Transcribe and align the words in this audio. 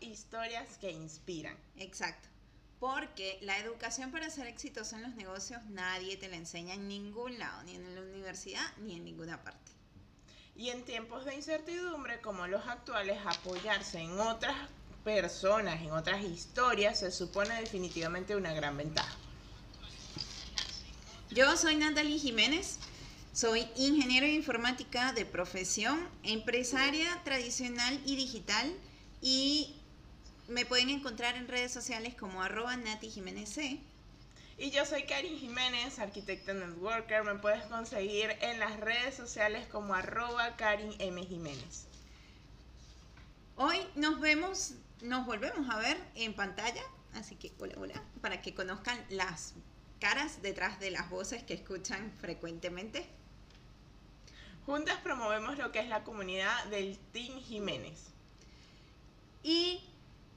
historias 0.00 0.78
que 0.78 0.90
inspiran. 0.90 1.56
Exacto. 1.76 2.28
Porque 2.80 3.38
la 3.42 3.58
educación 3.58 4.10
para 4.10 4.28
ser 4.30 4.46
exitoso 4.46 4.96
en 4.96 5.02
los 5.02 5.14
negocios 5.14 5.62
nadie 5.66 6.16
te 6.16 6.28
la 6.28 6.36
enseña 6.36 6.74
en 6.74 6.88
ningún 6.88 7.38
lado, 7.38 7.62
ni 7.62 7.76
en 7.76 7.94
la 7.94 8.00
universidad 8.00 8.76
ni 8.78 8.96
en 8.96 9.04
ninguna 9.04 9.42
parte. 9.42 9.70
Y 10.56 10.70
en 10.70 10.84
tiempos 10.84 11.24
de 11.24 11.34
incertidumbre 11.34 12.20
como 12.20 12.46
los 12.46 12.66
actuales, 12.66 13.18
apoyarse 13.24 14.00
en 14.00 14.18
otras 14.20 14.56
personas, 15.04 15.80
en 15.80 15.92
otras 15.92 16.22
historias, 16.22 16.98
se 16.98 17.10
supone 17.10 17.54
definitivamente 17.60 18.36
una 18.36 18.52
gran 18.52 18.76
ventaja. 18.76 19.16
Yo 21.30 21.56
soy 21.56 21.76
Natalie 21.76 22.18
Jiménez, 22.18 22.78
soy 23.32 23.66
ingeniero 23.76 24.26
de 24.26 24.34
informática 24.34 25.12
de 25.12 25.24
profesión, 25.24 26.06
empresaria 26.22 27.22
tradicional 27.24 27.98
y 28.04 28.16
digital 28.16 28.70
y 29.22 29.74
me 30.48 30.66
pueden 30.66 30.90
encontrar 30.90 31.36
en 31.36 31.48
redes 31.48 31.72
sociales 31.72 32.14
como 32.14 32.42
arroba 32.42 32.76
Nati 32.76 33.08
Jiménez 33.08 33.48
C. 33.48 33.80
Y 34.58 34.70
yo 34.70 34.84
soy 34.84 35.04
Karin 35.04 35.38
Jiménez, 35.38 35.98
arquitecta 35.98 36.52
networker. 36.52 37.24
Me 37.24 37.36
puedes 37.36 37.64
conseguir 37.66 38.36
en 38.40 38.58
las 38.58 38.78
redes 38.80 39.14
sociales 39.14 39.66
como 39.68 39.94
arroba 39.94 40.56
Karin 40.56 40.94
M. 40.98 41.24
Jiménez. 41.24 41.86
Hoy 43.56 43.78
nos 43.94 44.20
vemos, 44.20 44.74
nos 45.00 45.24
volvemos 45.24 45.70
a 45.70 45.78
ver 45.78 45.96
en 46.16 46.34
pantalla, 46.34 46.82
así 47.14 47.36
que 47.36 47.52
hola, 47.58 47.74
hola, 47.78 48.02
para 48.20 48.42
que 48.42 48.54
conozcan 48.54 48.98
las 49.08 49.54
caras 50.00 50.42
detrás 50.42 50.80
de 50.80 50.90
las 50.90 51.08
voces 51.10 51.44
que 51.44 51.54
escuchan 51.54 52.12
frecuentemente. 52.20 53.06
Juntas 54.66 54.98
promovemos 55.02 55.58
lo 55.58 55.70
que 55.70 55.80
es 55.80 55.88
la 55.88 56.02
comunidad 56.02 56.64
del 56.66 56.98
Team 57.12 57.40
Jiménez. 57.40 58.11
Y 59.42 59.80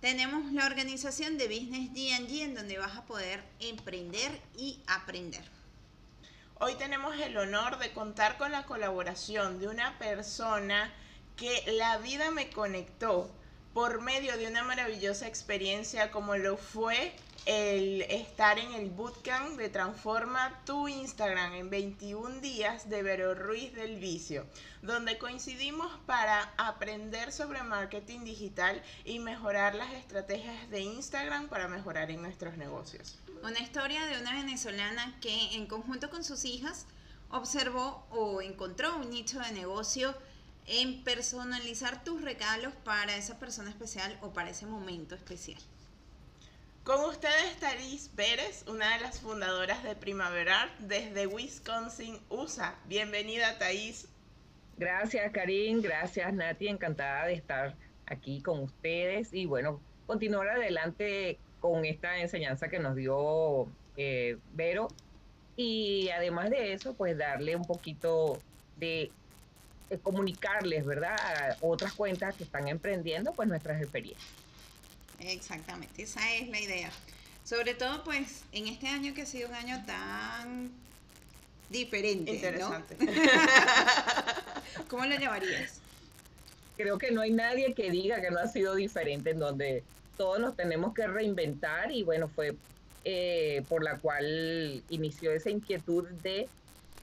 tenemos 0.02 0.52
la 0.52 0.66
organización 0.66 1.38
de 1.38 1.48
Business 1.48 1.94
DG 1.94 2.42
en 2.42 2.56
donde 2.56 2.78
vas 2.78 2.96
a 2.98 3.06
poder 3.06 3.44
emprender 3.60 4.42
y 4.58 4.80
aprender. 4.88 5.44
Hoy 6.60 6.76
tenemos 6.76 7.16
el 7.20 7.38
honor 7.38 7.78
de 7.80 7.92
contar 7.92 8.38
con 8.38 8.52
la 8.52 8.66
colaboración 8.66 9.60
de 9.60 9.68
una 9.68 9.98
persona 10.00 10.94
que 11.36 11.64
la 11.74 11.98
vida 11.98 12.32
me 12.32 12.50
conectó 12.50 13.30
por 13.74 14.02
medio 14.02 14.38
de 14.38 14.48
una 14.48 14.64
maravillosa 14.64 15.28
experiencia 15.28 16.12
como 16.12 16.38
lo 16.38 16.56
fue 16.56 17.14
el 17.46 18.02
estar 18.04 18.58
en 18.58 18.74
el 18.74 18.90
bootcamp 18.90 19.58
de 19.58 19.70
Transforma 19.70 20.64
tu 20.66 20.88
Instagram 20.88 21.54
en 21.54 21.70
21 21.70 22.42
días 22.42 22.90
de 22.90 23.04
Vero 23.04 23.36
Ruiz 23.36 23.72
del 23.74 24.00
Vicio, 24.00 24.48
donde 24.82 25.20
coincidimos 25.20 25.92
para 26.08 26.54
aprender 26.58 27.32
sobre 27.32 27.62
marketing 27.62 28.24
digital 28.24 28.82
y 29.04 29.20
mejorar 29.20 29.76
las 29.76 29.94
estrategias 29.94 30.70
de 30.72 30.82
Instagram 30.82 31.48
para 31.48 31.68
mejorar 31.68 32.10
en 32.10 32.24
nuestros 32.24 32.58
negocios. 32.58 33.20
Una 33.44 33.60
historia 33.60 34.04
de 34.08 34.20
una 34.20 34.34
venezolana 34.34 35.16
que 35.22 35.56
en 35.56 35.68
conjunto 35.68 36.10
con 36.10 36.24
sus 36.24 36.46
hijas 36.46 36.88
observó 37.30 38.08
o 38.10 38.42
encontró 38.42 38.96
un 38.96 39.12
nicho 39.12 39.40
de 39.40 39.52
negocio 39.52 40.16
en 40.66 41.04
personalizar 41.04 42.04
tus 42.04 42.22
regalos 42.22 42.74
para 42.84 43.16
esa 43.16 43.38
persona 43.38 43.70
especial 43.70 44.18
o 44.22 44.34
para 44.34 44.50
ese 44.50 44.66
momento 44.66 45.14
especial. 45.14 45.62
Con 46.86 47.04
ustedes 47.06 47.56
Taris 47.60 48.10
Pérez, 48.16 48.64
una 48.68 48.94
de 48.94 49.02
las 49.02 49.20
fundadoras 49.20 49.82
de 49.84 49.96
Primavera 49.96 50.70
desde 50.78 51.26
Wisconsin, 51.26 52.20
USA. 52.30 52.76
Bienvenida, 52.86 53.58
Thais. 53.58 54.08
Gracias, 54.78 55.32
Karim. 55.32 55.82
Gracias, 55.82 56.32
Nati. 56.32 56.68
Encantada 56.68 57.26
de 57.26 57.34
estar 57.34 57.74
aquí 58.06 58.40
con 58.40 58.60
ustedes 58.60 59.34
y 59.34 59.48
bueno, 59.48 59.82
continuar 60.06 60.48
adelante 60.48 61.40
con 61.60 61.86
esta 61.86 62.20
enseñanza 62.20 62.68
que 62.68 62.78
nos 62.78 62.96
dio 62.96 63.68
eh, 63.98 64.38
Vero. 64.54 64.90
Y 65.58 66.10
además 66.10 66.52
de 66.52 66.74
eso, 66.74 66.94
pues 66.94 67.18
darle 67.18 67.56
un 67.56 67.66
poquito 67.66 68.38
de, 68.78 69.10
de 69.90 69.98
comunicarles, 69.98 70.86
¿verdad? 70.86 71.18
A 71.18 71.58
otras 71.62 71.94
cuentas 71.94 72.36
que 72.36 72.44
están 72.44 72.68
emprendiendo, 72.68 73.34
pues 73.34 73.50
nuestras 73.50 73.82
experiencias. 73.82 74.45
Exactamente, 75.20 76.04
esa 76.04 76.34
es 76.36 76.50
la 76.50 76.60
idea. 76.60 76.92
Sobre 77.44 77.76
todo, 77.76 78.04
pues, 78.04 78.44
en 78.52 78.68
este 78.68 78.88
año 78.88 79.14
que 79.14 79.22
ha 79.22 79.26
sido 79.26 79.50
un 79.50 79.56
año 79.56 79.84
tan 79.86 80.72
diferente. 81.70 82.34
Interesante. 82.34 82.98
¿no? 83.00 83.12
¿Cómo 84.90 85.06
lo 85.06 85.16
llamarías? 85.18 85.80
Creo 86.78 86.98
que 86.98 87.12
no 87.12 87.22
hay 87.22 87.32
nadie 87.32 87.74
que 87.74 87.92
diga 87.92 88.20
que 88.20 88.32
no 88.32 88.40
ha 88.40 88.48
sido 88.48 88.76
diferente, 88.76 89.30
en 89.30 89.40
donde 89.40 89.84
todos 90.18 90.40
nos 90.40 90.56
tenemos 90.56 90.94
que 90.94 91.08
reinventar 91.08 91.92
y 91.92 92.04
bueno, 92.04 92.28
fue 92.28 92.56
eh, 93.04 93.64
por 93.70 93.84
la 93.84 93.98
cual 93.98 94.84
inició 94.90 95.32
esa 95.32 95.50
inquietud 95.50 96.08
de 96.24 96.48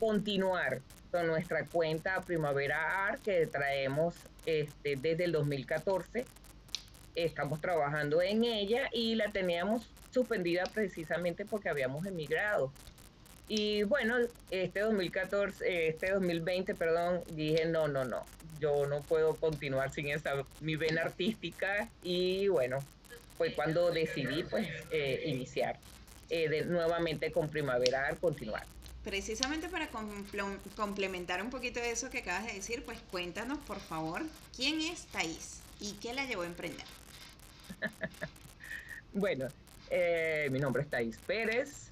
continuar 0.01 0.81
con 1.13 1.27
nuestra 1.27 1.65
cuenta 1.67 2.21
Primavera 2.23 3.07
Art 3.07 3.23
que 3.23 3.47
traemos 3.47 4.15
este, 4.45 4.97
desde 4.97 5.25
el 5.25 5.33
2014 5.33 6.25
estamos 7.15 7.61
trabajando 7.61 8.23
en 8.23 8.45
ella 8.45 8.89
y 8.93 9.15
la 9.15 9.31
teníamos 9.33 9.89
suspendida 10.11 10.65
precisamente 10.73 11.45
porque 11.45 11.69
habíamos 11.69 12.07
emigrado. 12.07 12.73
Y 13.49 13.83
bueno, 13.83 14.17
este 14.51 14.81
2014, 14.81 15.89
este 15.89 16.13
2020, 16.13 16.75
perdón, 16.75 17.23
dije, 17.33 17.67
no, 17.67 17.89
no, 17.89 18.05
no, 18.05 18.25
yo 18.59 18.87
no 18.87 19.03
puedo 19.03 19.35
continuar 19.35 19.93
sin 19.93 20.09
esa, 20.09 20.45
mi 20.61 20.77
vena 20.77 21.03
artística 21.03 21.89
y 22.03 22.49
bueno, 22.49 22.79
fue 23.37 23.53
cuando 23.55 23.91
decidí 23.91 24.45
pues 24.45 24.69
eh, 24.91 25.25
iniciar 25.27 25.79
eh, 26.31 26.49
de, 26.49 26.65
nuevamente 26.65 27.33
con 27.33 27.49
Primavera, 27.49 28.17
continuar. 28.21 28.65
Precisamente 29.05 29.69
para 29.69 29.91
complementar 30.77 31.43
un 31.43 31.51
poquito 31.51 31.81
de 31.81 31.91
eso 31.91 32.09
que 32.09 32.19
acabas 32.19 32.47
de 32.47 32.53
decir, 32.53 32.85
pues 32.85 32.99
cuéntanos 33.11 33.59
por 33.59 33.81
favor, 33.81 34.23
¿quién 34.57 34.81
es 34.81 35.07
Thais 35.07 35.61
y 35.81 35.93
qué 35.95 36.15
la 36.15 36.25
llevó 36.25 36.43
a 36.43 36.47
emprender? 36.47 36.87
bueno, 39.13 39.49
eh, 39.91 40.49
mi 40.51 40.59
nombre 40.59 40.83
es 40.83 40.89
Thais 40.89 41.19
Pérez, 41.27 41.89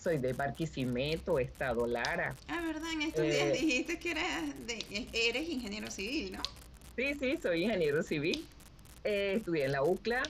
soy 0.00 0.18
de 0.18 0.32
Barquisimeto, 0.32 1.38
Estado 1.38 1.86
Lara. 1.86 2.34
Ah, 2.48 2.60
verdad, 2.60 2.92
en 2.92 3.02
estos 3.02 3.24
días 3.24 3.36
eh, 3.36 3.52
dijiste 3.52 3.98
que 3.98 4.12
eras, 4.12 4.66
de, 4.66 5.08
eres 5.12 5.48
ingeniero 5.48 5.90
civil, 5.90 6.32
¿no? 6.32 6.42
Sí, 6.96 7.14
sí, 7.14 7.38
soy 7.40 7.64
ingeniero 7.64 8.02
civil. 8.02 8.46
Eh, 9.04 9.34
estudié 9.36 9.64
en 9.64 9.72
la 9.72 9.82
UCLA, 9.82 10.22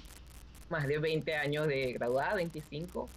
más 0.70 0.86
de 0.86 0.98
20 0.98 1.34
años 1.36 1.66
de 1.66 1.92
graduada, 1.92 2.34
25. 2.34 3.08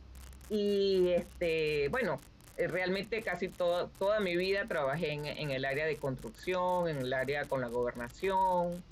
Y 0.49 1.09
este, 1.09 1.89
bueno, 1.89 2.19
realmente 2.57 3.21
casi 3.21 3.49
todo, 3.49 3.89
toda 3.99 4.19
mi 4.19 4.35
vida 4.35 4.65
trabajé 4.67 5.11
en, 5.11 5.25
en, 5.25 5.51
el 5.51 5.65
área 5.65 5.85
de 5.85 5.97
construcción, 5.97 6.87
en 6.87 6.97
el 6.97 7.13
área 7.13 7.45
con 7.45 7.61
la 7.61 7.67
gobernación, 7.67 8.83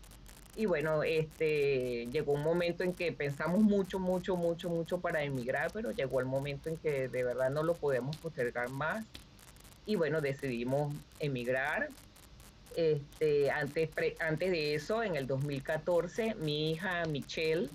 y 0.55 0.65
bueno, 0.67 1.01
este, 1.03 2.07
llegó 2.11 2.33
un 2.33 2.43
momento 2.43 2.83
en 2.83 2.93
que 2.93 3.11
pensamos 3.11 3.61
mucho, 3.61 3.99
mucho, 3.99 4.35
mucho, 4.35 4.69
mucho 4.69 4.99
para 4.99 5.23
emigrar, 5.23 5.71
pero 5.73 5.91
llegó 5.91 6.19
el 6.19 6.27
momento 6.27 6.69
en 6.69 6.77
que 6.77 7.07
de 7.07 7.23
verdad 7.23 7.49
no 7.49 7.63
lo 7.63 7.73
podemos 7.73 8.15
postergar 8.17 8.69
más. 8.69 9.03
Y 9.85 9.95
bueno, 9.95 10.21
decidimos 10.21 10.93
emigrar. 11.19 11.89
Este, 12.75 13.51
antes, 13.51 13.89
antes 14.19 14.51
de 14.51 14.75
eso, 14.75 15.03
en 15.03 15.15
el 15.15 15.25
2014, 15.27 16.35
mi 16.35 16.71
hija 16.71 17.05
Michelle 17.05 17.69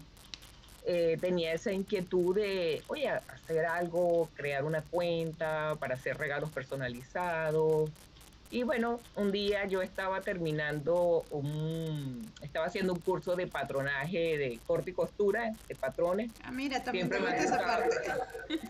eh, 0.85 1.19
tenía 1.21 1.53
esa 1.53 1.73
inquietud 1.73 2.35
de, 2.35 2.83
oye, 2.87 3.09
hacer 3.09 3.67
algo, 3.67 4.31
crear 4.35 4.65
una 4.65 4.83
cuenta 4.83 5.77
para 5.81 5.97
hacer 5.97 6.17
regalos 6.17 6.51
personalizados. 6.51 7.91
Y 8.51 8.63
bueno, 8.63 9.01
un 9.17 9.31
día 9.31 9.67
yo 9.67 9.83
estaba 9.83 10.23
terminando 10.23 11.23
un, 11.31 12.33
estaba 12.41 12.67
haciendo 12.67 12.95
un 12.95 13.01
curso 13.01 13.37
de 13.37 13.47
patronaje 13.47 14.39
de 14.39 14.59
corte 14.67 14.91
y 14.91 14.95
costura 14.95 15.53
de 15.69 15.75
patrones. 15.75 16.31
Ah, 16.45 16.51
mira, 16.51 16.83
también 16.83 17.11
siempre 17.11 17.31
me 17.31 17.45
esa 17.45 17.59
parte. 17.59 17.97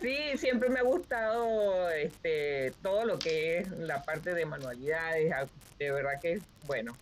Sí, 0.01 0.37
siempre 0.37 0.69
me 0.69 0.81
ha 0.81 0.83
gustado 0.83 1.89
este 1.91 2.73
todo 2.83 3.05
lo 3.05 3.19
que 3.21 3.59
es 3.59 3.71
la 3.71 4.03
parte 4.03 4.35
de 4.35 4.45
manualidades, 4.47 5.33
ah, 5.33 5.47
de 5.79 5.91
verdad 5.93 6.21
que 6.21 6.41
bueno, 6.67 6.97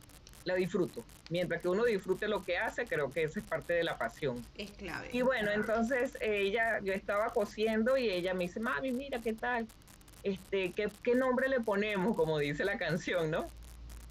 la 0.44 0.54
disfruto. 0.54 1.02
Mientras 1.30 1.60
que 1.60 1.68
uno 1.68 1.84
disfrute 1.84 2.28
lo 2.28 2.44
que 2.44 2.58
hace, 2.58 2.86
creo 2.86 3.10
que 3.10 3.24
esa 3.24 3.40
es 3.40 3.46
parte 3.46 3.72
de 3.72 3.84
la 3.84 3.98
pasión. 3.98 4.46
Es 4.56 4.70
clave. 4.72 5.08
Y 5.12 5.22
bueno, 5.22 5.50
entonces 5.50 6.16
ella, 6.20 6.78
yo 6.82 6.92
estaba 6.92 7.30
cosiendo 7.30 7.96
y 7.96 8.10
ella 8.10 8.32
me 8.34 8.44
dice, 8.44 8.60
mami, 8.60 8.92
mira, 8.92 9.20
¿qué 9.20 9.32
tal? 9.32 9.66
Este, 10.26 10.72
¿qué, 10.72 11.14
nombre 11.14 11.48
le 11.48 11.60
ponemos? 11.60 12.16
Como 12.16 12.38
dice 12.38 12.64
la 12.64 12.78
canción, 12.78 13.30
¿no? 13.30 13.46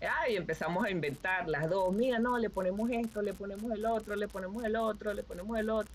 Ah, 0.01 0.29
y 0.29 0.37
empezamos 0.37 0.85
a 0.85 0.89
inventar 0.89 1.49
las 1.49 1.69
dos. 1.69 1.93
Mira, 1.93 2.19
no, 2.19 2.37
le 2.37 2.49
ponemos 2.49 2.89
esto, 2.89 3.21
le 3.21 3.33
ponemos 3.33 3.69
el 3.73 3.85
otro, 3.85 4.15
le 4.15 4.29
ponemos 4.29 4.63
el 4.63 4.77
otro, 4.77 5.13
le 5.13 5.23
ponemos 5.23 5.59
el 5.59 5.69
otro. 5.69 5.91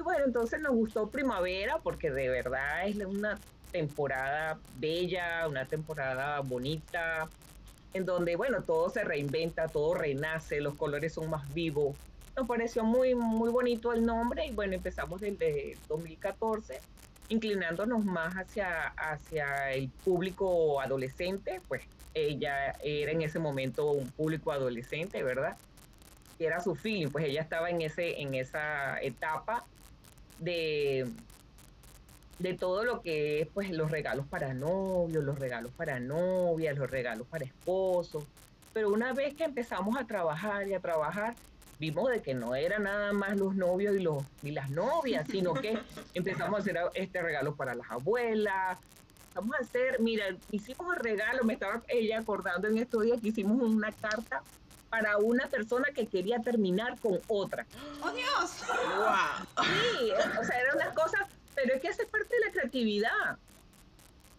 Y 0.00 0.02
bueno, 0.02 0.24
entonces 0.24 0.60
nos 0.60 0.74
gustó 0.74 1.08
primavera 1.10 1.78
porque 1.78 2.10
de 2.10 2.28
verdad 2.28 2.88
es 2.88 2.96
una 2.96 3.38
temporada 3.70 4.58
bella, 4.78 5.46
una 5.46 5.64
temporada 5.64 6.40
bonita, 6.40 7.28
en 7.92 8.04
donde, 8.04 8.34
bueno, 8.34 8.62
todo 8.62 8.90
se 8.90 9.04
reinventa, 9.04 9.68
todo 9.68 9.94
renace, 9.94 10.60
los 10.60 10.74
colores 10.74 11.14
son 11.14 11.30
más 11.30 11.54
vivos, 11.54 11.94
nos 12.36 12.48
pareció 12.48 12.82
muy, 12.82 13.14
muy 13.14 13.50
bonito 13.50 13.92
el 13.92 14.04
nombre 14.04 14.46
y 14.46 14.52
bueno, 14.52 14.74
empezamos 14.74 15.20
desde 15.20 15.76
2014 15.88 16.80
inclinándonos 17.28 18.04
más 18.04 18.34
hacia, 18.34 18.88
hacia 18.88 19.72
el 19.72 19.88
público 19.88 20.80
adolescente, 20.80 21.60
pues 21.68 21.82
ella 22.14 22.72
era 22.82 23.12
en 23.12 23.22
ese 23.22 23.38
momento 23.38 23.90
un 23.90 24.10
público 24.10 24.52
adolescente, 24.52 25.22
¿verdad? 25.22 25.56
Era 26.38 26.60
su 26.60 26.74
feeling, 26.74 27.08
pues 27.08 27.24
ella 27.24 27.42
estaba 27.42 27.70
en, 27.70 27.82
ese, 27.82 28.20
en 28.20 28.34
esa 28.34 29.00
etapa 29.00 29.64
de, 30.38 31.06
de 32.38 32.54
todo 32.54 32.84
lo 32.84 33.00
que 33.00 33.42
es 33.42 33.48
pues 33.48 33.70
los 33.70 33.90
regalos 33.90 34.26
para 34.26 34.54
novios, 34.54 35.24
los 35.24 35.38
regalos 35.38 35.72
para 35.72 36.00
novias, 36.00 36.76
los 36.76 36.90
regalos 36.90 37.26
para 37.26 37.44
esposos. 37.44 38.24
Pero 38.72 38.90
una 38.90 39.12
vez 39.12 39.34
que 39.34 39.44
empezamos 39.44 39.96
a 39.96 40.06
trabajar 40.06 40.68
y 40.68 40.74
a 40.74 40.80
trabajar, 40.80 41.34
vimos 41.78 42.10
de 42.10 42.22
que 42.22 42.34
no 42.34 42.54
era 42.54 42.78
nada 42.78 43.12
más 43.12 43.36
los 43.36 43.54
novios 43.54 43.96
y, 43.96 44.00
los, 44.00 44.24
y 44.42 44.50
las 44.50 44.70
novias, 44.70 45.26
sino 45.30 45.54
que 45.54 45.78
empezamos 46.14 46.58
a 46.58 46.62
hacer 46.62 46.78
este 46.94 47.22
regalo 47.22 47.54
para 47.56 47.74
las 47.74 47.90
abuelas. 47.90 48.78
Vamos 49.34 49.54
a 49.56 49.62
hacer, 49.62 50.00
mira, 50.00 50.24
hicimos 50.50 50.94
el 50.96 51.02
regalo, 51.02 51.44
me 51.44 51.54
estaba 51.54 51.82
ella 51.88 52.20
acordando 52.20 52.68
en 52.68 52.78
estos 52.78 53.02
días 53.02 53.20
que 53.20 53.28
hicimos 53.28 53.60
una 53.60 53.92
carta 53.92 54.42
para 54.88 55.18
una 55.18 55.48
persona 55.48 55.88
que 55.94 56.06
quería 56.06 56.40
terminar 56.40 56.98
con 57.00 57.20
otra. 57.26 57.66
¡Oh, 58.02 58.10
Dios! 58.12 58.64
¡Wow! 58.66 59.64
Sí, 59.98 60.10
o 60.40 60.44
sea, 60.44 60.60
eran 60.60 60.76
unas 60.76 60.94
cosas, 60.94 61.20
pero 61.54 61.74
es 61.74 61.82
que 61.82 61.88
hace 61.88 62.06
parte 62.06 62.34
de 62.34 62.46
la 62.46 62.52
creatividad. 62.52 63.38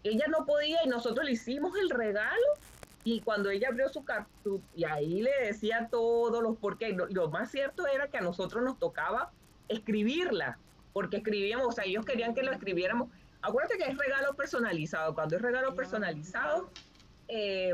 Ella 0.02 0.26
no 0.28 0.46
podía 0.46 0.78
y 0.84 0.88
nosotros 0.88 1.26
le 1.26 1.32
hicimos 1.32 1.76
el 1.76 1.90
regalo 1.90 2.46
y 3.14 3.20
cuando 3.20 3.50
ella 3.50 3.68
abrió 3.68 3.88
su 3.88 4.04
carta, 4.04 4.28
y 4.74 4.84
ahí 4.84 5.22
le 5.22 5.30
decía 5.46 5.88
todos 5.90 6.42
los 6.42 6.58
porqués, 6.58 6.94
lo, 6.94 7.06
lo, 7.06 7.30
más 7.30 7.50
cierto 7.50 7.86
era 7.86 8.08
que 8.08 8.18
a 8.18 8.20
nosotros 8.20 8.62
nos 8.62 8.78
tocaba 8.78 9.32
escribirla, 9.68 10.58
porque 10.92 11.16
escribíamos, 11.18 11.68
o 11.68 11.72
sea, 11.72 11.84
ellos 11.84 12.04
querían 12.04 12.34
que 12.34 12.42
lo 12.42 12.52
escribiéramos. 12.52 13.08
Acuérdate 13.40 13.78
que 13.78 13.84
es 13.84 13.96
regalo 13.96 14.34
personalizado. 14.34 15.14
Cuando 15.14 15.36
es 15.36 15.42
regalo 15.42 15.74
personalizado, 15.74 16.70
eh, 17.28 17.72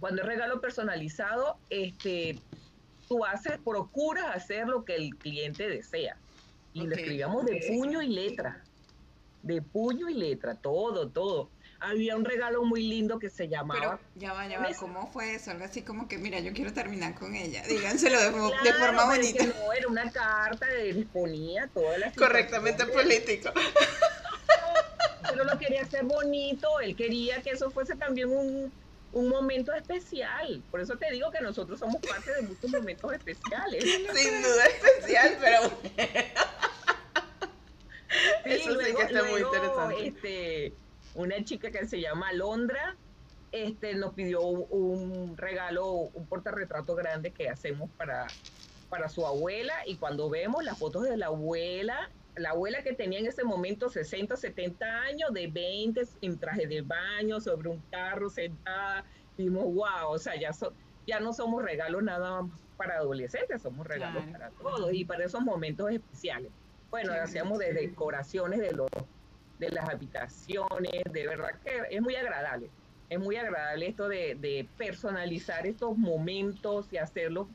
cuando 0.00 0.22
es 0.22 0.28
regalo 0.28 0.60
personalizado, 0.62 1.58
este, 1.68 2.38
tú 3.06 3.24
haces, 3.24 3.58
procuras 3.58 4.34
hacer 4.34 4.66
lo 4.66 4.84
que 4.84 4.96
el 4.96 5.14
cliente 5.16 5.68
desea. 5.68 6.16
Y 6.72 6.80
okay. 6.80 6.88
lo 6.88 6.96
escribíamos 6.96 7.44
de 7.44 7.66
puño 7.68 8.00
y 8.00 8.08
letra. 8.08 8.62
De 9.42 9.60
puño 9.60 10.08
y 10.08 10.14
letra, 10.14 10.54
todo, 10.54 11.08
todo 11.08 11.50
había 11.84 12.16
un 12.16 12.24
regalo 12.24 12.64
muy 12.64 12.82
lindo 12.82 13.18
que 13.18 13.30
se 13.30 13.48
llamaba. 13.48 13.80
Pero 13.80 14.00
ya 14.16 14.32
va, 14.32 14.48
ya 14.48 14.58
va, 14.58 14.68
¿cómo 14.78 15.10
fue 15.12 15.34
eso? 15.34 15.50
Algo 15.50 15.64
así 15.64 15.82
como 15.82 16.08
que, 16.08 16.18
mira, 16.18 16.40
yo 16.40 16.52
quiero 16.52 16.72
terminar 16.72 17.14
con 17.14 17.34
ella. 17.34 17.62
Díganselo 17.68 18.20
de, 18.20 18.30
claro, 18.30 18.50
de 18.62 18.72
forma 18.72 19.04
bonita. 19.06 19.44
no, 19.44 19.72
era 19.72 19.88
una 19.88 20.10
carta 20.10 20.66
que 20.68 21.06
ponía 21.12 21.68
todas 21.68 21.98
las. 21.98 22.16
Correctamente 22.16 22.86
político. 22.86 23.50
Pero 25.28 25.44
lo 25.44 25.58
quería 25.58 25.82
hacer 25.82 26.04
bonito, 26.04 26.80
él 26.80 26.94
quería 26.94 27.42
que 27.42 27.50
eso 27.50 27.70
fuese 27.70 27.96
también 27.96 28.30
un, 28.30 28.72
un 29.12 29.28
momento 29.28 29.72
especial. 29.72 30.62
Por 30.70 30.80
eso 30.80 30.96
te 30.96 31.10
digo 31.10 31.30
que 31.30 31.40
nosotros 31.40 31.78
somos 31.78 31.96
parte 31.96 32.32
de 32.34 32.42
muchos 32.42 32.70
momentos 32.70 33.12
especiales. 33.12 33.82
Sin 34.14 34.42
duda 34.42 34.66
especial, 34.66 35.38
pero. 35.40 35.70
Sí, 38.44 38.50
eso 38.52 38.70
luego, 38.74 38.80
sí 38.86 38.94
que 38.94 39.02
está 39.02 39.20
luego, 39.20 39.32
muy 39.32 39.40
interesante. 39.40 40.06
Este, 40.06 40.72
una 41.14 41.42
chica 41.44 41.70
que 41.70 41.86
se 41.86 42.00
llama 42.00 42.28
Alondra, 42.28 42.96
este, 43.52 43.94
nos 43.94 44.14
pidió 44.14 44.40
un, 44.42 45.36
regalo, 45.36 45.86
un 45.92 46.26
portarretrato 46.26 46.94
grande 46.94 47.30
que 47.30 47.48
hacemos 47.48 47.88
para, 47.96 48.26
para 48.88 49.08
su 49.08 49.26
abuela 49.26 49.74
y 49.86 49.96
cuando 49.96 50.28
vemos 50.28 50.64
las 50.64 50.78
fotos 50.78 51.04
de 51.04 51.16
la 51.16 51.26
abuela, 51.26 52.10
la 52.36 52.50
abuela 52.50 52.82
que 52.82 52.94
tenía 52.94 53.20
en 53.20 53.26
ese 53.26 53.44
momento 53.44 53.88
60, 53.88 54.36
70 54.36 54.84
años, 55.02 55.32
de 55.32 55.46
20, 55.46 56.02
en 56.20 56.38
traje 56.38 56.66
de 56.66 56.82
baño, 56.82 57.40
sobre 57.40 57.68
un 57.68 57.80
carro 57.90 58.28
sentada, 58.28 59.04
vimos, 59.38 59.64
wow, 59.64 60.08
o 60.08 60.18
sea, 60.18 60.34
ya, 60.34 60.52
so, 60.52 60.72
ya 61.06 61.20
no 61.20 61.32
somos 61.32 61.62
regalos 61.62 62.02
nada 62.02 62.42
más 62.42 62.60
para 62.76 62.96
adolescentes, 62.96 63.62
somos 63.62 63.86
regalos 63.86 64.24
claro. 64.24 64.32
para 64.32 64.50
todos 64.50 64.92
y 64.92 65.04
para 65.04 65.24
esos 65.24 65.42
momentos 65.42 65.92
especiales. 65.92 66.50
Bueno, 66.90 67.12
sí, 67.12 67.18
hacíamos 67.18 67.58
sí. 67.58 67.66
de 67.66 67.72
decoraciones 67.72 68.58
de 68.58 68.72
los 68.72 68.88
de 69.58 69.70
las 69.70 69.88
habitaciones, 69.88 71.02
de 71.12 71.26
verdad 71.26 71.60
que 71.64 71.82
es 71.90 72.00
muy 72.00 72.16
agradable. 72.16 72.70
Es 73.08 73.18
muy 73.18 73.36
agradable 73.36 73.88
esto 73.88 74.08
de, 74.08 74.34
de 74.34 74.68
personalizar 74.76 75.66
estos 75.66 75.96
momentos 75.96 76.92
y 76.92 76.96
hacerlos 76.96 77.48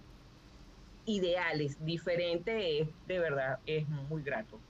ideales, 1.05 1.83
diferentes, 1.83 2.87
de 3.05 3.19
verdad 3.19 3.59
es 3.65 3.87
muy 3.87 4.21
grato. 4.21 4.61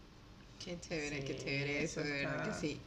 Qué 0.63 0.79
chévere, 0.79 1.21
sí, 1.21 1.27
qué 1.27 1.37
chévere 1.37 1.83
eso, 1.83 2.01
de 2.01 2.11
verdad 2.11 2.45
que 2.45 2.53
sí. 2.53 2.81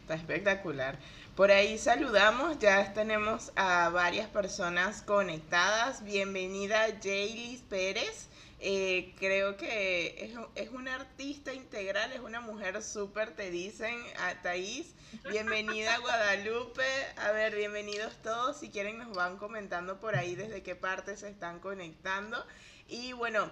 Está 0.00 0.14
espectacular. 0.14 0.98
Por 1.36 1.50
ahí 1.50 1.78
saludamos, 1.78 2.58
ya 2.58 2.92
tenemos 2.94 3.52
a 3.56 3.90
varias 3.90 4.28
personas 4.28 5.02
conectadas. 5.02 6.02
Bienvenida 6.02 6.86
Jaylis 7.02 7.60
Pérez. 7.62 8.27
Eh, 8.60 9.14
creo 9.20 9.56
que 9.56 10.24
es, 10.24 10.36
es, 10.56 10.70
una 10.70 10.96
artista 10.96 11.52
integral, 11.52 12.12
es 12.12 12.18
una 12.18 12.40
mujer 12.40 12.82
súper, 12.82 13.36
te 13.36 13.50
dicen, 13.52 13.96
a 14.18 14.42
Thais. 14.42 14.94
Bienvenida 15.30 15.94
a 15.94 15.98
Guadalupe. 16.00 16.82
A 17.18 17.30
ver, 17.30 17.54
bienvenidos 17.54 18.12
todos. 18.24 18.56
Si 18.56 18.70
quieren 18.70 18.98
nos 18.98 19.14
van 19.14 19.36
comentando 19.36 20.00
por 20.00 20.16
ahí 20.16 20.34
desde 20.34 20.64
qué 20.64 20.74
parte 20.74 21.16
se 21.16 21.28
están 21.28 21.60
conectando. 21.60 22.44
Y 22.88 23.12
bueno, 23.12 23.48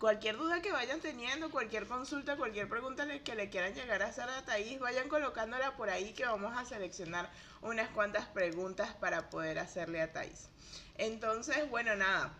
cualquier 0.00 0.36
duda 0.36 0.60
que 0.60 0.72
vayan 0.72 1.00
teniendo, 1.00 1.52
cualquier 1.52 1.86
consulta, 1.86 2.36
cualquier 2.36 2.68
pregunta 2.68 3.06
que 3.20 3.36
le 3.36 3.48
quieran 3.48 3.74
llegar 3.74 4.02
a 4.02 4.06
hacer 4.06 4.28
a 4.28 4.44
Thais, 4.44 4.80
vayan 4.80 5.08
colocándola 5.08 5.76
por 5.76 5.88
ahí 5.88 6.14
que 6.14 6.24
vamos 6.24 6.52
a 6.56 6.64
seleccionar 6.64 7.30
unas 7.62 7.90
cuantas 7.90 8.26
preguntas 8.26 8.92
para 8.94 9.30
poder 9.30 9.60
hacerle 9.60 10.02
a 10.02 10.12
Thais. 10.12 10.48
Entonces, 10.98 11.70
bueno, 11.70 11.94
nada 11.94 12.36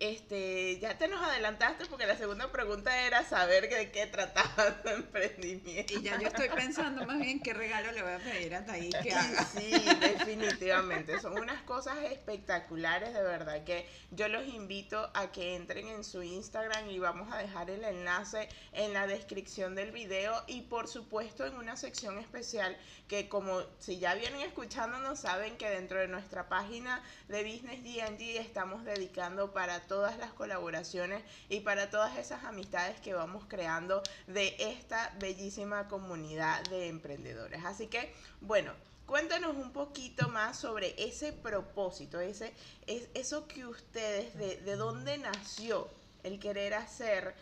este, 0.00 0.78
ya 0.80 0.98
te 0.98 1.06
nos 1.06 1.22
adelantaste 1.22 1.86
porque 1.86 2.06
la 2.06 2.16
segunda 2.16 2.50
pregunta 2.50 3.06
era 3.06 3.24
saber 3.24 3.68
de 3.68 3.90
qué 3.92 4.06
trataba 4.06 4.76
tu 4.82 4.88
emprendimiento. 4.88 5.94
Y 5.94 6.02
ya 6.02 6.18
yo 6.20 6.28
estoy 6.28 6.48
pensando 6.48 7.06
más 7.06 7.18
bien 7.18 7.40
qué 7.40 7.54
regalo 7.54 7.92
le 7.92 8.02
voy 8.02 8.12
a 8.12 8.18
pedir 8.18 8.54
a 8.54 8.64
Taí 8.64 8.90
que 8.90 9.12
haga. 9.12 9.44
Sí, 9.44 9.70
definitivamente. 10.00 11.20
Son 11.20 11.38
unas 11.38 11.62
cosas 11.62 11.98
espectaculares, 12.10 13.14
de 13.14 13.22
verdad, 13.22 13.62
que 13.64 13.88
yo 14.10 14.28
los 14.28 14.46
invito 14.48 15.10
a 15.14 15.30
que 15.30 15.54
entren 15.54 15.88
en 15.88 16.02
su 16.02 16.22
Instagram 16.22 16.90
y 16.90 16.98
vamos 16.98 17.32
a 17.32 17.38
dejar 17.38 17.70
el 17.70 17.84
enlace 17.84 18.48
en 18.72 18.92
la 18.92 19.06
descripción 19.06 19.74
del 19.74 19.92
video 19.92 20.42
y 20.46 20.62
por 20.62 20.88
supuesto 20.88 21.46
en 21.46 21.54
una 21.54 21.76
sección 21.76 22.18
especial 22.18 22.76
que 23.08 23.28
como 23.28 23.60
si 23.78 23.98
ya 23.98 24.14
vienen 24.14 24.40
escuchándonos 24.40 25.20
saben 25.20 25.56
que 25.56 25.68
dentro 25.68 25.98
de 25.98 26.08
nuestra 26.08 26.48
página 26.48 27.02
de 27.28 27.44
Business 27.44 27.82
D&D 27.82 28.38
estamos 28.38 28.84
dedicando 28.84 29.52
para 29.52 29.83
todas 29.86 30.18
las 30.18 30.32
colaboraciones 30.32 31.22
y 31.48 31.60
para 31.60 31.90
todas 31.90 32.18
esas 32.18 32.44
amistades 32.44 33.00
que 33.00 33.14
vamos 33.14 33.44
creando 33.48 34.02
de 34.26 34.56
esta 34.58 35.14
bellísima 35.18 35.88
comunidad 35.88 36.62
de 36.64 36.88
emprendedores. 36.88 37.64
Así 37.64 37.86
que, 37.86 38.12
bueno, 38.40 38.72
cuéntanos 39.06 39.56
un 39.56 39.72
poquito 39.72 40.28
más 40.28 40.58
sobre 40.58 40.94
ese 40.98 41.32
propósito, 41.32 42.20
ese, 42.20 42.52
es, 42.86 43.08
eso 43.14 43.46
que 43.46 43.66
ustedes, 43.66 44.36
de, 44.36 44.56
de 44.58 44.76
dónde 44.76 45.18
nació 45.18 45.88
el 46.22 46.38
querer 46.38 46.74
hacer 46.74 47.34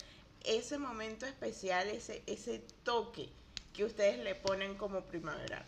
ese 0.44 0.78
momento 0.78 1.26
especial, 1.26 1.88
ese, 1.88 2.22
ese 2.26 2.62
toque 2.82 3.28
que 3.72 3.84
ustedes 3.84 4.18
le 4.18 4.34
ponen 4.34 4.74
como 4.74 5.02
primaveral. 5.02 5.64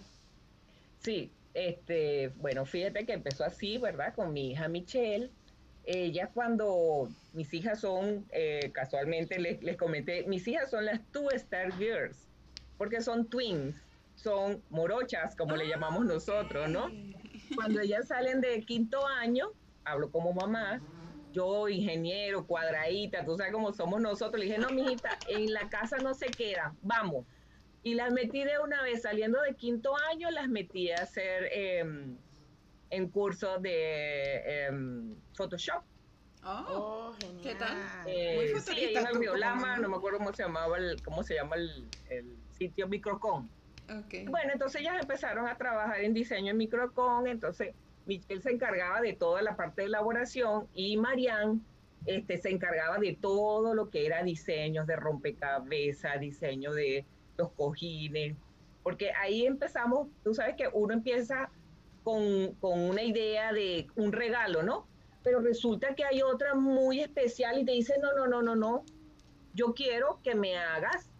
Sí, 1.00 1.31
este, 1.54 2.28
bueno, 2.37 2.66
fíjate 2.66 3.07
que 3.07 3.12
empezó 3.12 3.45
así, 3.45 3.78
¿verdad? 3.78 4.14
Con 4.14 4.33
mi 4.33 4.50
hija 4.50 4.69
Michelle. 4.69 5.31
Ella 5.87 6.31
cuando 6.33 7.09
mis 7.33 7.53
hijas 7.53 7.81
son, 7.81 8.25
eh, 8.33 8.71
casualmente 8.73 9.38
les, 9.38 9.62
les, 9.62 9.76
comenté, 9.76 10.25
mis 10.25 10.47
hijas 10.49 10.71
son 10.71 10.87
las 10.87 11.00
Two 11.12 11.31
Star 11.33 11.76
Girls, 11.76 12.26
porque 12.79 13.03
son 13.03 13.26
twins, 13.26 13.75
son 14.14 14.62
morochas, 14.71 15.37
como 15.37 15.57
le 15.57 15.69
llamamos 15.69 16.07
nosotros, 16.07 16.69
¿no? 16.71 16.91
Cuando 17.55 17.81
ellas 17.81 18.09
salen 18.09 18.41
de 18.41 18.62
quinto 18.62 19.07
año, 19.07 19.50
hablo 19.85 20.11
como 20.11 20.33
mamá, 20.33 20.81
yo 21.33 21.69
ingeniero, 21.69 22.47
cuadradita, 22.47 23.25
tú 23.25 23.37
sabes 23.37 23.53
cómo 23.53 23.73
somos 23.73 24.00
nosotros, 24.00 24.38
le 24.38 24.47
dije, 24.47 24.59
no, 24.59 24.71
mijita, 24.71 25.19
en 25.29 25.53
la 25.53 25.69
casa 25.69 25.99
no 25.99 26.14
se 26.14 26.26
queda, 26.26 26.75
vamos. 26.83 27.26
Y 27.83 27.95
las 27.95 28.12
metí 28.12 28.45
de 28.45 28.59
una 28.61 28.83
vez, 28.83 29.03
saliendo 29.03 29.43
de 29.43 29.55
quinto 29.55 29.95
año, 30.11 30.31
las 30.31 30.49
metí 30.49 30.91
a 30.91 31.03
hacer 31.03 31.49
eh, 31.53 31.85
en 32.91 33.09
curso 33.09 33.59
de 33.59 34.43
eh, 34.45 34.71
Photoshop. 35.35 35.83
Oh, 36.45 36.64
oh, 36.69 37.17
genial. 37.21 37.43
¿Qué 37.43 37.55
tal? 37.55 37.76
Eh, 38.07 38.50
Muy 38.53 38.61
sí, 38.61 38.73
ahí 38.73 38.95
en 38.95 39.07
el 39.07 39.19
Biolama, 39.19 39.79
no 39.79 39.88
me 39.88 39.97
acuerdo 39.97 40.19
cómo 40.19 40.33
se 40.33 40.43
llamaba 40.43 40.76
el, 40.76 41.03
cómo 41.03 41.23
se 41.23 41.35
llama 41.35 41.57
el, 41.57 41.88
el 42.11 42.37
sitio 42.50 42.87
Microcon. 42.87 43.49
Okay. 44.05 44.26
Bueno, 44.26 44.53
entonces 44.53 44.81
ellas 44.81 44.97
empezaron 45.00 45.47
a 45.47 45.57
trabajar 45.57 46.00
en 46.00 46.14
diseño 46.14 46.50
en 46.50 46.57
Microcon, 46.59 47.26
entonces 47.26 47.75
Michelle 48.07 48.43
se 48.43 48.50
encargaba 48.50 49.00
de 49.00 49.14
toda 49.14 49.43
la 49.43 49.57
parte 49.57 49.83
de 49.83 49.88
elaboración 49.88 50.69
y 50.75 50.97
Marianne 50.97 51.61
este, 52.07 52.38
se 52.38 52.50
encargaba 52.50 52.99
de 52.99 53.17
todo 53.19 53.75
lo 53.75 53.88
que 53.91 54.07
era 54.07 54.23
diseños 54.23 54.87
de 54.87 54.97
rompecabezas, 54.97 56.21
diseño 56.21 56.73
de 56.73 57.07
los 57.37 57.50
cojines, 57.53 58.37
porque 58.83 59.12
ahí 59.12 59.47
empezamos, 59.47 60.09
tú 60.23 60.35
sabes 60.35 60.57
que 60.57 60.69
uno 60.73 60.93
empieza 60.93 61.50
con, 62.04 62.54
con 62.61 62.78
una 62.78 63.02
idea 63.02 63.52
de 63.52 63.88
un 63.96 64.12
regalo, 64.12 64.62
¿no? 64.62 64.87
Pero 65.25 65.40
resulta 65.40 65.94
que 65.94 66.04
hay 66.04 66.23
otra 66.23 66.54
muy 66.54 67.00
especial 67.00 67.58
y 67.58 67.64
te 67.64 67.73
dice, 67.73 67.94
no, 68.00 68.12
no, 68.12 68.28
no, 68.28 68.42
no, 68.42 68.54
no, 68.54 68.84
yo 69.54 69.75
quiero 69.75 70.20
que 70.23 70.34
me 70.34 70.56
hagas 70.56 71.11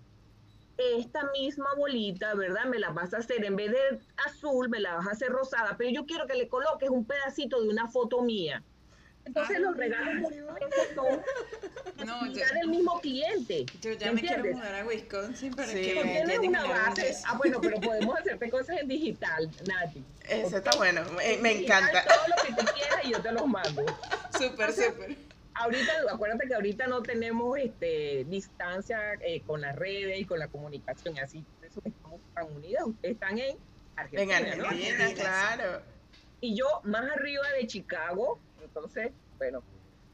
esta 0.77 1.31
misma 1.33 1.69
bolita, 1.77 2.35
¿verdad? 2.35 2.67
Me 2.67 2.79
la 2.79 2.91
vas 2.91 3.15
a 3.15 3.19
hacer, 3.19 3.45
en 3.45 3.57
vez 3.57 3.71
de 3.71 4.01
azul, 4.27 4.69
me 4.69 4.81
la 4.81 4.97
vas 4.97 5.07
a 5.07 5.13
hacer 5.13 5.31
rosada, 5.31 5.77
pero 5.79 5.91
yo 5.91 6.05
quiero 6.05 6.27
que 6.27 6.35
le 6.35 6.49
coloques 6.49 6.91
un 6.91 7.07
pedacito 7.07 7.63
de 7.63 7.69
una 7.69 7.89
foto 7.89 8.23
mía. 8.23 8.63
Entonces 9.25 9.59
los 9.59 9.77
regalos 9.77 10.33
son 10.95 11.23
no, 12.05 12.27
ya, 12.33 12.47
del 12.61 12.69
mismo 12.69 13.01
cliente. 13.01 13.65
Yo 13.81 13.93
ya 13.93 14.13
me 14.13 14.21
quiero 14.21 14.45
mudar 14.45 14.75
a 14.75 14.87
Wisconsin 14.87 15.53
para 15.55 15.73
que 15.73 16.01
tienes 16.03 16.39
una 16.39 16.65
base. 16.65 17.17
Ah, 17.27 17.37
bueno, 17.39 17.61
pero 17.61 17.81
podemos 17.81 18.19
hacerte 18.19 18.51
cosas 18.51 18.81
en 18.81 18.89
digital, 18.89 19.51
Nati. 19.67 20.05
Eso 20.29 20.59
está 20.59 20.77
bueno, 20.77 21.03
me, 21.41 21.63
encanta. 21.63 22.05
Todo 22.05 22.29
lo 22.29 22.43
que 22.43 22.63
tú 22.63 22.73
quieras 22.75 23.05
y 23.05 23.13
yo 23.13 23.23
te 23.23 23.33
los 23.33 23.47
mando. 23.47 23.85
Súper, 24.39 24.73
súper 24.73 25.17
ahorita, 25.55 25.93
acuérdate 26.11 26.47
que 26.49 26.55
ahorita 26.55 26.87
no 26.87 27.03
tenemos 27.03 27.59
este, 27.59 28.25
distancia 28.29 29.15
eh, 29.21 29.41
con 29.47 29.61
las 29.61 29.77
redes 29.77 30.21
y 30.21 30.25
con 30.25 30.39
la 30.39 30.49
comunicación, 30.49 31.19
así 31.19 31.45
por 31.57 31.67
eso 31.67 31.81
estamos 31.85 32.21
tan 32.35 32.53
unidos. 32.55 32.89
Ustedes 32.89 33.15
están 33.15 33.39
en 33.39 33.57
Argentina. 33.97 34.39
En 34.39 34.61
Argentina, 34.61 35.15
claro. 35.15 35.83
Y 36.41 36.57
yo 36.57 36.67
más 36.85 37.11
arriba 37.11 37.45
de 37.59 37.67
Chicago, 37.67 38.39
entonces, 38.75 39.13
bueno, 39.39 39.63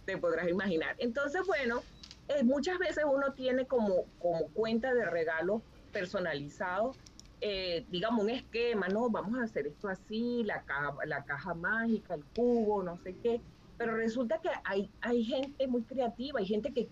te 0.04 0.16
podrás 0.18 0.48
imaginar. 0.48 0.96
Entonces, 0.98 1.42
bueno, 1.46 1.82
eh, 2.28 2.42
muchas 2.44 2.78
veces 2.78 3.04
uno 3.10 3.32
tiene 3.32 3.66
como, 3.66 4.04
como 4.18 4.48
cuenta 4.52 4.92
de 4.94 5.04
regalos 5.04 5.62
personalizados, 5.92 6.96
eh, 7.40 7.86
digamos, 7.88 8.22
un 8.22 8.30
esquema, 8.30 8.88
¿no? 8.88 9.08
Vamos 9.10 9.38
a 9.38 9.44
hacer 9.44 9.66
esto 9.66 9.88
así, 9.88 10.44
la 10.44 10.62
caja, 10.62 10.94
la 11.06 11.24
caja 11.24 11.54
mágica, 11.54 12.14
el 12.14 12.24
cubo, 12.34 12.82
no 12.82 12.98
sé 12.98 13.16
qué 13.22 13.40
pero 13.80 13.96
resulta 13.96 14.38
que 14.42 14.50
hay, 14.62 14.90
hay 15.00 15.24
gente 15.24 15.66
muy 15.66 15.82
creativa, 15.84 16.38
hay 16.38 16.44
gente 16.44 16.70
que 16.70 16.90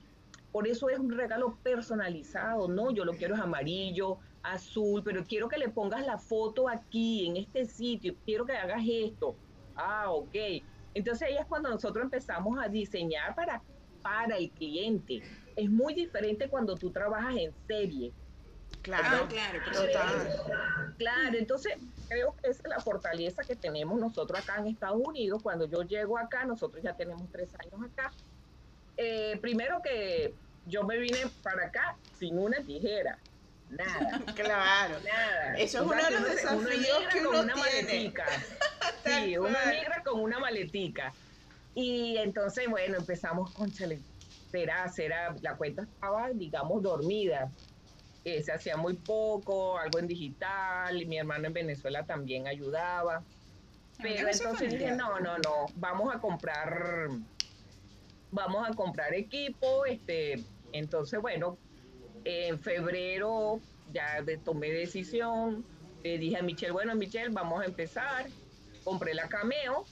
por 0.51 0.67
eso 0.67 0.89
es 0.89 0.99
un 0.99 1.11
regalo 1.11 1.59
personalizado, 1.63 2.67
¿no? 2.67 2.91
Yo 2.91 3.05
lo 3.05 3.13
quiero 3.13 3.35
es 3.35 3.41
amarillo, 3.43 4.17
azul, 4.43 5.03
pero 5.05 5.23
quiero 5.27 5.51
que 5.51 5.59
le 5.59 5.69
pongas 5.69 6.07
la 6.07 6.17
foto 6.17 6.67
aquí, 6.67 7.27
en 7.27 7.37
este 7.37 7.67
sitio, 7.67 8.15
quiero 8.25 8.47
que 8.47 8.55
hagas 8.55 8.83
esto. 8.89 9.37
Ah, 9.75 10.11
ok. 10.11 10.35
Entonces 10.95 11.29
ahí 11.29 11.37
es 11.37 11.47
cuando 11.47 11.71
nosotros 11.71 12.05
empezamos 12.05 12.59
a 12.59 12.69
diseñar 12.69 13.35
para, 13.35 13.63
para 14.03 14.37
el 14.37 14.51
cliente. 14.51 15.23
Es 15.57 15.71
muy 15.71 15.95
diferente 15.95 16.49
cuando 16.49 16.77
tú 16.77 16.91
trabajas 16.91 17.37
en 17.37 17.55
serie. 17.67 18.13
Claro, 18.83 19.29
claro, 19.29 19.61
claro. 19.71 20.95
Claro, 20.97 21.39
entonces 21.39 21.75
creo 22.09 22.35
que 22.37 22.51
esa 22.51 22.63
es 22.65 22.71
la 22.71 22.81
fortaleza 22.81 23.43
que 23.45 23.57
tenemos 23.57 23.99
nosotros 24.01 24.41
acá 24.41 24.57
en 24.59 24.69
Estados 24.69 25.01
Unidos. 25.05 25.41
Cuando 25.43 25.67
yo 25.67 25.83
llego 25.83 26.17
acá, 26.19 26.45
nosotros 26.45 26.83
ya 26.83 26.95
tenemos 26.95 27.31
tres 27.31 27.55
años 27.55 27.91
acá. 27.91 28.13
Eh, 28.97 29.39
primero 29.41 29.81
que 29.83 30.35
yo 30.65 30.85
me 30.85 30.99
vine 30.99 31.19
para 31.43 31.67
acá 31.67 31.97
sin 32.19 32.39
una 32.39 32.59
tijera. 32.65 33.19
Nada. 33.71 34.23
Claro. 34.35 34.97
Nada. 35.05 35.55
Eso 35.59 35.79
es 35.79 35.85
uno 35.85 36.03
de 36.03 36.11
los 36.11 36.25
desafíos 36.25 36.99
que 37.13 37.21
uno 37.21 37.31
con 37.31 37.41
una 37.41 37.57
maletica. 37.57 38.25
sí, 39.05 39.39
una 39.39 39.67
negra 39.67 40.03
con 40.05 40.21
una 40.21 40.39
maletica. 40.39 41.13
Y 41.75 42.17
entonces, 42.19 42.69
bueno, 42.69 42.97
empezamos 42.97 43.53
con 43.53 43.71
chale. 43.73 44.01
Será, 44.51 44.89
será, 44.89 45.35
la 45.43 45.57
cuenta 45.57 45.83
estaba, 45.83 46.31
digamos, 46.31 46.83
dormida 46.83 47.51
se 48.43 48.53
hacía 48.53 48.77
muy 48.77 48.95
poco, 48.95 49.79
algo 49.79 49.99
en 49.99 50.07
digital, 50.07 51.01
y 51.01 51.07
mi 51.07 51.19
hermano 51.19 51.47
en 51.47 51.53
Venezuela 51.53 52.05
también 52.05 52.47
ayudaba. 52.47 53.23
Pero 54.01 54.29
entonces 54.29 54.71
dije, 54.71 54.93
no, 54.93 55.19
no, 55.19 55.39
no, 55.39 55.67
vamos 55.77 56.15
a 56.15 56.21
comprar, 56.21 57.09
vamos 58.31 58.69
a 58.69 58.73
comprar 58.75 59.15
equipo, 59.15 59.87
este, 59.87 60.45
entonces 60.73 61.21
bueno, 61.21 61.59
en 62.25 62.59
febrero 62.59 63.61
ya 63.93 64.25
tomé 64.45 64.71
decisión, 64.71 65.65
le 66.03 66.19
dije 66.19 66.37
a 66.37 66.43
Michelle, 66.43 66.73
bueno 66.73 66.95
Michelle, 66.95 67.31
vamos 67.31 67.63
a 67.63 67.65
empezar, 67.65 68.27
compré 68.85 69.15
la 69.15 69.29
Cameo, 69.29 69.87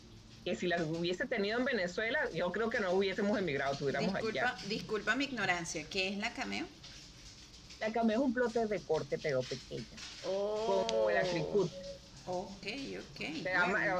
que 0.44 0.54
si 0.54 0.66
la 0.66 0.82
hubiese 0.84 1.26
tenido 1.26 1.58
en 1.58 1.64
Venezuela, 1.64 2.18
yo 2.32 2.52
creo 2.52 2.70
que 2.70 2.80
no 2.80 2.92
hubiésemos 2.92 3.38
emigrado, 3.38 3.72
estuviéramos 3.72 4.12
disculpa, 4.12 4.56
Disculpa 4.68 5.16
mi 5.16 5.24
ignorancia, 5.24 5.84
¿qué 5.90 6.08
es 6.08 6.18
la 6.18 6.32
Cameo? 6.32 6.66
La 7.80 7.92
cameo 7.92 8.20
es 8.20 8.24
un 8.24 8.32
plotter 8.32 8.68
de 8.68 8.80
corte, 8.80 9.18
pero 9.18 9.42
pequeña. 9.42 9.84
Como 10.24 11.10
la 11.10 11.20
cricut. 11.22 11.70
Ok, 12.26 12.66
ok. 12.98 13.46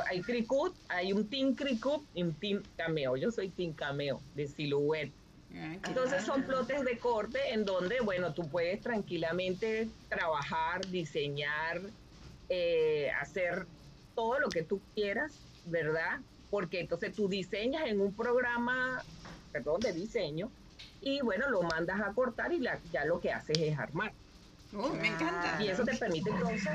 hay 0.08 0.20
cricut, 0.22 0.74
hay 0.88 1.12
un 1.12 1.28
team 1.28 1.54
cricut 1.54 2.02
y 2.14 2.22
un 2.22 2.34
team 2.34 2.62
cameo. 2.76 3.16
Yo 3.16 3.30
soy 3.30 3.50
team 3.50 3.74
cameo 3.74 4.20
de 4.34 4.48
silhouette. 4.48 5.12
Ah, 5.54 5.74
Entonces 5.84 6.24
son 6.24 6.44
plotes 6.44 6.84
de 6.84 6.98
corte 6.98 7.52
en 7.52 7.64
donde, 7.64 8.00
bueno, 8.00 8.34
tú 8.34 8.48
puedes 8.48 8.82
tranquilamente 8.82 9.92
trabajar, 10.08 10.88
diseñar, 10.88 11.94
eh, 12.48 13.10
hacer 13.10 13.68
todo 14.14 14.38
lo 14.40 14.50
que 14.50 14.64
tú 14.64 14.82
quieras, 14.94 15.44
¿verdad? 15.62 16.20
Porque 16.48 16.80
entonces 16.80 17.14
tú 17.14 17.28
diseñas 17.28 17.86
en 17.86 18.00
un 18.00 18.14
programa, 18.14 19.06
perdón, 19.50 19.82
de 19.82 19.92
diseño, 19.92 20.52
y 21.00 21.20
bueno, 21.20 21.48
lo 21.50 21.62
mandas 21.62 22.00
a 22.00 22.14
cortar 22.14 22.52
y 22.52 22.60
ya 22.62 23.04
lo 23.04 23.20
que 23.20 23.30
haces 23.30 23.58
es 23.58 23.78
armar. 23.78 24.16
Oh, 24.72 24.92
me 24.94 25.08
encanta. 25.08 25.62
Y 25.62 25.68
eso 25.68 25.84
te 25.84 25.94
permite 25.96 26.30
entonces, 26.30 26.68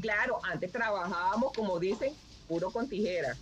claro, 0.00 0.40
antes 0.44 0.70
trabajábamos, 0.70 1.52
como 1.54 1.78
dicen, 1.78 2.18
puro 2.46 2.72
con 2.72 2.88
tijeras. 2.88 3.38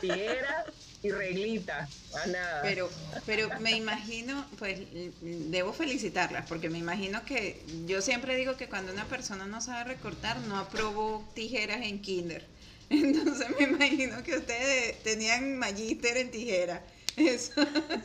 Tijeras 0.00 0.66
y 1.04 1.10
reglitas, 1.10 1.90
más 2.12 2.26
nada. 2.28 2.62
Pero, 2.62 2.88
pero 3.26 3.48
me 3.60 3.72
imagino, 3.72 4.46
pues 4.58 4.80
debo 5.20 5.72
felicitarlas, 5.72 6.46
porque 6.48 6.70
me 6.70 6.78
imagino 6.78 7.24
que 7.24 7.62
yo 7.86 8.00
siempre 8.00 8.36
digo 8.36 8.56
que 8.56 8.68
cuando 8.68 8.92
una 8.92 9.04
persona 9.04 9.46
no 9.46 9.60
sabe 9.60 9.84
recortar, 9.84 10.38
no 10.40 10.56
aprobó 10.56 11.28
tijeras 11.34 11.82
en 11.82 12.00
kinder. 12.00 12.46
Entonces 12.90 13.48
me 13.58 13.64
imagino 13.64 14.22
que 14.22 14.36
ustedes 14.36 15.02
tenían 15.02 15.58
magíster 15.58 16.16
en 16.16 16.30
tijera. 16.30 16.82
Eso. 17.16 17.52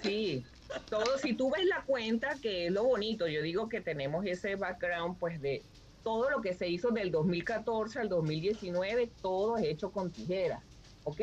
Sí, 0.03 0.45
todo, 0.89 1.17
si 1.17 1.33
tú 1.33 1.49
ves 1.51 1.65
la 1.65 1.83
cuenta, 1.85 2.35
que 2.41 2.67
es 2.67 2.71
lo 2.71 2.83
bonito, 2.83 3.27
yo 3.27 3.41
digo 3.41 3.69
que 3.69 3.81
tenemos 3.81 4.25
ese 4.25 4.55
background, 4.55 5.17
pues 5.17 5.41
de 5.41 5.63
todo 6.03 6.29
lo 6.29 6.41
que 6.41 6.53
se 6.53 6.67
hizo 6.67 6.91
del 6.91 7.11
2014 7.11 7.99
al 7.99 8.09
2019, 8.09 9.11
todo 9.21 9.57
es 9.57 9.65
hecho 9.65 9.91
con 9.91 10.11
tijeras, 10.11 10.63
¿ok? 11.09 11.21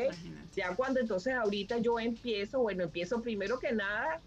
Ya 0.55 0.75
cuando 0.75 0.99
entonces 0.99 1.33
ahorita 1.33 1.77
yo 1.79 1.99
empiezo, 1.99 2.59
bueno, 2.59 2.83
empiezo 2.83 3.21
primero 3.21 3.59
que 3.59 3.71
nada 3.71 4.21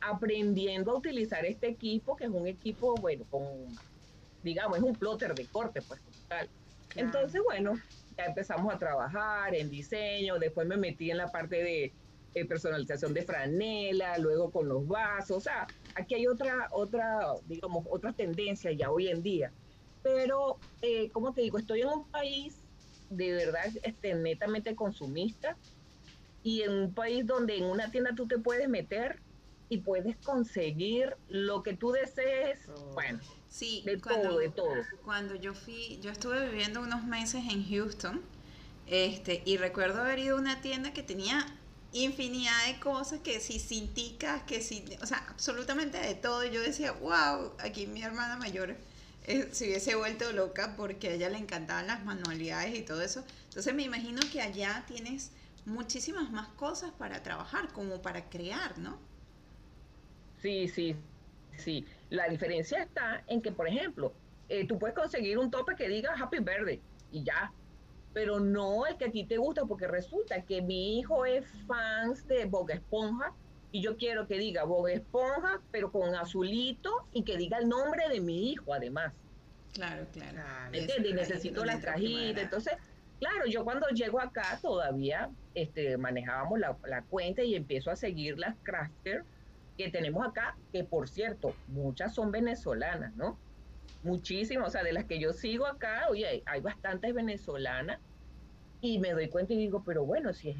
aprendiendo 0.00 0.92
a 0.92 0.96
utilizar 0.96 1.44
este 1.44 1.68
equipo, 1.68 2.16
que 2.16 2.24
es 2.24 2.30
un 2.30 2.46
equipo, 2.46 2.94
bueno, 2.96 3.24
con, 3.30 3.42
digamos, 4.42 4.78
es 4.78 4.84
un 4.84 4.94
plotter 4.94 5.34
de 5.34 5.46
corte, 5.46 5.82
pues, 5.82 6.00
tal. 6.28 6.48
Entonces, 6.94 7.40
bueno, 7.44 7.74
ya 8.16 8.24
empezamos 8.24 8.72
a 8.72 8.78
trabajar 8.78 9.54
en 9.54 9.70
diseño, 9.70 10.38
después 10.38 10.66
me 10.66 10.76
metí 10.76 11.10
en 11.10 11.18
la 11.18 11.30
parte 11.30 11.62
de 11.62 11.92
eh, 12.34 12.44
personalización 12.44 13.14
de 13.14 13.22
franela, 13.22 14.18
luego 14.18 14.50
con 14.50 14.68
los 14.68 14.86
vasos, 14.86 15.36
o 15.38 15.40
sea, 15.40 15.66
aquí 15.94 16.14
hay 16.14 16.26
otra, 16.26 16.68
otra, 16.72 17.34
digamos, 17.46 17.86
otra 17.90 18.12
tendencia 18.12 18.72
ya 18.72 18.90
hoy 18.90 19.08
en 19.08 19.22
día. 19.22 19.52
Pero, 20.02 20.60
eh, 20.82 21.10
como 21.10 21.32
te 21.32 21.40
digo, 21.40 21.58
estoy 21.58 21.80
en 21.80 21.88
un 21.88 22.10
país 22.10 22.65
de 23.10 23.32
verdad 23.32 23.66
este, 23.82 24.14
netamente 24.14 24.74
consumista 24.74 25.56
y 26.42 26.62
en 26.62 26.72
un 26.72 26.94
país 26.94 27.26
donde 27.26 27.56
en 27.56 27.64
una 27.64 27.90
tienda 27.90 28.14
tú 28.14 28.26
te 28.26 28.38
puedes 28.38 28.68
meter 28.68 29.18
y 29.68 29.78
puedes 29.78 30.16
conseguir 30.18 31.16
lo 31.28 31.62
que 31.62 31.74
tú 31.74 31.90
desees, 31.90 32.60
oh. 32.68 32.92
bueno, 32.94 33.18
sí, 33.48 33.82
de 33.84 33.96
todo, 33.96 34.38
de 34.38 34.48
todo. 34.48 34.74
Cuando 35.04 35.34
yo 35.34 35.54
fui, 35.54 35.98
yo 36.00 36.10
estuve 36.10 36.48
viviendo 36.48 36.80
unos 36.80 37.04
meses 37.04 37.42
en 37.50 37.68
Houston, 37.68 38.22
este, 38.86 39.42
y 39.44 39.56
recuerdo 39.56 40.00
haber 40.00 40.20
ido 40.20 40.36
a 40.36 40.40
una 40.40 40.60
tienda 40.60 40.92
que 40.92 41.02
tenía 41.02 41.44
infinidad 41.92 42.66
de 42.66 42.78
cosas 42.78 43.20
que 43.20 43.40
si 43.40 43.58
cinticas, 43.58 44.42
que 44.42 44.60
si, 44.60 44.84
o 45.02 45.06
sea, 45.06 45.24
absolutamente 45.28 45.98
de 45.98 46.14
todo. 46.14 46.44
Y 46.44 46.50
yo 46.50 46.60
decía, 46.60 46.92
wow, 46.92 47.52
aquí 47.58 47.86
mi 47.86 48.02
hermana 48.02 48.36
mayor 48.36 48.76
eh, 49.26 49.52
se 49.52 49.66
hubiese 49.66 49.94
vuelto 49.96 50.32
loca 50.32 50.76
porque 50.76 51.08
a 51.08 51.12
ella 51.14 51.28
le 51.30 51.38
encantaban 51.38 51.86
las 51.86 52.04
manualidades 52.04 52.74
y 52.74 52.84
todo 52.84 53.02
eso. 53.02 53.24
Entonces 53.48 53.74
me 53.74 53.82
imagino 53.84 54.28
que 54.30 54.40
allá 54.40 54.84
tienes 54.86 55.34
muchísimas 55.64 56.30
más 56.30 56.50
cosas 56.54 56.92
para 56.92 57.22
trabajar, 57.22 57.72
como 57.72 58.02
para 58.02 58.28
crear, 58.30 58.78
¿no? 58.78 59.10
Sí, 60.36 60.68
sí, 60.68 60.94
sí. 61.56 61.86
La 62.08 62.28
diferencia 62.28 62.82
está 62.82 63.24
en 63.26 63.42
que, 63.42 63.52
por 63.52 63.68
ejemplo, 63.68 64.20
eh, 64.48 64.66
tú 64.66 64.78
puedes 64.78 64.94
conseguir 64.94 65.38
un 65.38 65.50
tope 65.50 65.74
que 65.76 65.88
diga 65.88 66.14
Happy 66.14 66.38
Birthday 66.40 66.86
y 67.08 67.24
ya, 67.24 67.56
pero 68.12 68.40
no 68.40 68.86
el 68.86 68.96
que 68.98 69.06
a 69.06 69.10
ti 69.10 69.26
te 69.26 69.38
gusta, 69.38 69.66
porque 69.66 69.88
resulta 69.88 70.44
que 70.44 70.62
mi 70.62 70.98
hijo 70.98 71.26
es 71.26 71.46
fans 71.66 72.26
de 72.26 72.46
Boca 72.46 72.74
Esponja 72.74 73.36
y 73.72 73.82
yo 73.82 73.96
quiero 73.96 74.26
que 74.26 74.38
diga 74.38 74.64
Bob 74.64 74.88
Esponja, 74.88 75.60
pero 75.70 75.90
con 75.90 76.14
azulito 76.14 77.06
y 77.12 77.24
que 77.24 77.36
diga 77.36 77.58
el 77.58 77.68
nombre 77.68 78.08
de 78.08 78.20
mi 78.20 78.50
hijo 78.50 78.72
además. 78.72 79.12
Claro, 79.74 80.06
claro. 80.12 80.38
Y 80.72 81.12
necesito 81.12 81.64
la 81.64 81.78
trajita. 81.78 82.40
Entonces, 82.40 82.74
claro, 83.20 83.46
yo 83.46 83.64
cuando 83.64 83.86
llego 83.88 84.20
acá 84.20 84.58
todavía 84.62 85.30
este, 85.54 85.98
manejábamos 85.98 86.58
la, 86.58 86.76
la 86.86 87.02
cuenta 87.02 87.42
y 87.42 87.54
empiezo 87.54 87.90
a 87.90 87.96
seguir 87.96 88.38
las 88.38 88.56
crafters 88.62 89.24
que 89.76 89.90
tenemos 89.90 90.26
acá, 90.26 90.56
que 90.72 90.84
por 90.84 91.08
cierto, 91.08 91.54
muchas 91.68 92.14
son 92.14 92.30
venezolanas, 92.30 93.14
¿no? 93.14 93.38
Muchísimas, 94.02 94.68
o 94.68 94.70
sea, 94.70 94.82
de 94.82 94.92
las 94.92 95.04
que 95.04 95.18
yo 95.18 95.32
sigo 95.32 95.66
acá, 95.66 96.06
oye, 96.10 96.42
hay, 96.46 96.60
bastantes 96.60 97.12
venezolanas 97.12 98.00
y 98.80 98.98
me 98.98 99.12
doy 99.12 99.28
cuenta 99.28 99.52
y 99.52 99.58
digo, 99.58 99.82
pero 99.84 100.04
bueno, 100.04 100.32
si 100.32 100.56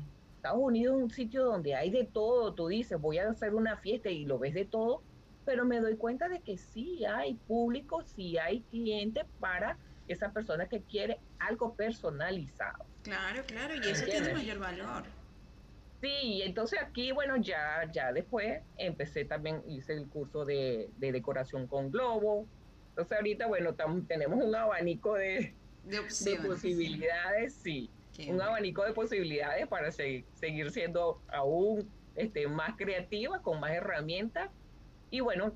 Estados 0.47 0.65
Unidos 0.65 0.97
es 0.97 1.03
un 1.03 1.11
sitio 1.11 1.45
donde 1.45 1.75
hay 1.75 1.91
de 1.91 2.05
todo, 2.05 2.55
tú 2.55 2.69
dices, 2.69 3.01
voy 3.01 3.19
a 3.19 3.29
hacer 3.29 3.53
una 3.53 3.77
fiesta 3.79 4.11
y 4.11 4.25
lo 4.25 4.39
ves 4.39 4.55
de 4.55 4.65
todo, 4.65 5.03
pero 5.45 5.65
me 5.65 5.81
doy 5.81 5.97
cuenta 5.97 6.29
de 6.29 6.41
que 6.41 6.57
sí 6.57 7.05
hay 7.05 7.35
público, 7.35 8.05
sí 8.05 8.39
hay 8.39 8.61
clientes 8.71 9.25
para 9.41 9.77
esa 10.07 10.31
persona 10.31 10.69
que 10.69 10.83
quiere 10.83 11.19
algo 11.41 11.75
personalizado. 11.75 12.85
Claro, 13.03 13.43
claro, 13.45 13.75
y 13.75 13.89
eso 13.89 14.05
tiene 14.05 14.35
mayor 14.35 14.61
valor. 14.61 15.03
Sí, 16.01 16.43
entonces 16.45 16.79
aquí, 16.81 17.11
bueno, 17.11 17.37
ya, 17.39 17.91
ya 17.93 18.13
después 18.13 18.63
empecé 18.77 19.25
también, 19.25 19.65
hice 19.67 19.95
el 19.95 20.07
curso 20.07 20.45
de, 20.45 20.91
decoración 20.99 21.67
con 21.67 21.91
globo. 21.91 22.47
Entonces 22.91 23.17
ahorita, 23.19 23.49
bueno, 23.49 23.75
tenemos 24.07 24.45
un 24.45 24.55
abanico 24.55 25.15
de, 25.15 25.55
de, 25.83 26.37
posibilidades, 26.37 27.55
sí. 27.55 27.91
Un 28.29 28.41
abanico 28.41 28.85
de 28.85 28.93
posibilidades 28.93 29.67
para 29.67 29.91
seguir 29.91 30.71
siendo 30.71 31.21
aún 31.29 31.89
este, 32.15 32.47
más 32.49 32.77
creativa, 32.77 33.41
con 33.43 33.61
más 33.61 33.73
herramientas. 33.73 34.51
Y 35.11 35.21
bueno, 35.21 35.53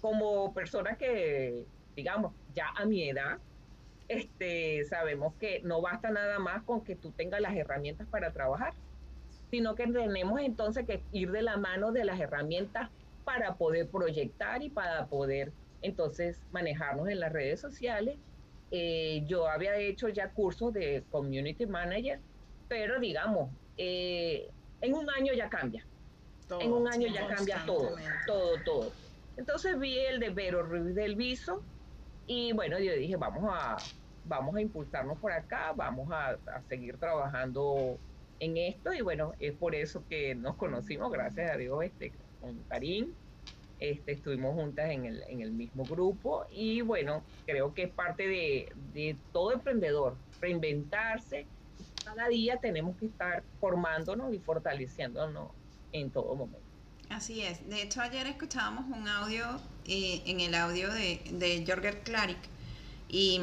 como 0.00 0.52
persona 0.52 0.96
que, 0.96 1.64
digamos, 1.96 2.32
ya 2.54 2.68
a 2.76 2.84
mi 2.84 3.08
edad, 3.08 3.38
este, 4.08 4.84
sabemos 4.84 5.34
que 5.40 5.60
no 5.62 5.80
basta 5.80 6.10
nada 6.10 6.38
más 6.38 6.62
con 6.64 6.84
que 6.84 6.96
tú 6.96 7.12
tengas 7.12 7.40
las 7.40 7.54
herramientas 7.54 8.06
para 8.08 8.32
trabajar 8.32 8.74
sino 9.52 9.74
que 9.74 9.86
tenemos 9.86 10.40
entonces 10.40 10.86
que 10.86 11.02
ir 11.12 11.30
de 11.30 11.42
la 11.42 11.58
mano 11.58 11.92
de 11.92 12.06
las 12.06 12.18
herramientas 12.18 12.88
para 13.22 13.56
poder 13.56 13.86
proyectar 13.86 14.62
y 14.62 14.70
para 14.70 15.06
poder 15.08 15.52
entonces 15.82 16.40
manejarnos 16.52 17.08
en 17.08 17.20
las 17.20 17.34
redes 17.34 17.60
sociales. 17.60 18.16
Eh, 18.74 19.22
yo 19.26 19.46
había 19.46 19.76
hecho 19.76 20.08
ya 20.08 20.30
cursos 20.30 20.72
de 20.72 21.04
community 21.10 21.66
manager, 21.66 22.18
pero 22.68 22.98
digamos, 22.98 23.50
eh, 23.76 24.48
en 24.80 24.94
un 24.94 25.10
año 25.10 25.34
ya 25.34 25.50
cambia. 25.50 25.84
en 26.58 26.72
un 26.72 26.88
año 26.88 27.06
ya 27.08 27.28
cambia 27.28 27.62
todo, 27.66 27.96
todo, 28.26 28.54
todo. 28.64 28.92
Entonces 29.36 29.78
vi 29.78 29.98
el 29.98 30.20
de 30.20 30.30
Vero 30.30 30.62
Ruiz 30.62 30.94
del 30.94 31.16
Viso 31.16 31.62
y 32.26 32.52
bueno, 32.52 32.78
yo 32.78 32.94
dije, 32.94 33.16
vamos 33.16 33.44
a, 33.46 33.76
vamos 34.24 34.56
a 34.56 34.60
impulsarnos 34.62 35.18
por 35.18 35.32
acá, 35.32 35.72
vamos 35.76 36.10
a, 36.10 36.30
a 36.30 36.62
seguir 36.68 36.96
trabajando 36.96 37.98
en 38.40 38.56
esto 38.56 38.92
y 38.94 39.02
bueno, 39.02 39.34
es 39.38 39.52
por 39.52 39.74
eso 39.74 40.02
que 40.08 40.34
nos 40.34 40.56
conocimos, 40.56 41.12
gracias 41.12 41.50
a 41.50 41.56
Dios, 41.56 41.84
este, 41.84 42.12
con 42.40 42.56
Karim. 42.70 43.12
Este, 43.82 44.12
estuvimos 44.12 44.54
juntas 44.54 44.90
en 44.90 45.06
el, 45.06 45.24
en 45.26 45.40
el 45.40 45.50
mismo 45.50 45.82
grupo 45.82 46.46
y 46.52 46.82
bueno, 46.82 47.24
creo 47.46 47.74
que 47.74 47.82
es 47.82 47.90
parte 47.90 48.28
de, 48.28 48.72
de 48.94 49.16
todo 49.32 49.50
emprendedor, 49.50 50.14
reinventarse. 50.40 51.46
Cada 52.04 52.28
día 52.28 52.58
tenemos 52.58 52.96
que 52.96 53.06
estar 53.06 53.42
formándonos 53.60 54.32
y 54.32 54.38
fortaleciéndonos 54.38 55.50
en 55.90 56.12
todo 56.12 56.36
momento. 56.36 56.60
Así 57.10 57.42
es. 57.42 57.68
De 57.68 57.82
hecho, 57.82 58.00
ayer 58.02 58.24
escuchábamos 58.28 58.84
un 58.96 59.08
audio, 59.08 59.44
eh, 59.88 60.22
en 60.26 60.38
el 60.38 60.54
audio 60.54 60.88
de, 60.92 61.20
de 61.32 61.64
Jorger 61.66 62.04
Klarik, 62.04 62.38
y, 63.12 63.38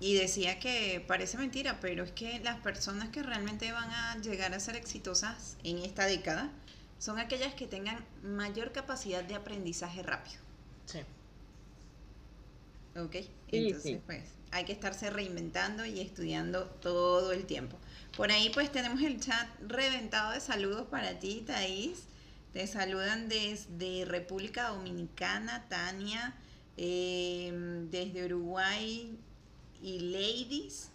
decía 0.00 0.60
que 0.60 1.02
parece 1.06 1.38
mentira, 1.38 1.78
pero 1.80 2.04
es 2.04 2.12
que 2.12 2.38
las 2.40 2.58
personas 2.58 3.08
que 3.08 3.22
realmente 3.22 3.72
van 3.72 3.90
a 3.90 4.16
llegar 4.18 4.54
a 4.54 4.60
ser 4.60 4.76
exitosas 4.76 5.56
en 5.64 5.78
esta 5.78 6.06
década 6.06 6.52
son 6.98 7.18
aquellas 7.18 7.54
que 7.54 7.66
tengan 7.66 8.04
mayor 8.22 8.72
capacidad 8.72 9.22
de 9.24 9.34
aprendizaje 9.34 10.02
rápido. 10.02 10.38
Sí. 10.86 11.00
¿Ok? 12.96 13.16
Entonces, 13.50 14.00
pues 14.04 14.24
hay 14.50 14.64
que 14.64 14.72
estarse 14.72 15.10
reinventando 15.10 15.84
y 15.84 16.00
estudiando 16.00 16.64
todo 16.64 17.32
el 17.32 17.44
tiempo. 17.46 17.78
Por 18.16 18.30
ahí 18.30 18.50
pues 18.50 18.72
tenemos 18.72 19.02
el 19.02 19.20
chat 19.20 19.48
reventado 19.60 20.32
de 20.32 20.40
saludos 20.40 20.86
para 20.88 21.18
ti, 21.18 21.44
Thais. 21.46 22.04
Te 22.52 22.66
saludan 22.66 23.28
desde 23.28 24.04
República 24.04 24.68
Dominicana, 24.70 25.68
Tania. 25.68 26.34
Em, 26.80 27.90
desde 27.90 28.24
Uruguay 28.24 29.18
y 29.82 29.98
Ladies. 29.98 30.90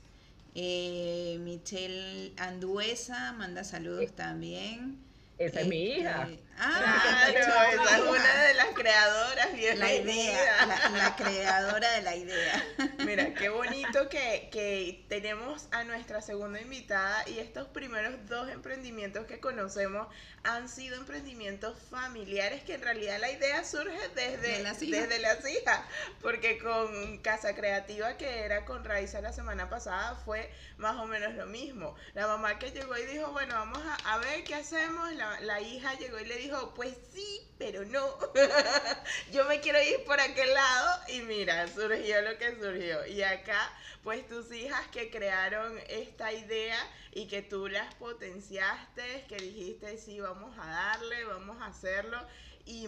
Eh, 0.55 1.37
Michelle 1.41 2.33
Anduesa 2.37 3.33
manda 3.33 3.63
saludos 3.63 4.13
también. 4.13 4.97
Esa 5.37 5.61
es 5.61 5.67
mi 5.67 5.83
hija. 5.83 6.29
Ah, 6.59 7.27
esa 7.35 7.71
es 7.71 8.01
una 8.01 8.43
de 8.43 8.53
las 8.53 8.67
creadoras. 8.67 9.33
La 9.77 9.93
idea, 9.93 10.65
la, 10.91 11.15
creadora 11.15 11.91
de 11.91 12.01
la 12.01 12.15
idea. 12.15 12.63
Mira, 13.05 13.33
qué 13.33 13.49
bonito 13.63 14.09
que, 14.09 14.49
que 14.51 15.05
tenemos 15.07 15.67
a 15.71 15.83
nuestra 15.83 16.21
segunda 16.21 16.59
invitada 16.59 17.27
y 17.29 17.39
estos 17.39 17.67
primeros 17.69 18.13
dos 18.27 18.49
emprendimientos 18.49 19.25
que 19.25 19.39
conocemos 19.39 20.07
han 20.43 20.67
sido 20.67 20.97
emprendimientos 20.97 21.77
familiares 21.89 22.63
que 22.63 22.73
en 22.73 22.81
realidad 22.81 23.19
la 23.19 23.31
idea 23.31 23.63
surge 23.63 24.09
desde, 24.15 24.63
desde 24.63 25.19
las 25.19 25.49
hijas, 25.49 25.79
porque 26.21 26.57
con 26.57 27.19
Casa 27.19 27.55
Creativa, 27.55 28.17
que 28.17 28.41
era 28.41 28.65
con 28.65 28.83
Raiza 28.83 29.21
la 29.21 29.31
semana 29.31 29.69
pasada, 29.69 30.15
fue 30.25 30.51
más 30.77 30.97
o 30.97 31.05
menos 31.05 31.33
lo 31.35 31.45
mismo. 31.45 31.95
La 32.13 32.27
mamá 32.27 32.59
que 32.59 32.71
llegó 32.71 32.97
y 32.97 33.05
dijo, 33.05 33.31
bueno, 33.31 33.55
vamos 33.55 33.81
a, 34.05 34.17
ver 34.17 34.43
qué 34.43 34.55
hacemos, 34.55 35.13
la, 35.13 35.39
la 35.41 35.61
hija 35.61 35.93
llegó 35.97 36.19
y 36.19 36.25
le 36.25 36.35
dijo, 36.35 36.42
pues 36.75 36.95
sí, 37.13 37.41
pero 37.57 37.85
no. 37.85 38.17
Yo 39.31 39.45
me 39.45 39.59
quiero 39.59 39.81
ir 39.81 40.03
por 40.05 40.19
aquel 40.19 40.53
lado 40.53 41.01
y 41.09 41.21
mira, 41.21 41.67
surgió 41.67 42.21
lo 42.21 42.37
que 42.37 42.55
surgió. 42.59 43.05
Y 43.07 43.23
acá, 43.23 43.71
pues 44.03 44.27
tus 44.27 44.51
hijas 44.51 44.87
que 44.87 45.09
crearon 45.09 45.77
esta 45.87 46.31
idea 46.31 46.79
y 47.11 47.27
que 47.27 47.41
tú 47.41 47.67
las 47.67 47.93
potenciaste, 47.95 49.25
que 49.27 49.37
dijiste, 49.37 49.97
sí, 49.97 50.19
vamos 50.19 50.57
a 50.57 50.65
darle, 50.65 51.23
vamos 51.25 51.61
a 51.61 51.67
hacerlo. 51.67 52.17
Y, 52.65 52.87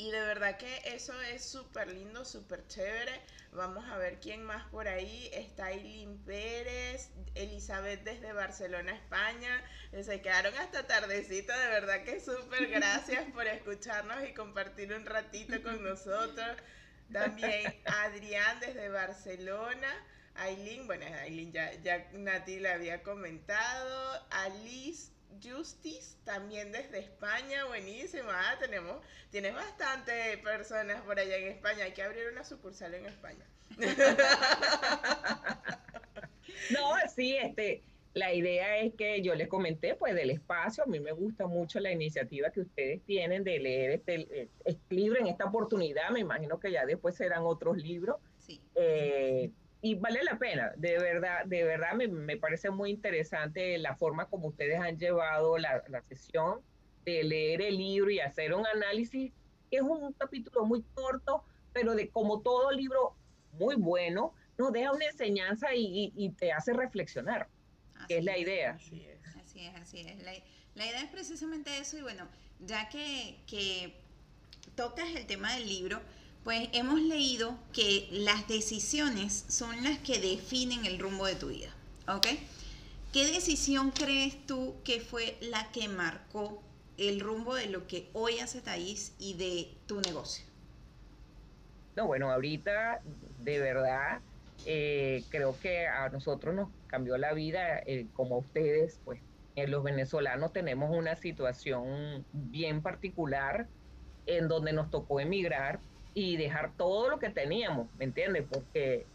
y 0.00 0.10
de 0.10 0.20
verdad 0.20 0.56
que 0.56 0.80
eso 0.86 1.12
es 1.20 1.44
súper 1.44 1.92
lindo, 1.92 2.24
súper 2.24 2.66
chévere. 2.68 3.20
Vamos 3.52 3.84
a 3.86 3.98
ver 3.98 4.18
quién 4.18 4.42
más 4.42 4.66
por 4.70 4.88
ahí. 4.88 5.28
Está 5.34 5.66
Aileen 5.66 6.16
Pérez, 6.24 7.10
Elizabeth 7.34 8.02
desde 8.02 8.32
Barcelona, 8.32 8.94
España. 8.94 9.62
Se 10.02 10.22
quedaron 10.22 10.54
hasta 10.56 10.86
tardecito, 10.86 11.52
de 11.52 11.68
verdad 11.68 12.02
que 12.04 12.18
súper 12.18 12.68
gracias 12.68 13.30
por 13.34 13.46
escucharnos 13.46 14.26
y 14.26 14.32
compartir 14.32 14.90
un 14.94 15.04
ratito 15.04 15.62
con 15.62 15.84
nosotros. 15.84 16.56
También 17.12 17.70
Adrián 17.84 18.58
desde 18.60 18.88
Barcelona. 18.88 20.06
Aileen, 20.34 20.86
bueno, 20.86 21.04
Aileen 21.04 21.52
ya, 21.52 21.74
ya 21.82 22.08
Nati 22.12 22.58
le 22.58 22.70
había 22.70 23.02
comentado. 23.02 24.26
Alice 24.30 25.12
Justice, 25.42 26.16
también 26.24 26.72
desde 26.72 26.98
España, 26.98 27.64
buenísima. 27.66 28.32
Ah, 28.32 28.56
tenemos, 28.58 29.02
tienes 29.30 29.54
bastante 29.54 30.38
personas 30.38 31.00
por 31.02 31.18
allá 31.18 31.36
en 31.36 31.48
España. 31.48 31.84
Hay 31.84 31.92
que 31.92 32.02
abrir 32.02 32.28
una 32.32 32.44
sucursal 32.44 32.94
en 32.94 33.06
España. 33.06 33.44
no, 36.70 36.94
sí, 37.14 37.36
este, 37.36 37.82
la 38.14 38.34
idea 38.34 38.78
es 38.78 38.94
que 38.94 39.22
yo 39.22 39.34
les 39.34 39.48
comenté, 39.48 39.94
pues, 39.94 40.14
del 40.14 40.30
espacio. 40.30 40.84
A 40.84 40.86
mí 40.86 41.00
me 41.00 41.12
gusta 41.12 41.46
mucho 41.46 41.80
la 41.80 41.92
iniciativa 41.92 42.50
que 42.50 42.60
ustedes 42.60 43.02
tienen 43.02 43.44
de 43.44 43.58
leer 43.58 43.90
este, 43.92 44.48
este 44.64 44.94
libro 44.94 45.20
en 45.20 45.28
esta 45.28 45.44
oportunidad. 45.44 46.10
Me 46.10 46.20
imagino 46.20 46.58
que 46.58 46.72
ya 46.72 46.84
después 46.84 47.14
serán 47.14 47.42
otros 47.44 47.76
libros. 47.76 48.16
Sí. 48.38 48.60
Eh, 48.74 49.50
y 49.82 49.94
vale 49.94 50.22
la 50.22 50.38
pena, 50.38 50.72
de 50.76 50.98
verdad, 50.98 51.44
de 51.46 51.64
verdad 51.64 51.94
me, 51.94 52.06
me, 52.06 52.36
parece 52.36 52.70
muy 52.70 52.90
interesante 52.90 53.78
la 53.78 53.96
forma 53.96 54.26
como 54.26 54.48
ustedes 54.48 54.78
han 54.78 54.98
llevado 54.98 55.56
la, 55.56 55.82
la, 55.88 56.02
sesión 56.02 56.60
de 57.04 57.24
leer 57.24 57.62
el 57.62 57.78
libro 57.78 58.10
y 58.10 58.20
hacer 58.20 58.52
un 58.52 58.66
análisis, 58.66 59.32
que 59.70 59.76
es 59.78 59.82
un 59.82 60.12
capítulo 60.12 60.66
muy 60.66 60.82
corto, 60.94 61.44
pero 61.72 61.94
de 61.94 62.10
como 62.10 62.42
todo 62.42 62.70
libro 62.72 63.16
muy 63.52 63.76
bueno, 63.76 64.34
nos 64.58 64.72
deja 64.72 64.92
una 64.92 65.06
enseñanza 65.06 65.74
y, 65.74 66.12
y, 66.14 66.30
te 66.30 66.52
hace 66.52 66.74
reflexionar, 66.74 67.48
que 68.06 68.18
es 68.18 68.24
la 68.24 68.36
idea. 68.36 68.72
Así 68.72 69.06
es, 69.06 69.36
así 69.36 69.60
es. 69.66 69.74
Así 69.76 70.00
es. 70.00 70.22
La, 70.22 70.32
la, 70.74 70.86
idea 70.86 71.00
es 71.00 71.10
precisamente 71.10 71.78
eso 71.78 71.96
y 71.96 72.02
bueno, 72.02 72.28
ya 72.60 72.90
que, 72.90 73.38
que 73.46 73.94
tocas 74.74 75.08
el 75.14 75.26
tema 75.26 75.54
del 75.54 75.66
libro, 75.66 76.00
pues 76.44 76.68
hemos 76.72 77.00
leído 77.00 77.56
que 77.72 78.08
las 78.10 78.48
decisiones 78.48 79.44
son 79.48 79.84
las 79.84 79.98
que 79.98 80.18
definen 80.18 80.86
el 80.86 80.98
rumbo 80.98 81.26
de 81.26 81.34
tu 81.34 81.48
vida, 81.48 81.68
¿ok? 82.08 82.26
¿Qué 83.12 83.26
decisión 83.32 83.90
crees 83.90 84.46
tú 84.46 84.76
que 84.84 85.00
fue 85.00 85.36
la 85.40 85.70
que 85.72 85.88
marcó 85.88 86.62
el 86.96 87.20
rumbo 87.20 87.54
de 87.54 87.66
lo 87.66 87.86
que 87.86 88.08
hoy 88.12 88.38
hace 88.38 88.60
Thais 88.60 89.14
y 89.18 89.34
de 89.34 89.68
tu 89.86 90.00
negocio? 90.00 90.44
No, 91.96 92.06
bueno, 92.06 92.30
ahorita 92.30 93.00
de 93.40 93.58
verdad 93.58 94.20
eh, 94.64 95.24
creo 95.28 95.58
que 95.60 95.86
a 95.86 96.08
nosotros 96.08 96.54
nos 96.54 96.68
cambió 96.86 97.18
la 97.18 97.32
vida, 97.32 97.80
eh, 97.80 98.06
como 98.14 98.38
ustedes, 98.38 98.98
pues 99.04 99.20
los 99.56 99.82
venezolanos 99.82 100.54
tenemos 100.54 100.90
una 100.96 101.16
situación 101.16 102.24
bien 102.32 102.80
particular 102.80 103.66
en 104.24 104.48
donde 104.48 104.72
nos 104.72 104.90
tocó 104.90 105.20
emigrar 105.20 105.80
y 106.14 106.36
dejar 106.36 106.72
todo 106.76 107.08
lo 107.08 107.18
que 107.18 107.30
teníamos, 107.30 107.88
¿me 107.98 108.04
entiendes? 108.04 108.44
Porque 108.50 109.06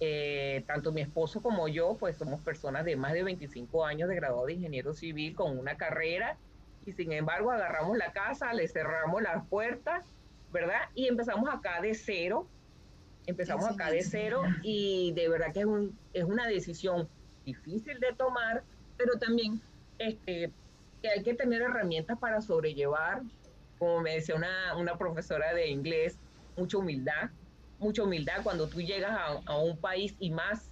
eh, 0.00 0.64
tanto 0.66 0.92
mi 0.92 1.00
esposo 1.00 1.40
como 1.40 1.68
yo, 1.68 1.96
pues 1.98 2.16
somos 2.16 2.40
personas 2.42 2.84
de 2.84 2.96
más 2.96 3.12
de 3.12 3.22
25 3.22 3.84
años 3.84 4.08
de 4.08 4.16
graduado 4.16 4.46
de 4.46 4.54
ingeniero 4.54 4.92
civil 4.92 5.34
con 5.34 5.58
una 5.58 5.76
carrera 5.76 6.36
y 6.84 6.92
sin 6.92 7.12
embargo 7.12 7.50
agarramos 7.50 7.96
la 7.96 8.12
casa, 8.12 8.52
le 8.52 8.68
cerramos 8.68 9.22
las 9.22 9.46
puertas, 9.46 10.04
¿verdad? 10.52 10.80
Y 10.94 11.08
empezamos 11.08 11.48
acá 11.52 11.80
de 11.80 11.94
cero, 11.94 12.46
empezamos 13.26 13.66
acá 13.66 13.90
de 13.90 14.02
cero 14.02 14.42
y 14.62 15.12
de 15.12 15.28
verdad 15.28 15.52
que 15.52 15.60
es, 15.60 15.66
un, 15.66 15.98
es 16.12 16.24
una 16.24 16.46
decisión 16.46 17.08
difícil 17.44 17.98
de 18.00 18.12
tomar, 18.12 18.62
pero 18.96 19.18
también 19.18 19.60
este, 19.98 20.50
que 21.02 21.08
hay 21.08 21.22
que 21.22 21.34
tener 21.34 21.62
herramientas 21.62 22.18
para 22.18 22.40
sobrellevar, 22.40 23.22
como 23.78 24.00
me 24.00 24.14
decía 24.14 24.34
una, 24.34 24.76
una 24.76 24.98
profesora 24.98 25.54
de 25.54 25.68
inglés, 25.68 26.18
mucha 26.56 26.78
humildad, 26.78 27.30
mucha 27.78 28.02
humildad 28.02 28.42
cuando 28.42 28.68
tú 28.68 28.80
llegas 28.80 29.12
a, 29.46 29.58
un 29.58 29.76
país 29.76 30.14
y 30.18 30.30
más 30.30 30.70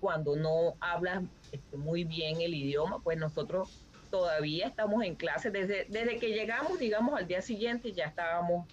cuando 0.00 0.36
no 0.36 0.74
hablas 0.80 1.24
este, 1.52 1.76
muy 1.76 2.04
bien 2.04 2.40
el 2.40 2.54
idioma, 2.54 3.00
pues 3.00 3.18
nosotros 3.18 3.82
todavía 4.10 4.68
estamos 4.68 5.02
en 5.04 5.14
clase, 5.14 5.50
desde, 5.50 5.86
desde 5.88 6.18
que 6.18 6.28
llegamos, 6.28 6.78
digamos, 6.78 7.18
al 7.18 7.26
día 7.26 7.42
siguiente 7.42 7.92
ya 7.92 8.04
estábamos 8.04 8.66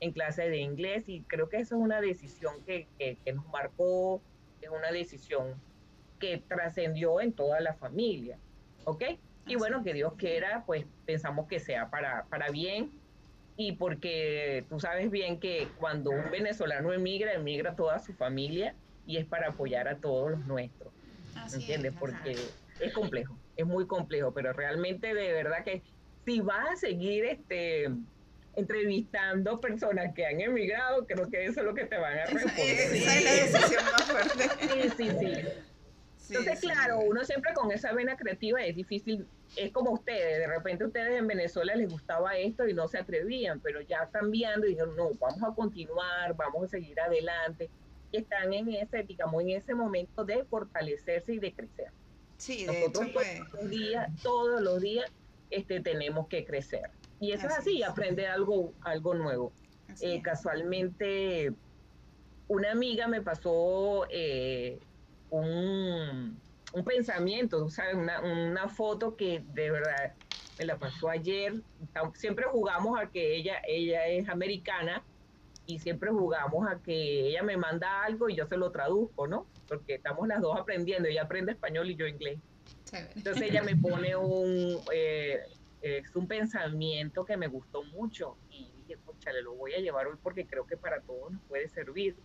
en 0.00 0.12
clase 0.12 0.48
de 0.48 0.58
inglés 0.58 1.08
y 1.08 1.22
creo 1.22 1.48
que 1.48 1.58
eso 1.58 1.76
es 1.76 1.82
una 1.82 2.00
decisión 2.00 2.54
que, 2.64 2.86
que, 2.98 3.18
que 3.24 3.32
nos 3.32 3.46
marcó, 3.48 4.20
es 4.62 4.70
una 4.70 4.90
decisión 4.90 5.54
que 6.18 6.38
trascendió 6.38 7.20
en 7.20 7.32
toda 7.32 7.60
la 7.60 7.74
familia, 7.74 8.38
¿ok? 8.84 9.04
Y 9.46 9.56
bueno, 9.56 9.82
que 9.82 9.94
Dios 9.94 10.14
quiera, 10.16 10.64
pues 10.66 10.84
pensamos 11.06 11.48
que 11.48 11.58
sea 11.58 11.90
para, 11.90 12.24
para 12.24 12.50
bien 12.50 12.90
y 13.60 13.72
porque 13.72 14.64
tú 14.70 14.78
sabes 14.78 15.10
bien 15.10 15.40
que 15.40 15.66
cuando 15.80 16.10
un 16.10 16.30
venezolano 16.30 16.92
emigra, 16.92 17.34
emigra 17.34 17.74
toda 17.74 17.98
su 17.98 18.14
familia 18.14 18.72
y 19.04 19.16
es 19.16 19.26
para 19.26 19.48
apoyar 19.48 19.88
a 19.88 19.96
todos 19.96 20.30
los 20.30 20.46
nuestros. 20.46 20.92
¿Entiendes? 21.52 21.92
porque 21.98 22.36
es 22.78 22.92
complejo, 22.92 23.36
es 23.56 23.66
muy 23.66 23.86
complejo, 23.86 24.32
pero 24.32 24.52
realmente 24.52 25.12
de 25.12 25.32
verdad 25.32 25.64
que 25.64 25.82
si 26.24 26.40
vas 26.40 26.68
a 26.70 26.76
seguir 26.76 27.24
este 27.24 27.90
entrevistando 28.54 29.60
personas 29.60 30.14
que 30.14 30.26
han 30.26 30.40
emigrado, 30.40 31.06
creo 31.06 31.28
que 31.28 31.44
eso 31.44 31.60
es 31.60 31.66
lo 31.66 31.74
que 31.74 31.84
te 31.84 31.96
van 31.96 32.18
a 32.18 32.26
responder. 32.26 32.92
Esa, 32.92 33.16
es 33.16 33.24
la 33.24 33.32
decisión 33.32 33.84
más 33.84 34.02
fuerte. 34.04 34.48
Sí, 34.60 34.90
sí, 34.96 35.10
sí. 35.18 35.48
Entonces, 36.28 36.60
claro, 36.60 37.00
uno 37.00 37.24
siempre 37.24 37.52
con 37.54 37.72
esa 37.72 37.92
vena 37.92 38.16
creativa 38.16 38.62
es 38.62 38.76
difícil 38.76 39.26
es 39.56 39.72
como 39.72 39.92
ustedes, 39.92 40.38
de 40.38 40.46
repente 40.46 40.84
ustedes 40.84 41.18
en 41.18 41.26
Venezuela 41.26 41.74
les 41.74 41.90
gustaba 41.90 42.36
esto 42.36 42.66
y 42.68 42.74
no 42.74 42.88
se 42.88 42.98
atrevían, 42.98 43.60
pero 43.60 43.80
ya 43.80 44.08
cambiando 44.10 44.66
y 44.66 44.70
dijeron, 44.70 44.96
no, 44.96 45.10
vamos 45.14 45.42
a 45.42 45.54
continuar, 45.54 46.34
vamos 46.36 46.64
a 46.64 46.68
seguir 46.68 47.00
adelante. 47.00 47.70
Y 48.12 48.18
están 48.18 48.52
en 48.52 48.68
ese, 48.70 49.02
digamos, 49.02 49.42
en 49.42 49.50
ese 49.50 49.74
momento 49.74 50.24
de 50.24 50.44
fortalecerse 50.44 51.34
y 51.34 51.38
de 51.38 51.52
crecer. 51.52 51.90
Sí, 52.36 52.64
de 52.64 52.66
Nosotros 52.66 52.92
todos 52.92 53.10
pues. 53.12 53.40
los 53.52 53.70
días, 53.70 54.22
todos 54.22 54.60
los 54.60 54.80
días 54.80 55.10
este, 55.50 55.80
tenemos 55.80 56.28
que 56.28 56.44
crecer. 56.44 56.90
Y 57.20 57.32
eso 57.32 57.46
es 57.48 57.58
así, 57.58 57.82
aprender 57.82 58.26
algo, 58.26 58.72
algo 58.82 59.14
nuevo. 59.14 59.52
Eh, 60.00 60.22
casualmente, 60.22 61.52
una 62.46 62.70
amiga 62.70 63.08
me 63.08 63.20
pasó 63.22 64.06
eh, 64.10 64.78
un, 65.30 66.40
un 66.72 66.84
pensamiento, 66.84 67.68
¿sabes? 67.70 67.94
Una, 67.94 68.20
una 68.20 68.68
foto 68.68 69.16
que 69.16 69.42
de 69.54 69.70
verdad 69.70 70.14
me 70.58 70.64
la 70.64 70.78
pasó 70.78 71.08
ayer. 71.08 71.54
Siempre 72.14 72.46
jugamos 72.50 72.98
a 73.00 73.10
que 73.10 73.36
ella, 73.36 73.60
ella 73.66 74.06
es 74.06 74.28
americana 74.28 75.02
y 75.66 75.78
siempre 75.78 76.10
jugamos 76.10 76.66
a 76.68 76.80
que 76.80 77.28
ella 77.28 77.42
me 77.42 77.56
manda 77.56 78.02
algo 78.04 78.28
y 78.28 78.36
yo 78.36 78.46
se 78.46 78.56
lo 78.56 78.70
traduzco, 78.70 79.26
¿no? 79.26 79.46
Porque 79.68 79.94
estamos 79.94 80.26
las 80.26 80.40
dos 80.40 80.58
aprendiendo, 80.58 81.08
ella 81.08 81.22
aprende 81.22 81.52
español 81.52 81.90
y 81.90 81.96
yo 81.96 82.06
inglés. 82.06 82.38
Entonces 83.14 83.42
ella 83.50 83.62
me 83.62 83.76
pone 83.76 84.16
un, 84.16 84.80
eh, 84.92 85.40
es 85.82 86.16
un 86.16 86.26
pensamiento 86.26 87.24
que 87.24 87.36
me 87.36 87.46
gustó 87.46 87.84
mucho 87.84 88.36
y 88.50 88.70
dije, 88.72 88.98
le 89.32 89.42
lo 89.42 89.54
voy 89.54 89.74
a 89.74 89.78
llevar 89.78 90.06
hoy 90.06 90.16
porque 90.22 90.46
creo 90.46 90.66
que 90.66 90.76
para 90.76 91.02
todos 91.02 91.32
nos 91.32 91.42
puede 91.44 91.68
servir. 91.68 92.16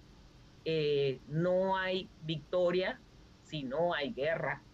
Eh, 0.66 1.22
no 1.28 1.78
hay 1.78 2.14
victoria 2.20 3.04
si 3.42 3.64
no 3.64 3.94
hay 3.94 4.14
guerra. 4.14 4.68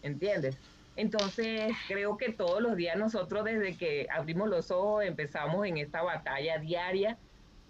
¿Entiendes? 0.00 0.56
Entonces, 0.94 1.82
creo 1.86 2.16
que 2.16 2.32
todos 2.32 2.60
los 2.60 2.76
días 2.76 2.96
nosotros 2.98 3.44
desde 3.44 3.76
que 3.76 4.06
abrimos 4.10 4.48
los 4.48 4.70
ojos 4.70 5.04
empezamos 5.04 5.66
en 5.66 5.78
esta 5.78 6.02
batalla 6.02 6.58
diaria, 6.58 7.22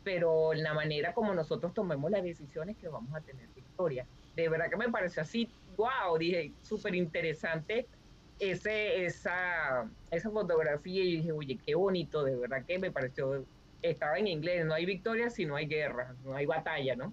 pero 0.02 0.52
en 0.52 0.62
la 0.62 0.74
manera 0.74 1.14
como 1.14 1.34
nosotros 1.34 1.72
tomemos 1.74 2.10
las 2.10 2.22
decisiones 2.24 2.76
que 2.78 2.88
vamos 2.88 3.14
a 3.16 3.22
tener 3.22 3.50
victoria. 3.50 4.08
De 4.32 4.48
verdad 4.48 4.70
que 4.70 4.76
me 4.76 4.90
pareció 4.90 5.22
así, 5.22 5.54
wow, 5.76 6.18
dije, 6.18 6.56
súper 6.62 6.94
interesante 6.94 7.90
ese, 8.38 9.04
esa, 9.04 9.92
esa 10.10 10.30
fotografía 10.30 11.02
y 11.04 11.16
dije, 11.18 11.32
oye, 11.32 11.58
qué 11.64 11.74
bonito, 11.74 12.24
de 12.24 12.36
verdad 12.36 12.64
que 12.66 12.78
me 12.78 12.90
pareció, 12.92 13.48
estaba 13.82 14.18
en 14.18 14.28
inglés, 14.28 14.64
no 14.64 14.74
hay 14.74 14.86
victoria 14.86 15.28
si 15.30 15.44
no 15.44 15.56
hay 15.56 15.66
guerra, 15.66 16.14
no 16.24 16.34
hay 16.34 16.46
batalla, 16.46 16.96
¿no? 16.96 17.12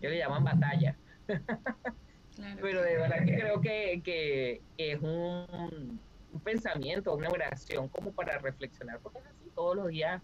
Yo 0.00 0.08
le 0.08 0.18
llaman 0.18 0.44
batalla. 0.44 0.96
Pero 2.60 2.82
de 2.82 2.96
verdad 2.96 3.24
que 3.24 3.36
creo 3.36 3.60
que, 3.60 4.60
es 4.76 5.00
un, 5.00 6.00
pensamiento, 6.42 7.14
una 7.14 7.28
oración 7.28 7.88
como 7.88 8.12
para 8.12 8.38
reflexionar, 8.38 9.00
porque 9.00 9.18
es 9.18 9.26
así, 9.26 9.50
todos 9.54 9.76
los 9.76 9.88
días 9.88 10.20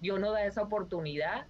Dios 0.00 0.18
nos 0.18 0.32
da 0.32 0.44
esa 0.44 0.62
oportunidad 0.62 1.46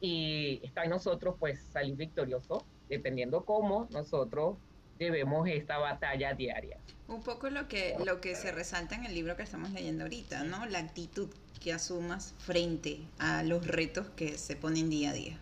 y 0.00 0.60
está 0.64 0.84
en 0.84 0.90
nosotros 0.90 1.36
pues 1.38 1.60
salir 1.72 1.94
victorioso, 1.94 2.66
dependiendo 2.88 3.44
cómo 3.44 3.86
nosotros 3.90 4.56
debemos 4.98 5.48
esta 5.48 5.78
batalla 5.78 6.34
diaria. 6.34 6.78
Un 7.08 7.22
poco 7.22 7.50
lo 7.50 7.68
que, 7.68 7.96
lo 8.04 8.20
que 8.20 8.34
se 8.34 8.50
resalta 8.50 8.96
en 8.96 9.04
el 9.04 9.14
libro 9.14 9.36
que 9.36 9.44
estamos 9.44 9.70
leyendo 9.70 10.04
ahorita, 10.04 10.42
¿no? 10.44 10.66
La 10.66 10.80
actitud 10.80 11.30
que 11.64 11.72
asumas 11.72 12.34
frente 12.38 13.00
a 13.18 13.42
los 13.42 13.66
retos 13.66 14.06
que 14.16 14.38
se 14.38 14.54
ponen 14.54 14.90
día 14.90 15.10
a 15.10 15.14
día. 15.14 15.40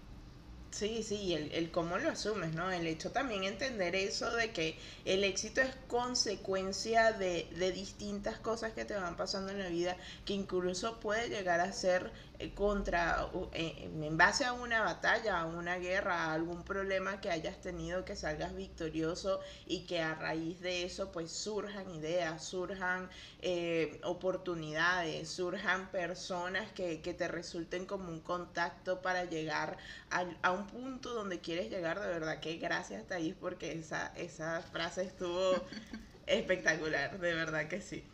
Sí, 0.70 1.02
sí, 1.02 1.34
el, 1.34 1.52
el 1.52 1.70
cómo 1.70 1.98
lo 1.98 2.08
asumes, 2.10 2.54
¿no? 2.54 2.70
El 2.72 2.86
hecho 2.86 3.12
también 3.12 3.44
entender 3.44 3.94
eso 3.94 4.30
de 4.34 4.52
que 4.52 4.78
el 5.04 5.22
éxito 5.22 5.60
es 5.60 5.74
consecuencia 5.86 7.12
de, 7.12 7.48
de 7.56 7.72
distintas 7.72 8.38
cosas 8.40 8.72
que 8.72 8.86
te 8.86 8.94
van 8.94 9.16
pasando 9.16 9.52
en 9.52 9.58
la 9.58 9.68
vida, 9.68 9.98
que 10.24 10.32
incluso 10.32 10.98
puede 10.98 11.28
llegar 11.28 11.60
a 11.60 11.72
ser 11.72 12.10
contra, 12.50 13.28
eh, 13.52 13.90
en 14.02 14.16
base 14.16 14.44
a 14.44 14.52
una 14.52 14.82
batalla, 14.82 15.40
a 15.40 15.46
una 15.46 15.78
guerra, 15.78 16.24
a 16.24 16.32
algún 16.34 16.64
problema 16.64 17.20
que 17.20 17.30
hayas 17.30 17.60
tenido, 17.60 18.04
que 18.04 18.16
salgas 18.16 18.54
victorioso 18.54 19.40
y 19.66 19.86
que 19.86 20.00
a 20.00 20.14
raíz 20.14 20.60
de 20.60 20.84
eso 20.84 21.12
pues 21.12 21.30
surjan 21.30 21.90
ideas, 21.94 22.44
surjan 22.44 23.08
eh, 23.40 24.00
oportunidades, 24.04 25.28
surjan 25.28 25.90
personas 25.90 26.70
que, 26.72 27.00
que, 27.00 27.14
te 27.14 27.28
resulten 27.28 27.86
como 27.86 28.08
un 28.08 28.20
contacto 28.20 29.02
para 29.02 29.24
llegar 29.24 29.76
a, 30.10 30.24
a, 30.42 30.52
un 30.52 30.66
punto 30.66 31.14
donde 31.14 31.40
quieres 31.40 31.70
llegar. 31.70 32.00
De 32.00 32.08
verdad 32.08 32.40
que 32.40 32.56
gracias 32.56 33.06
Thais 33.06 33.34
porque 33.38 33.72
esa, 33.72 34.12
esa 34.16 34.62
frase 34.62 35.02
estuvo 35.02 35.54
espectacular, 36.26 37.18
de 37.18 37.34
verdad 37.34 37.68
que 37.68 37.80
sí. 37.80 38.04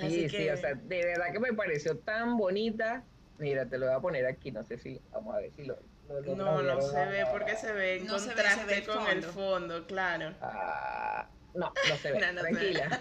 sí, 0.00 0.28
sí, 0.28 0.48
o 0.48 0.56
sea, 0.56 0.74
de 0.74 1.04
verdad 1.04 1.32
que 1.32 1.40
me 1.40 1.52
pareció 1.52 1.98
tan 1.98 2.36
bonita 2.36 3.04
Mira, 3.38 3.66
te 3.66 3.78
lo 3.78 3.86
voy 3.86 3.94
a 3.94 4.00
poner 4.00 4.26
aquí, 4.26 4.50
no 4.52 4.64
sé 4.64 4.78
si, 4.78 5.00
vamos 5.10 5.34
a 5.34 5.38
ver 5.38 5.52
si 5.52 5.64
lo... 5.64 5.76
no, 6.36 6.62
no 6.62 6.80
se 6.80 7.04
ve 7.06 7.24
porque 7.30 7.56
se 7.56 7.72
ve 7.72 7.96
en 7.96 8.06
contraste 8.06 8.84
con 8.84 9.08
el 9.08 9.22
fondo, 9.22 9.86
claro. 9.86 10.34
Ah, 10.40 11.28
no, 11.54 11.72
no 11.88 11.96
se 11.96 12.12
ve, 12.12 12.18
tranquila. 12.38 13.00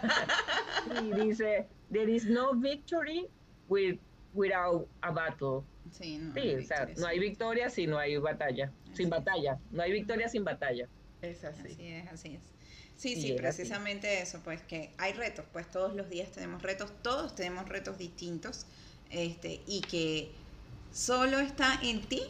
y 1.01 1.11
dice, 1.13 1.67
there 1.91 2.11
is 2.11 2.25
no 2.25 2.53
victory 2.55 3.29
with, 3.67 3.99
without 4.33 4.87
a 5.01 5.11
battle. 5.11 5.63
Sí, 5.91 6.17
no 6.17 6.33
sí 6.33 6.55
o 6.55 6.61
sea, 6.63 6.87
no 6.97 7.05
hay 7.05 7.19
victoria 7.19 7.69
si 7.69 7.85
no 7.85 7.99
hay 7.99 8.17
batalla. 8.17 8.71
sin 8.93 9.09
batalla. 9.09 9.59
No 9.69 9.83
hay 9.83 9.91
victoria 9.91 10.27
sin 10.29 10.43
batalla. 10.43 10.87
Es 11.21 11.43
así. 11.43 11.73
Así 11.73 11.87
es, 11.87 12.07
así 12.11 12.35
es. 12.35 12.53
Sí, 12.95 13.21
sí, 13.21 13.33
precisamente 13.33 14.21
eso, 14.21 14.39
pues 14.43 14.61
que 14.61 14.91
hay 14.97 15.13
retos, 15.13 15.45
pues 15.51 15.69
todos 15.69 15.95
los 15.95 16.09
días 16.09 16.31
tenemos 16.31 16.61
retos, 16.61 16.91
todos 17.01 17.35
tenemos 17.35 17.67
retos 17.67 17.97
distintos 17.97 18.65
este, 19.13 19.61
y 19.67 19.81
que 19.81 20.31
solo 20.91 21.39
está 21.39 21.79
en 21.81 22.01
ti 22.01 22.21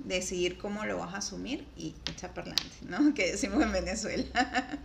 decidir 0.00 0.58
cómo 0.58 0.84
lo 0.84 0.98
vas 0.98 1.14
a 1.14 1.18
asumir 1.18 1.66
y 1.76 1.94
echar 2.10 2.34
para 2.34 2.52
adelante, 2.52 2.76
¿no? 2.88 3.14
Que 3.14 3.32
decimos 3.32 3.62
en 3.62 3.72
Venezuela. 3.72 4.78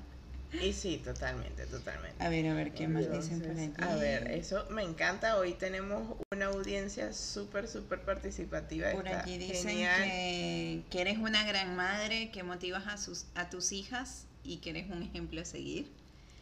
Y 0.61 0.73
sí, 0.73 1.01
totalmente, 1.03 1.65
totalmente. 1.65 2.21
A 2.21 2.27
ver, 2.27 2.45
a 2.47 2.53
ver, 2.53 2.73
¿qué 2.73 2.87
más 2.87 3.09
dicen 3.09 3.39
por 3.41 3.51
aquí? 3.51 3.71
A 3.81 3.95
ver, 3.95 4.31
eso 4.31 4.65
me 4.69 4.83
encanta. 4.83 5.37
Hoy 5.37 5.53
tenemos 5.53 6.17
una 6.33 6.47
audiencia 6.47 7.13
súper, 7.13 7.69
súper 7.69 8.01
participativa. 8.01 8.91
Por 8.91 9.07
Está 9.07 9.21
aquí 9.21 9.37
dicen 9.37 9.77
que, 9.77 10.83
que 10.89 11.01
eres 11.01 11.19
una 11.19 11.45
gran 11.45 11.75
madre, 11.77 12.31
que 12.31 12.43
motivas 12.43 12.85
a, 12.87 12.97
sus, 12.97 13.27
a 13.35 13.49
tus 13.49 13.71
hijas 13.71 14.25
y 14.43 14.57
que 14.57 14.71
eres 14.71 14.89
un 14.89 15.03
ejemplo 15.03 15.41
a 15.41 15.45
seguir. 15.45 15.89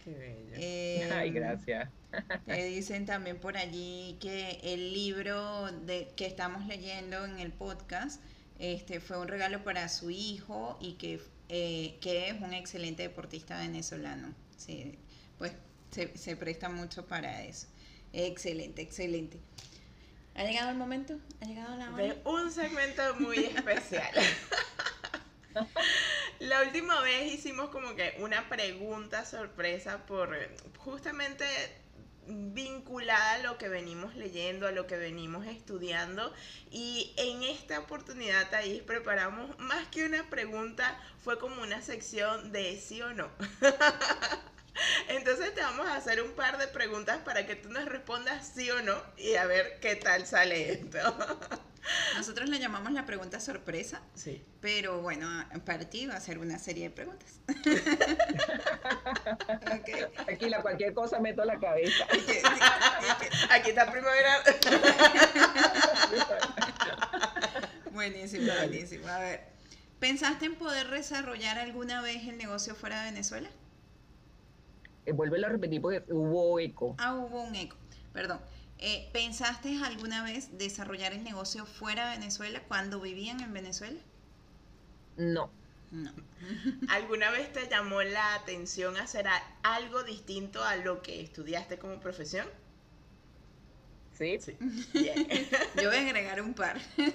Qué 0.10 0.18
bello. 0.18 0.56
Eh, 0.56 1.10
Ay, 1.14 1.32
gracias. 1.32 1.90
Te 2.46 2.66
dicen 2.66 3.06
también 3.06 3.40
por 3.40 3.58
allí 3.58 4.18
que 4.20 4.60
el 4.64 4.94
libro 4.94 5.72
de, 5.72 6.12
que 6.16 6.26
estamos 6.26 6.66
leyendo 6.66 7.24
en 7.26 7.40
el 7.40 7.52
podcast 7.52 8.22
este, 8.58 9.00
fue 9.00 9.20
un 9.20 9.28
regalo 9.28 9.64
para 9.64 9.88
su 9.88 10.10
hijo 10.10 10.78
y 10.82 10.94
que, 10.94 11.22
eh, 11.50 11.98
que 12.02 12.30
es 12.30 12.42
un 12.42 12.54
excelente 12.54 13.04
deportista 13.04 13.60
venezolano. 13.60 14.34
Sí, 14.58 14.98
pues 15.38 15.54
se, 15.92 16.18
se 16.18 16.36
presta 16.36 16.70
mucho 16.70 17.06
para 17.06 17.44
eso. 17.44 17.68
Excelente, 18.12 18.82
excelente. 18.82 19.40
¿Ha 20.34 20.44
llegado 20.44 20.72
el 20.72 20.78
momento? 20.78 21.20
¿Ha 21.42 21.46
llegado 21.46 21.78
la 21.78 21.94
hora? 21.94 22.04
de 22.04 22.22
un 22.26 22.52
segmento 22.52 23.04
muy 23.20 23.38
especial. 23.38 24.12
La 26.40 26.62
última 26.62 27.02
vez 27.02 27.34
hicimos 27.34 27.70
como 27.70 27.96
que 27.96 28.16
una 28.20 28.48
pregunta 28.48 29.26
sorpresa 29.26 30.06
por 30.06 30.38
justamente 30.78 31.46
vinculada 32.28 33.34
a 33.34 33.38
lo 33.40 33.58
que 33.58 33.68
venimos 33.68 34.16
leyendo, 34.16 34.66
a 34.68 34.72
lo 34.72 34.88
que 34.88 34.96
venimos 34.98 35.46
estudiando 35.48 36.32
y 36.72 37.14
en 37.18 37.44
esta 37.44 37.80
oportunidad 37.80 38.50
Thais 38.50 38.82
preparamos 38.84 39.58
más 39.60 39.88
que 39.88 40.06
una 40.06 40.30
pregunta, 40.30 40.98
fue 41.24 41.40
como 41.40 41.62
una 41.62 41.82
sección 41.82 42.52
de 42.54 42.80
sí 42.80 43.02
o 43.02 43.14
no. 43.14 43.30
Entonces 45.10 45.54
te 45.54 45.62
vamos 45.62 45.88
a 45.88 45.96
hacer 45.96 46.22
un 46.22 46.32
par 46.32 46.58
de 46.58 46.68
preguntas 46.68 47.20
para 47.26 47.46
que 47.46 47.56
tú 47.56 47.70
nos 47.70 47.86
respondas 47.86 48.52
sí 48.56 48.70
o 48.72 48.82
no 48.82 48.96
y 49.18 49.36
a 49.36 49.46
ver 49.46 49.80
qué 49.82 49.96
tal 49.96 50.26
sale 50.28 50.72
esto. 50.74 50.98
Nosotros 52.18 52.50
le 52.50 52.60
llamamos 52.60 52.92
la 52.92 53.06
pregunta 53.06 53.40
sorpresa, 53.40 54.02
Sí. 54.14 54.44
pero 54.62 55.02
bueno, 55.02 55.28
para 55.66 55.90
ti 55.90 56.06
va 56.06 56.16
a 56.16 56.22
ser 56.22 56.38
una 56.38 56.60
serie 56.60 56.90
de 56.90 56.92
preguntas. 56.92 57.40
Aquí 60.28 60.50
la 60.50 60.62
cualquier 60.62 60.94
cosa 60.94 61.20
meto 61.20 61.44
la 61.46 61.60
cabeza. 61.60 62.06
Aquí 63.50 63.70
está 63.72 63.92
primavera. 63.92 64.44
Buenísimo, 67.92 68.54
buenísimo. 68.54 69.08
A 69.08 69.20
ver, 69.20 69.42
¿pensaste 70.00 70.46
en 70.46 70.56
poder 70.56 70.90
desarrollar 70.90 71.58
alguna 71.58 72.02
vez 72.02 72.24
el 72.28 72.38
negocio 72.38 72.76
fuera 72.76 73.02
de 73.04 73.12
Venezuela? 73.12 73.50
Eh, 75.10 75.14
Vuelve 75.14 75.44
a 75.44 75.50
repetir 75.50 75.82
porque 75.82 76.04
hubo 76.14 76.60
eco. 76.60 76.96
Ah, 77.00 77.16
hubo 77.16 77.42
un 77.42 77.56
eco. 77.56 77.76
Perdón. 78.14 78.40
Eh, 78.78 79.10
¿Pensaste 79.12 79.76
alguna 79.84 80.24
vez 80.24 80.58
desarrollar 80.58 81.14
el 81.14 81.24
negocio 81.24 81.66
fuera 81.66 82.10
de 82.12 82.18
Venezuela 82.20 82.62
cuando 82.68 83.02
vivían 83.02 83.42
en 83.42 83.52
Venezuela? 83.52 84.00
No. 85.18 85.50
No. 85.92 86.12
¿Alguna 86.90 87.32
vez 87.32 87.52
te 87.52 87.68
llamó 87.68 88.04
la 88.04 88.36
atención 88.36 88.98
hacer 88.98 89.28
a- 89.28 89.44
algo 89.64 90.04
distinto 90.04 90.64
a 90.64 90.76
lo 90.76 91.02
que 91.02 91.22
estudiaste 91.22 91.80
como 91.80 92.00
profesión? 92.00 92.48
¿Sí? 94.12 94.38
Bien. 94.94 95.28
Yo 95.82 95.90
voy 95.90 95.98
a 95.98 96.02
agregar 96.02 96.42
un 96.42 96.54
par. 96.54 96.80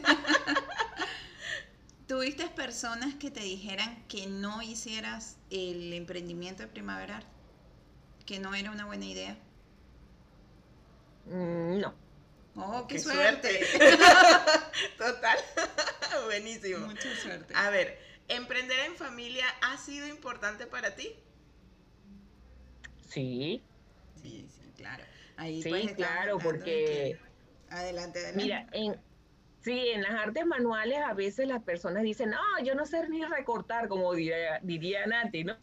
¿Tuviste 2.07 2.47
personas 2.49 3.15
que 3.15 3.31
te 3.31 3.41
dijeran 3.41 4.05
que 4.09 4.27
no 4.27 4.61
hicieras 4.63 5.39
el 5.51 5.93
emprendimiento 5.95 6.63
de 6.63 6.69
primaveral? 6.69 7.25
Que 8.27 8.39
no 8.39 8.55
era 8.55 8.71
una 8.71 8.87
buena 8.87 9.05
idea. 9.05 9.37
Mm, 11.27 11.81
No. 11.81 11.95
Oh, 12.57 12.87
qué, 12.87 12.95
Qué 12.95 13.01
suerte. 13.01 13.61
Total. 14.99 15.39
Buenísimo. 16.27 16.87
Mucha 16.87 17.15
suerte. 17.17 17.53
A 17.57 17.69
ver, 17.71 17.99
¿emprender 18.29 18.79
en 18.87 18.95
familia 18.95 19.45
ha 19.61 19.77
sido 19.77 20.07
importante 20.07 20.67
para 20.67 20.95
ti? 20.95 21.13
Sí. 23.09 23.63
Sí, 24.23 24.47
sí, 24.49 24.73
claro. 24.77 25.03
Ahí 25.37 25.63
Sí, 25.63 25.69
pues 25.71 25.93
claro, 25.95 26.39
porque 26.39 26.65
que- 26.65 27.19
Adelante, 27.75 28.21
adelante. 28.21 28.41
Mira, 28.45 28.67
en, 28.71 29.01
sí, 29.63 29.89
en 29.89 30.03
las 30.03 30.13
artes 30.13 30.47
manuales 30.47 30.99
a 31.05 31.13
veces 31.13 31.49
las 31.49 31.63
personas 31.65 32.05
dicen, 32.05 32.31
no, 32.31 32.39
yo 32.65 32.77
no 32.77 32.87
sé 32.87 33.09
ni 33.09 33.25
recortar, 33.25 33.89
como 33.89 34.15
diría, 34.15 34.61
diría 34.63 35.07
Nati, 35.07 35.43
¿no? 35.43 35.57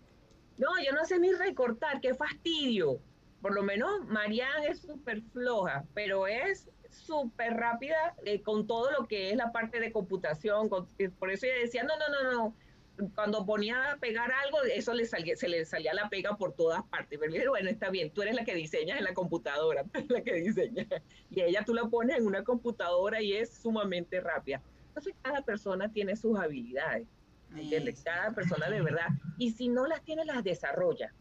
No, 0.61 0.67
yo 0.85 0.91
no 0.91 1.03
sé 1.05 1.17
ni 1.17 1.31
recortar, 1.31 1.99
qué 2.01 2.13
fastidio. 2.13 2.99
Por 3.41 3.55
lo 3.55 3.63
menos 3.63 4.05
Marianne 4.05 4.67
es 4.67 4.81
súper 4.81 5.23
floja, 5.33 5.85
pero 5.95 6.27
es 6.27 6.69
súper 6.91 7.55
rápida 7.55 8.15
eh, 8.25 8.43
con 8.43 8.67
todo 8.67 8.91
lo 8.91 9.07
que 9.07 9.31
es 9.31 9.35
la 9.37 9.51
parte 9.51 9.79
de 9.79 9.91
computación. 9.91 10.69
eh, 10.99 11.09
por 11.09 11.31
eso 11.31 11.47
ella 11.47 11.55
decía, 11.61 11.83
no, 11.83 11.93
no, 11.97 12.09
no, 12.09 12.31
no. 12.31 12.55
Cuando 13.15 13.43
ponía 13.43 13.93
a 13.93 13.97
pegar 13.97 14.31
algo, 14.31 14.61
eso 14.61 14.93
le 14.93 15.05
salía, 15.05 15.35
se 15.35 15.49
le 15.49 15.65
salía 15.65 15.95
la 15.95 16.09
pega 16.09 16.37
por 16.37 16.53
todas 16.53 16.83
partes. 16.83 17.17
Pero 17.19 17.33
dije, 17.33 17.49
bueno, 17.49 17.67
está 17.67 17.89
bien, 17.89 18.11
tú 18.13 18.21
eres 18.21 18.35
la 18.35 18.45
que 18.45 18.53
diseñas 18.53 18.99
en 18.99 19.05
la 19.05 19.15
computadora, 19.15 19.83
la 20.09 20.21
que 20.21 20.35
diseña. 20.35 20.85
Y 21.31 21.41
ella 21.41 21.63
tú 21.65 21.73
la 21.73 21.85
pones 21.85 22.17
en 22.17 22.27
una 22.27 22.43
computadora 22.43 23.19
y 23.19 23.33
es 23.33 23.51
sumamente 23.51 24.21
rápida. 24.21 24.61
Entonces 24.89 25.15
cada 25.23 25.41
persona 25.41 25.91
tiene 25.91 26.15
sus 26.15 26.37
habilidades, 26.37 27.07
¿me 27.07 27.20
¿entiendes? 27.55 28.01
Cada 28.03 28.31
persona 28.31 28.69
de 28.69 28.81
verdad. 28.81 29.07
Y 29.37 29.51
si 29.51 29.67
no 29.69 29.87
las 29.87 30.03
tiene, 30.03 30.25
las 30.25 30.43
desarrolla. 30.43 31.13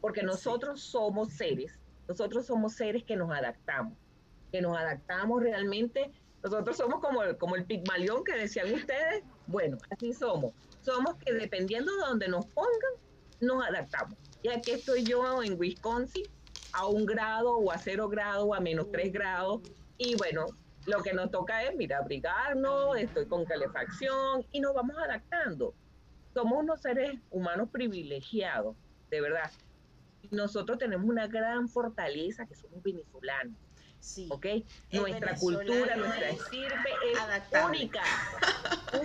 Porque 0.00 0.22
nosotros 0.22 0.82
somos 0.82 1.34
seres, 1.34 1.78
nosotros 2.08 2.46
somos 2.46 2.74
seres 2.74 3.04
que 3.04 3.16
nos 3.16 3.30
adaptamos, 3.30 3.98
que 4.50 4.60
nos 4.60 4.76
adaptamos 4.76 5.42
realmente. 5.42 6.10
Nosotros 6.42 6.76
somos 6.76 7.00
como, 7.00 7.22
el- 7.22 7.36
como 7.36 7.56
el 7.56 7.66
pigmalión 7.66 8.24
que 8.24 8.36
decían 8.36 8.72
ustedes. 8.72 9.24
Bueno, 9.46 9.78
así 9.90 10.12
somos. 10.12 10.54
Somos 10.80 11.16
que 11.18 11.34
dependiendo 11.34 11.92
de 11.92 11.98
donde 12.06 12.28
nos 12.28 12.46
pongan, 12.46 12.94
nos 13.40 13.66
adaptamos. 13.66 14.18
Y 14.42 14.48
aquí 14.48 14.70
estoy 14.70 15.04
yo 15.04 15.42
en 15.42 15.58
Wisconsin, 15.58 16.24
a 16.72 16.86
un 16.86 17.04
grado 17.04 17.56
o 17.56 17.70
a 17.70 17.76
cero 17.78 18.08
grado 18.08 18.46
o 18.46 18.54
a 18.54 18.60
menos 18.60 18.90
tres 18.90 19.12
grados. 19.12 19.60
Y 19.98 20.14
bueno, 20.16 20.46
lo 20.86 21.02
que 21.02 21.12
nos 21.12 21.30
toca 21.30 21.62
es, 21.64 21.76
mira, 21.76 21.98
abrigarnos, 21.98 22.96
estoy 22.96 23.26
con 23.26 23.44
calefacción 23.44 24.46
y 24.50 24.60
nos 24.60 24.74
vamos 24.74 24.96
adaptando. 24.98 25.74
Somos 26.34 26.58
unos 26.60 26.80
seres 26.80 27.18
humanos 27.30 27.68
privilegiados, 27.70 28.76
de 29.10 29.20
verdad. 29.20 29.50
Nosotros 30.30 30.78
tenemos 30.78 31.06
una 31.08 31.26
gran 31.26 31.68
fortaleza 31.68 32.46
que 32.46 32.54
somos 32.54 32.82
venezolanos, 32.82 33.56
Sí. 33.98 34.28
¿ok? 34.30 34.46
El 34.46 34.64
Nuestra 35.00 35.34
cultura, 35.34 35.94
nuestra 35.96 36.30
es 36.30 36.40
estirpe 36.40 36.88
es 37.12 37.20
adaptable. 37.20 37.76
única, 37.78 38.02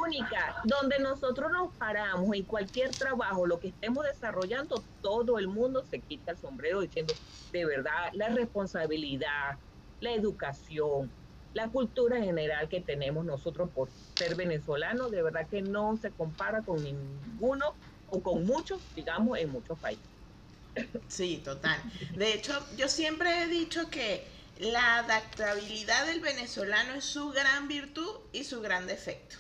única. 0.02 0.56
Donde 0.64 1.00
nosotros 1.00 1.52
nos 1.52 1.74
paramos 1.76 2.34
en 2.34 2.44
cualquier 2.44 2.92
trabajo, 2.92 3.46
lo 3.46 3.60
que 3.60 3.70
estemos 3.70 4.06
desarrollando, 4.06 4.82
todo 5.02 5.38
el 5.38 5.48
mundo 5.50 5.84
se 5.84 6.00
quita 6.00 6.32
el 6.32 6.38
sombrero 6.38 6.80
diciendo, 6.80 7.14
de 7.52 7.66
verdad, 7.66 8.10
la 8.14 8.30
responsabilidad, 8.30 9.58
la 10.00 10.12
educación, 10.14 11.12
la 11.56 11.70
cultura 11.70 12.22
general 12.22 12.68
que 12.68 12.82
tenemos 12.82 13.24
nosotros 13.24 13.72
por 13.74 13.90
ser 13.90 14.36
venezolanos, 14.36 15.10
de 15.10 15.24
verdad 15.24 15.48
que 15.50 15.62
no 15.62 15.96
se 15.96 16.14
compara 16.14 16.64
con 16.66 16.84
ninguno 16.84 17.78
o 18.06 18.22
con 18.22 18.46
muchos, 18.46 18.82
digamos, 18.94 19.40
en 19.40 19.52
muchos 19.52 19.80
países. 19.80 20.06
Sí, 21.08 21.42
total. 21.46 21.82
De 22.14 22.34
hecho, 22.34 22.52
yo 22.76 22.90
siempre 22.90 23.42
he 23.42 23.48
dicho 23.48 23.90
que 23.90 24.28
la 24.58 24.98
adaptabilidad 24.98 26.06
del 26.08 26.20
venezolano 26.20 26.94
es 26.96 27.06
su 27.06 27.30
gran 27.30 27.70
virtud 27.70 28.12
y 28.34 28.44
su 28.44 28.60
gran 28.60 28.86
defecto. 28.86 29.38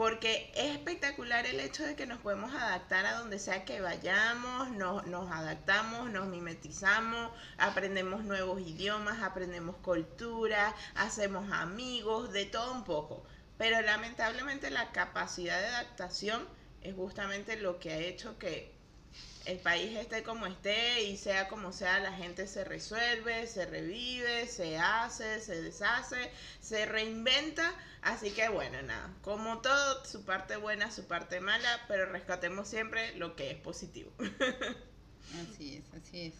Porque 0.00 0.50
es 0.54 0.74
espectacular 0.76 1.44
el 1.44 1.60
hecho 1.60 1.84
de 1.84 1.94
que 1.94 2.06
nos 2.06 2.20
podemos 2.20 2.54
adaptar 2.54 3.04
a 3.04 3.18
donde 3.18 3.38
sea 3.38 3.66
que 3.66 3.82
vayamos, 3.82 4.70
nos, 4.70 5.06
nos 5.06 5.30
adaptamos, 5.30 6.08
nos 6.08 6.26
mimetizamos, 6.26 7.30
aprendemos 7.58 8.24
nuevos 8.24 8.62
idiomas, 8.62 9.22
aprendemos 9.22 9.76
cultura, 9.82 10.74
hacemos 10.94 11.52
amigos, 11.52 12.32
de 12.32 12.46
todo 12.46 12.72
un 12.72 12.84
poco. 12.84 13.22
Pero 13.58 13.82
lamentablemente 13.82 14.70
la 14.70 14.90
capacidad 14.90 15.60
de 15.60 15.66
adaptación 15.66 16.48
es 16.80 16.94
justamente 16.94 17.60
lo 17.60 17.78
que 17.78 17.92
ha 17.92 17.98
hecho 17.98 18.38
que 18.38 18.79
el 19.46 19.58
país 19.58 19.96
esté 19.96 20.22
como 20.22 20.46
esté 20.46 21.02
y 21.04 21.16
sea 21.16 21.48
como 21.48 21.72
sea, 21.72 21.98
la 22.00 22.12
gente 22.12 22.46
se 22.46 22.64
resuelve, 22.64 23.46
se 23.46 23.66
revive, 23.66 24.46
se 24.46 24.78
hace, 24.78 25.40
se 25.40 25.60
deshace, 25.62 26.30
se 26.60 26.86
reinventa. 26.86 27.74
Así 28.02 28.32
que 28.32 28.48
bueno, 28.48 28.80
nada, 28.82 29.14
como 29.22 29.60
todo, 29.60 30.04
su 30.04 30.24
parte 30.24 30.56
buena, 30.56 30.90
su 30.90 31.06
parte 31.06 31.40
mala, 31.40 31.84
pero 31.88 32.06
rescatemos 32.06 32.68
siempre 32.68 33.14
lo 33.16 33.36
que 33.36 33.50
es 33.50 33.56
positivo. 33.58 34.12
Así 35.32 35.76
es, 35.76 35.84
así 35.94 36.26
es. 36.26 36.34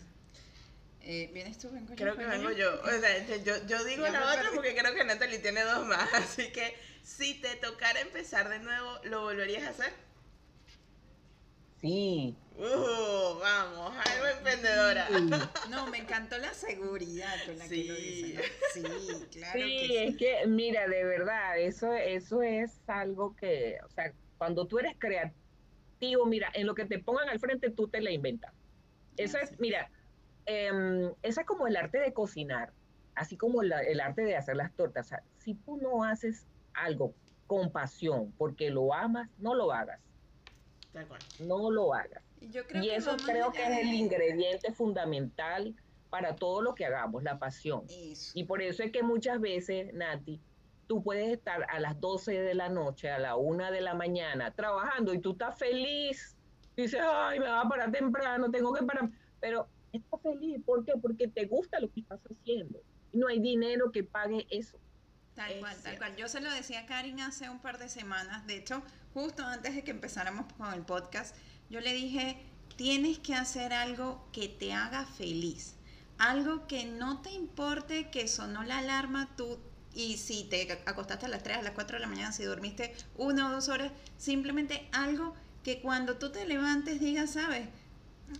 Eh, 1.02 1.30
¿Vienes 1.32 1.58
tú? 1.58 1.70
¿Vengo 1.70 1.94
yo? 1.94 1.96
Creo 1.96 2.16
que 2.16 2.26
¿Vengo 2.26 2.50
yo. 2.50 2.80
O 2.82 2.88
sea, 3.00 3.36
yo, 3.44 3.66
yo 3.66 3.84
digo 3.84 4.06
me 4.06 4.10
la 4.10 4.26
otra 4.32 4.50
perdí. 4.50 4.54
porque 4.54 4.74
creo 4.74 4.94
que 4.94 5.04
Natalie 5.04 5.38
tiene 5.38 5.62
dos 5.62 5.86
más. 5.86 6.12
Así 6.14 6.50
que 6.52 6.76
si 7.02 7.40
te 7.40 7.54
tocara 7.56 8.00
empezar 8.00 8.48
de 8.48 8.58
nuevo, 8.58 8.98
¿lo 9.04 9.22
volverías 9.22 9.64
a 9.66 9.70
hacer? 9.70 9.92
Sí. 11.80 12.36
Uh, 12.60 13.38
vamos, 13.38 13.94
algo 13.96 14.26
emprendedora. 14.26 15.08
No, 15.70 15.86
me 15.86 15.96
encantó 15.98 16.36
la 16.36 16.52
seguridad 16.52 17.34
con 17.46 17.56
la 17.58 17.66
que 17.66 17.84
lo 17.84 17.94
dice. 17.94 18.38
Sí, 18.74 18.82
claro. 19.32 19.58
Sí, 19.58 19.78
que 19.80 19.86
sí. 19.86 19.96
es 19.96 20.16
que, 20.18 20.46
mira, 20.46 20.86
de 20.86 21.04
verdad, 21.04 21.58
eso, 21.58 21.94
eso 21.94 22.42
es 22.42 22.82
algo 22.86 23.34
que, 23.34 23.78
o 23.82 23.88
sea, 23.88 24.12
cuando 24.36 24.66
tú 24.66 24.78
eres 24.78 24.94
creativo, 24.98 26.26
mira, 26.26 26.50
en 26.52 26.66
lo 26.66 26.74
que 26.74 26.84
te 26.84 26.98
pongan 26.98 27.30
al 27.30 27.40
frente, 27.40 27.70
tú 27.70 27.88
te 27.88 28.02
la 28.02 28.10
inventas. 28.10 28.52
Eso 29.16 29.38
Así 29.38 29.54
es, 29.54 29.60
mira, 29.60 29.90
em, 30.44 31.14
eso 31.22 31.40
es 31.40 31.46
como 31.46 31.66
el 31.66 31.76
arte 31.76 31.98
de 31.98 32.12
cocinar, 32.12 32.74
así 33.14 33.38
como 33.38 33.62
la- 33.62 33.80
el 33.82 34.00
arte 34.00 34.22
de 34.22 34.36
hacer 34.36 34.56
las 34.56 34.74
tortas. 34.76 35.06
O 35.06 35.08
sea, 35.08 35.22
si 35.38 35.54
tú 35.54 35.78
no 35.78 36.04
haces 36.04 36.46
algo 36.74 37.14
con 37.46 37.72
pasión, 37.72 38.32
porque 38.36 38.68
lo 38.70 38.92
amas, 38.92 39.30
no 39.38 39.54
lo 39.54 39.72
hagas, 39.72 40.00
no 41.38 41.70
lo 41.70 41.94
hagas. 41.94 42.22
Y 42.40 42.50
Yo 42.50 42.66
creo 42.66 42.82
Y 42.82 42.88
que 42.88 42.96
eso 42.96 43.16
creo 43.24 43.52
que 43.52 43.62
es 43.62 43.78
el 43.80 43.94
ingrediente 43.94 44.72
fundamental 44.72 45.74
para 46.10 46.34
todo 46.34 46.62
lo 46.62 46.74
que 46.74 46.84
hagamos, 46.84 47.22
la 47.22 47.38
pasión. 47.38 47.84
Eso. 47.88 48.32
Y 48.34 48.44
por 48.44 48.62
eso 48.62 48.82
es 48.82 48.90
que 48.90 49.02
muchas 49.02 49.40
veces, 49.40 49.92
Nati, 49.94 50.40
tú 50.86 51.02
puedes 51.02 51.28
estar 51.32 51.66
a 51.70 51.78
las 51.78 52.00
12 52.00 52.32
de 52.32 52.54
la 52.54 52.68
noche, 52.68 53.10
a 53.10 53.18
la 53.18 53.36
1 53.36 53.70
de 53.70 53.80
la 53.80 53.94
mañana, 53.94 54.50
trabajando 54.52 55.14
y 55.14 55.20
tú 55.20 55.32
estás 55.32 55.56
feliz. 55.56 56.36
Dices, 56.76 57.00
ay, 57.00 57.38
me 57.38 57.46
va 57.46 57.60
a 57.60 57.68
parar 57.68 57.92
temprano, 57.92 58.50
tengo 58.50 58.72
que 58.72 58.84
parar. 58.84 59.08
Pero 59.38 59.68
estás 59.92 60.20
feliz, 60.20 60.60
¿por 60.64 60.84
qué? 60.84 60.94
Porque 61.00 61.28
te 61.28 61.46
gusta 61.46 61.78
lo 61.78 61.92
que 61.92 62.00
estás 62.00 62.20
haciendo. 62.28 62.80
Y 63.12 63.18
no 63.18 63.28
hay 63.28 63.38
dinero 63.38 63.92
que 63.92 64.02
pague 64.02 64.46
eso. 64.50 64.78
Tal 65.34 65.60
cual, 65.60 65.76
tal 65.82 65.98
cual. 65.98 66.16
Yo 66.16 66.28
se 66.28 66.40
lo 66.40 66.50
decía 66.50 66.80
a 66.80 66.86
Karin 66.86 67.20
hace 67.20 67.48
un 67.48 67.60
par 67.60 67.78
de 67.78 67.88
semanas. 67.88 68.46
De 68.46 68.56
hecho, 68.56 68.82
justo 69.14 69.44
antes 69.44 69.74
de 69.74 69.84
que 69.84 69.92
empezáramos 69.92 70.52
con 70.54 70.72
el 70.74 70.82
podcast, 70.82 71.36
yo 71.70 71.80
le 71.80 71.92
dije, 71.92 72.36
tienes 72.76 73.18
que 73.18 73.34
hacer 73.34 73.72
algo 73.72 74.26
que 74.32 74.48
te 74.48 74.72
haga 74.72 75.06
feliz. 75.06 75.74
Algo 76.18 76.66
que 76.66 76.84
no 76.84 77.22
te 77.22 77.30
importe 77.30 78.10
que 78.10 78.28
sonó 78.28 78.62
la 78.64 78.78
alarma 78.78 79.30
tú 79.36 79.58
y 79.94 80.18
si 80.18 80.44
te 80.44 80.70
acostaste 80.86 81.26
a 81.26 81.28
las 81.28 81.42
3, 81.42 81.58
a 81.58 81.62
las 81.62 81.72
4 81.72 81.96
de 81.96 82.00
la 82.00 82.06
mañana, 82.06 82.32
si 82.32 82.44
dormiste 82.44 82.94
una 83.16 83.48
o 83.48 83.52
dos 83.52 83.68
horas, 83.68 83.92
simplemente 84.18 84.88
algo 84.92 85.34
que 85.64 85.80
cuando 85.80 86.16
tú 86.16 86.30
te 86.30 86.46
levantes 86.46 87.00
digas, 87.00 87.30
sabes, 87.30 87.68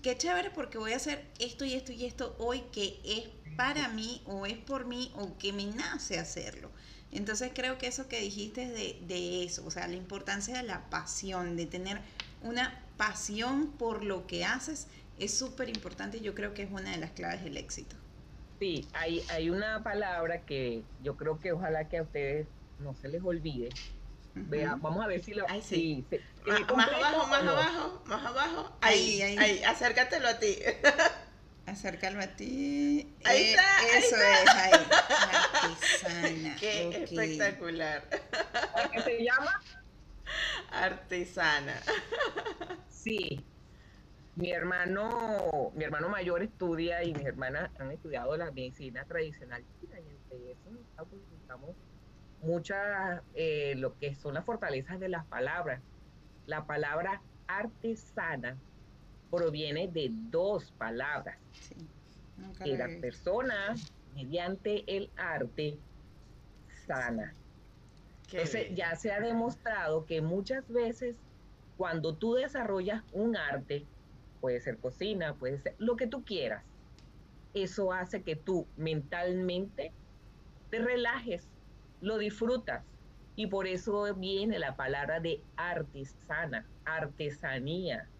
qué 0.02 0.16
chévere 0.16 0.50
porque 0.50 0.78
voy 0.78 0.92
a 0.92 0.96
hacer 0.96 1.26
esto 1.38 1.64
y 1.64 1.74
esto 1.74 1.92
y 1.92 2.04
esto 2.04 2.36
hoy 2.38 2.62
que 2.72 3.00
es 3.04 3.28
para 3.56 3.88
mí 3.88 4.22
o 4.26 4.46
es 4.46 4.58
por 4.58 4.86
mí 4.86 5.12
o 5.16 5.36
que 5.38 5.52
me 5.52 5.66
nace 5.66 6.18
hacerlo. 6.18 6.70
Entonces 7.12 7.50
creo 7.54 7.76
que 7.76 7.88
eso 7.88 8.08
que 8.08 8.20
dijiste 8.20 8.68
de, 8.68 8.98
de 9.06 9.44
eso, 9.44 9.64
o 9.66 9.70
sea, 9.70 9.88
la 9.88 9.96
importancia 9.96 10.56
de 10.56 10.62
la 10.62 10.88
pasión, 10.90 11.56
de 11.56 11.66
tener 11.66 12.00
una 12.40 12.86
pasión 12.96 13.76
por 13.78 14.04
lo 14.04 14.26
que 14.26 14.44
haces, 14.44 14.88
es 15.16 15.36
súper 15.36 15.68
importante 15.68 16.18
y 16.18 16.20
yo 16.20 16.34
creo 16.34 16.54
que 16.54 16.62
es 16.62 16.70
una 16.70 16.90
de 16.92 16.98
las 16.98 17.12
claves 17.12 17.44
del 17.44 17.56
éxito. 17.56 17.96
Sí, 18.58 18.90
hay, 18.92 19.24
hay 19.30 19.48
una 19.48 19.82
palabra 19.82 20.44
que 20.44 20.84
yo 20.98 21.16
creo 21.16 21.40
que 21.40 21.52
ojalá 21.52 21.88
que 21.88 21.96
a 21.98 22.02
ustedes 22.02 22.48
no 22.76 22.94
se 22.94 23.08
les 23.08 23.22
olvide. 23.22 23.70
Vea, 24.34 24.76
vamos 24.76 25.02
a 25.04 25.06
ver 25.08 25.22
si 25.22 25.32
lo... 25.34 25.46
Ay, 25.48 25.62
sí. 25.62 26.04
sí, 26.04 26.08
Ma- 26.46 26.58
¿es 26.58 26.76
más 26.76 26.88
abajo, 26.92 27.26
más 27.28 27.42
no? 27.44 27.52
abajo, 27.52 28.02
más 28.06 28.26
abajo. 28.26 28.78
Ahí, 28.82 29.20
Ahí, 29.20 29.22
ahí. 29.22 29.38
ahí, 29.38 29.62
acércatelo 29.64 30.28
a 30.28 30.38
ti. 30.38 30.58
Acércalo 31.66 32.20
a 32.20 32.26
ti. 32.36 33.16
Ahí 33.24 33.42
Eh, 33.42 33.50
está, 33.50 33.78
ahí 33.78 34.04
Eso 34.04 34.16
es, 34.16 34.54
ahí. 34.56 34.74
Artesana. 35.30 36.56
Qué 36.60 36.88
ok. 36.88 36.96
espectacular. 37.04 38.08
¿Qué 38.92 39.02
se 39.02 39.22
llama? 39.24 39.52
Artesana. 40.70 41.74
Sí. 42.88 43.44
Mi 44.36 44.52
hermano, 44.52 45.72
mi 45.74 45.84
hermano 45.84 46.08
mayor 46.08 46.42
estudia 46.42 47.02
y 47.02 47.12
mis 47.12 47.26
hermanas 47.26 47.70
han 47.78 47.90
estudiado 47.90 48.36
la 48.36 48.50
medicina 48.52 49.04
tradicional 49.04 49.64
y 49.82 49.84
entre 49.86 50.52
eso 50.52 50.70
utilizamos 51.02 51.76
muchas, 52.42 53.22
eh, 53.34 53.74
lo 53.76 53.98
que 53.98 54.14
son 54.14 54.34
las 54.34 54.44
fortalezas 54.44 55.00
de 55.00 55.08
las 55.08 55.26
palabras. 55.26 55.82
La 56.46 56.66
palabra 56.66 57.22
artesana 57.46 58.56
proviene 59.30 59.88
de 59.88 60.08
dos 60.10 60.72
palabras, 60.72 61.38
Sí, 61.52 61.74
que 62.64 62.78
la 62.78 62.88
persona 63.00 63.74
mediante 64.14 64.84
el 64.96 65.10
arte 65.16 65.78
sana. 66.86 67.32
Entonces 68.30 68.68
ya 68.74 68.94
se 68.96 69.12
ha 69.12 69.20
demostrado 69.20 70.06
que 70.06 70.22
muchas 70.22 70.66
veces 70.68 71.24
cuando 71.76 72.18
tú 72.18 72.34
desarrollas 72.34 73.04
un 73.10 73.36
arte, 73.36 73.90
puede 74.40 74.60
ser 74.60 74.78
cocina, 74.80 75.38
puede 75.38 75.58
ser 75.58 75.74
lo 75.78 75.96
que 75.96 76.06
tú 76.06 76.24
quieras, 76.24 76.66
eso 77.52 77.92
hace 77.92 78.22
que 78.24 78.36
tú 78.36 78.72
mentalmente 78.76 79.98
te 80.68 80.78
relajes, 80.80 81.50
lo 82.00 82.18
disfrutas. 82.18 82.86
Y 83.34 83.46
por 83.48 83.66
eso 83.66 84.14
viene 84.16 84.58
la 84.58 84.76
palabra 84.76 85.20
de 85.20 85.48
artesana, 85.56 86.72
artesanía. 86.84 88.12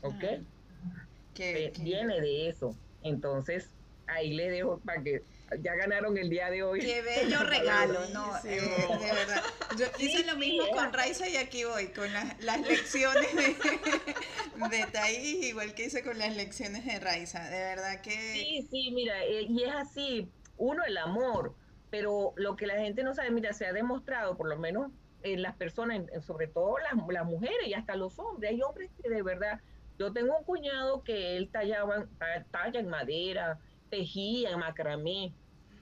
¿Ok? 0.00 0.24
Ah, 0.68 1.10
Eh, 1.38 1.72
Viene 1.78 2.20
de 2.20 2.48
eso. 2.48 2.80
Entonces, 3.00 3.78
ahí 4.06 4.34
le 4.34 4.50
dejo 4.50 4.80
para 4.82 5.02
que 5.02 5.24
ya 5.60 5.74
ganaron 5.74 6.16
el 6.18 6.30
día 6.30 6.50
de 6.50 6.62
hoy. 6.62 6.80
Qué 6.80 7.02
bello 7.02 7.42
regalo, 7.44 8.08
no, 8.12 8.36
eh, 8.44 8.60
Bellísimo. 8.60 8.98
de 8.98 9.12
verdad. 9.12 9.42
Yo 9.78 9.86
hice 9.98 10.18
Sí, 10.18 10.24
lo 10.24 10.32
sí, 10.32 10.38
mismo 10.38 10.64
es 10.64 10.70
con. 10.70 10.92
Raiza 10.92 11.28
y 11.28 11.36
aquí 11.36 11.64
voy, 11.64 11.92
con 11.92 12.12
las, 12.12 12.38
las 12.40 12.60
lecciones 12.66 13.34
de, 13.34 13.56
de 14.68 14.86
Thaís, 14.92 15.44
igual 15.44 15.74
que 15.74 15.84
hice 15.84 16.02
con 16.02 16.18
las 16.18 16.34
lecciones 16.36 16.84
de 16.84 16.98
Raiza. 16.98 17.44
De 17.48 17.58
verdad 17.58 18.00
que 18.02 18.10
Sí, 18.10 18.66
sí, 18.70 18.90
mira, 18.92 19.22
eh, 19.24 19.42
y 19.48 19.64
es 19.64 19.72
así, 19.74 20.32
uno 20.56 20.82
el 20.84 20.96
amor, 20.96 21.56
pero 21.90 22.32
lo 22.36 22.56
que 22.56 22.66
la 22.66 22.76
gente 22.80 23.02
no 23.04 23.14
sabe, 23.14 23.30
mira, 23.30 23.52
se 23.52 23.66
ha 23.66 23.72
demostrado, 23.72 24.36
por 24.36 24.48
lo 24.48 24.58
menos 24.58 24.92
en 25.22 25.42
las 25.42 25.56
personas, 25.56 25.98
en- 26.12 26.22
sobre 26.22 26.48
todo 26.48 26.76
las, 26.78 26.92
las 27.08 27.24
mujeres 27.26 27.66
y 27.66 27.74
hasta 27.74 27.96
los 27.96 28.18
hombres, 28.18 28.50
hay 28.50 28.62
hombres 28.62 28.90
que 29.02 29.08
de 29.10 29.22
verdad, 29.22 29.60
yo 29.98 30.12
tengo 30.12 30.36
un 30.36 30.44
cuñado 30.44 31.02
que 31.04 31.36
él 31.36 31.50
tallaba, 31.52 32.08
ta- 32.18 32.46
talla 32.50 32.80
en 32.80 32.88
madera, 32.88 33.60
tejía 33.90 34.50
en 34.50 34.58
macramé, 34.58 35.34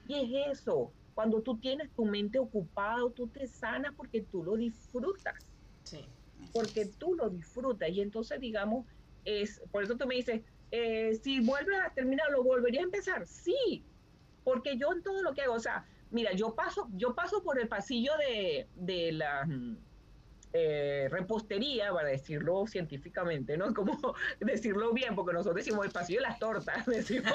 y 0.09 0.15
es 0.15 0.59
eso, 0.59 0.93
cuando 1.15 1.43
tú 1.43 1.59
tienes 1.59 1.91
tu 1.95 2.05
mente 2.05 2.38
ocupada, 2.38 2.99
tú 3.15 3.29
te 3.29 3.47
sanas 3.47 3.93
porque 3.97 4.23
tú 4.23 4.43
lo 4.43 4.57
disfrutas. 4.57 5.35
Sí. 5.85 6.05
porque 6.53 6.87
tú 6.87 7.15
lo 7.15 7.29
disfrutas. 7.29 7.91
Y 7.91 8.01
entonces 8.01 8.41
digamos 8.41 8.87
es 9.25 9.62
por 9.71 9.83
eso 9.83 9.97
tú 9.97 10.07
me 10.07 10.17
dices 10.17 10.43
eh, 10.71 11.15
si 11.23 11.41
vuelves 11.41 11.79
a 11.81 11.91
terminar 11.91 12.31
lo 12.31 12.43
volvería 12.43 12.81
a 12.81 12.85
empezar 12.85 13.27
sí 13.27 13.85
porque 14.45 14.77
yo 14.77 14.93
en 14.93 15.03
todo 15.03 15.23
lo 15.23 15.33
que 15.35 15.43
hago 15.43 15.55
o 15.55 15.61
sea 15.61 15.87
mira 16.11 16.33
yo 16.33 16.55
paso 16.55 16.88
yo 16.95 17.15
paso 17.15 17.43
por 17.43 17.61
el 17.61 17.69
pasillo 17.69 18.12
de, 18.19 18.67
de 18.75 19.12
la 19.12 19.45
mm, 19.47 19.77
eh, 20.53 21.09
repostería 21.11 21.93
para 21.93 22.09
decirlo 22.09 22.67
científicamente 22.67 23.57
no 23.57 23.73
como 23.73 23.99
decirlo 24.41 24.93
bien 24.93 25.15
porque 25.15 25.33
nosotros 25.33 25.65
decimos 25.65 25.87
el 25.87 25.93
pasillo 25.93 26.21
de 26.21 26.29
las 26.29 26.38
tortas 26.38 26.85
decimos 26.87 27.33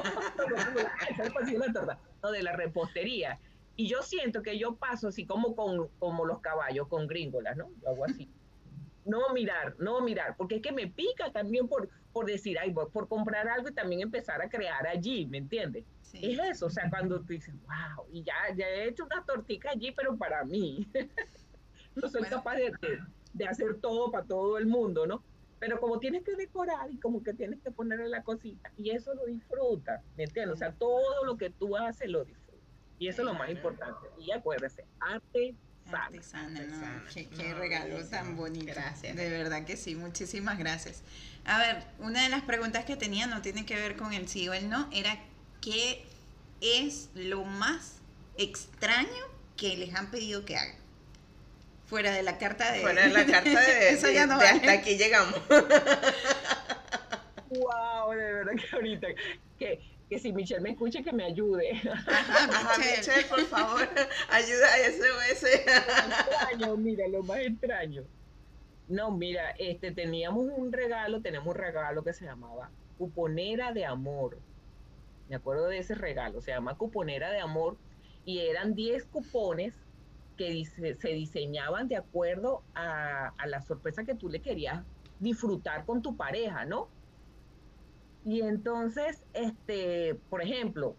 el 1.23 1.33
pasillo 1.33 1.59
de 1.59 1.65
las 1.65 1.73
tortas 1.73 1.97
no 2.21 2.31
de 2.31 2.43
la 2.43 2.53
repostería 2.53 3.39
y 3.75 3.87
yo 3.87 4.01
siento 4.01 4.41
que 4.41 4.57
yo 4.57 4.75
paso 4.75 5.07
así 5.07 5.25
como 5.25 5.55
con 5.55 5.87
como 5.99 6.25
los 6.25 6.41
caballos 6.41 6.87
con 6.87 7.07
gringolas 7.07 7.57
no 7.57 7.69
yo 7.81 7.89
hago 7.89 8.05
así 8.05 8.29
no 9.07 9.29
mirar, 9.33 9.75
no 9.79 10.01
mirar, 10.01 10.35
porque 10.37 10.55
es 10.55 10.61
que 10.61 10.71
me 10.71 10.87
pica 10.87 11.31
también 11.31 11.67
por, 11.67 11.89
por 12.11 12.25
decir, 12.25 12.59
ay, 12.59 12.71
voy 12.71 12.87
por 12.91 13.07
comprar 13.07 13.47
algo 13.47 13.69
y 13.69 13.73
también 13.73 14.01
empezar 14.01 14.41
a 14.41 14.49
crear 14.49 14.85
allí, 14.85 15.25
¿me 15.25 15.37
entiendes? 15.37 15.85
sí. 16.01 16.19
Es 16.21 16.39
eso, 16.39 16.65
o 16.67 16.69
sea, 16.69 16.89
cuando 16.89 17.19
tú 17.21 17.27
dices, 17.27 17.55
wow, 17.61 18.05
y 18.11 18.23
ya, 18.23 18.33
ya 18.55 18.67
he 18.67 18.89
hecho 18.89 19.05
una 19.05 19.23
tortica 19.23 19.71
allí, 19.71 19.91
pero 19.91 20.17
para 20.17 20.43
mí. 20.43 20.87
no 22.01 22.09
soy 22.09 22.21
Bueno. 22.21 22.37
capaz 22.37 22.55
de, 22.55 22.71
de- 22.81 22.99
de 23.33 23.47
hacer 23.47 23.79
todo 23.81 24.11
para 24.11 24.25
todo 24.25 24.57
el 24.57 24.65
mundo, 24.65 25.05
¿no? 25.05 25.23
Pero 25.59 25.79
como 25.79 25.99
tienes 25.99 26.23
que 26.23 26.35
decorar 26.35 26.89
y 26.91 26.99
como 26.99 27.23
que 27.23 27.33
tienes 27.33 27.59
que 27.63 27.71
ponerle 27.71 28.07
la 28.09 28.23
cosita, 28.23 28.71
y 28.77 28.91
eso 28.91 29.13
lo 29.15 29.25
disfrutas, 29.25 30.01
¿me 30.15 30.23
entiendes? 30.23 30.53
O 30.55 30.57
sea, 30.57 30.71
todo 30.73 31.23
lo 31.25 31.37
que 31.37 31.49
tú 31.49 31.75
haces 31.77 32.09
lo 32.09 32.23
disfrutas. 32.25 32.47
Y 32.99 33.07
eso 33.07 33.21
es 33.21 33.25
lo 33.25 33.33
más 33.33 33.45
Claro. 33.47 33.57
importante. 33.57 34.07
Y 34.19 34.31
acuérdese, 34.31 34.85
arte 34.99 35.55
sana. 35.85 36.05
Artesana, 36.05 36.49
¿no? 36.49 36.59
Artesana. 36.75 37.03
Qué, 37.13 37.27
qué 37.29 37.49
No, 37.49 37.57
regalo 37.59 38.05
tan 38.07 38.35
bonito. 38.35 38.65
Gracias. 38.67 39.15
De 39.15 39.29
verdad 39.29 39.65
que 39.65 39.77
sí, 39.77 39.95
muchísimas 39.95 40.57
gracias. 40.57 41.03
A 41.45 41.59
ver, 41.59 41.83
una 41.99 42.23
de 42.23 42.29
las 42.29 42.41
preguntas 42.43 42.85
que 42.85 42.95
tenía 42.97 43.25
no 43.27 43.41
tiene 43.41 43.65
que 43.65 43.75
ver 43.75 43.95
con 43.97 44.13
el 44.13 44.27
sí 44.27 44.47
o 44.49 44.53
el 44.53 44.69
no, 44.69 44.89
era 44.91 45.17
qué 45.61 46.05
es 46.61 47.09
lo 47.15 47.43
más 47.45 47.99
extraño 48.37 49.07
que 49.55 49.77
les 49.77 49.93
han 49.95 50.11
pedido 50.11 50.43
que 50.45 50.57
hagan. 50.57 50.75
Fuera 51.87 52.11
de 52.11 52.21
la 52.21 52.37
carta 52.37 52.71
de... 52.71 52.81
Fuera 52.81 53.01
de 53.03 53.09
la 53.09 53.25
carta 53.25 53.61
de, 53.61 53.89
Eso 53.93 54.09
ya 54.11 54.25
no 54.27 54.37
de 54.37 54.45
vale. 54.45 54.59
hasta 54.59 54.71
aquí 54.73 54.97
llegamos. 54.97 55.33
Wow, 57.49 58.11
de 58.11 58.33
verdad 58.33 58.51
que 58.55 58.75
ahorita, 58.75 59.07
que, 59.57 59.79
que 60.09 60.19
si 60.19 60.33
Michelle 60.33 60.59
me 60.59 60.71
escuche, 60.71 61.01
que 61.01 61.13
me 61.13 61.23
ayude. 61.23 61.81
Ajá, 61.89 62.43
Ajá, 62.49 62.77
Michelle. 62.77 62.97
Michelle, 62.97 63.25
por 63.29 63.45
favor, 63.45 63.87
ayuda 64.29 64.67
a 64.73 64.77
SOS. 64.91 65.43
extraño, 65.43 66.75
mira, 66.75 67.07
lo 67.07 67.23
más 67.23 67.39
extraño. 67.39 68.03
No, 68.89 69.11
mira, 69.11 69.51
este, 69.51 69.91
teníamos 69.91 70.45
un 70.57 70.73
regalo, 70.73 71.21
tenemos 71.21 71.47
un 71.47 71.55
regalo 71.55 72.03
que 72.03 72.11
se 72.13 72.25
llamaba 72.25 72.69
cuponera 72.97 73.71
de 73.71 73.85
amor. 73.85 74.37
Me 75.29 75.37
acuerdo 75.37 75.67
de 75.67 75.77
ese 75.77 75.95
regalo, 75.95 76.41
se 76.41 76.51
llama 76.51 76.77
cuponera 76.77 77.31
de 77.31 77.39
amor 77.39 77.77
y 78.25 78.39
eran 78.39 78.75
10 78.75 79.05
cupones 79.05 79.73
que 80.37 80.63
se 80.65 81.09
diseñaban 81.09 81.87
de 81.87 81.97
acuerdo 81.97 82.63
a, 82.75 83.33
la 83.45 83.61
sorpresa 83.61 84.05
que 84.05 84.15
tú 84.15 84.29
le 84.29 84.39
querías 84.39 84.83
disfrutar 85.19 85.85
con 85.85 86.01
tu 86.01 86.15
pareja, 86.15 86.65
¿no? 86.65 86.87
Y 88.23 88.41
entonces, 88.41 89.23
este, 89.33 90.15
por 90.29 90.41
ejemplo, 90.41 90.95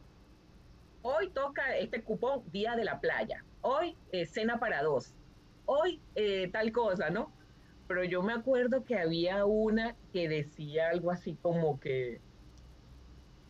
hoy 1.03 1.31
toca 1.31 1.77
este 1.77 2.03
cupón 2.03 2.43
Día 2.51 2.75
de 2.75 2.85
la 2.85 3.01
Playa, 3.01 3.45
hoy 3.61 3.97
cena 4.27 4.59
para 4.59 4.83
dos, 4.83 5.15
hoy 5.67 6.01
eh, 6.15 6.49
tal 6.53 6.73
cosa, 6.73 7.11
¿no? 7.11 7.31
Pero 7.87 8.05
yo 8.05 8.23
me 8.23 8.33
acuerdo 8.33 8.85
que 8.85 8.99
había 8.99 9.45
una 9.45 9.95
que 10.13 10.29
decía 10.29 10.89
algo 10.89 11.11
así 11.11 11.37
como 11.41 11.79
que 11.79 12.21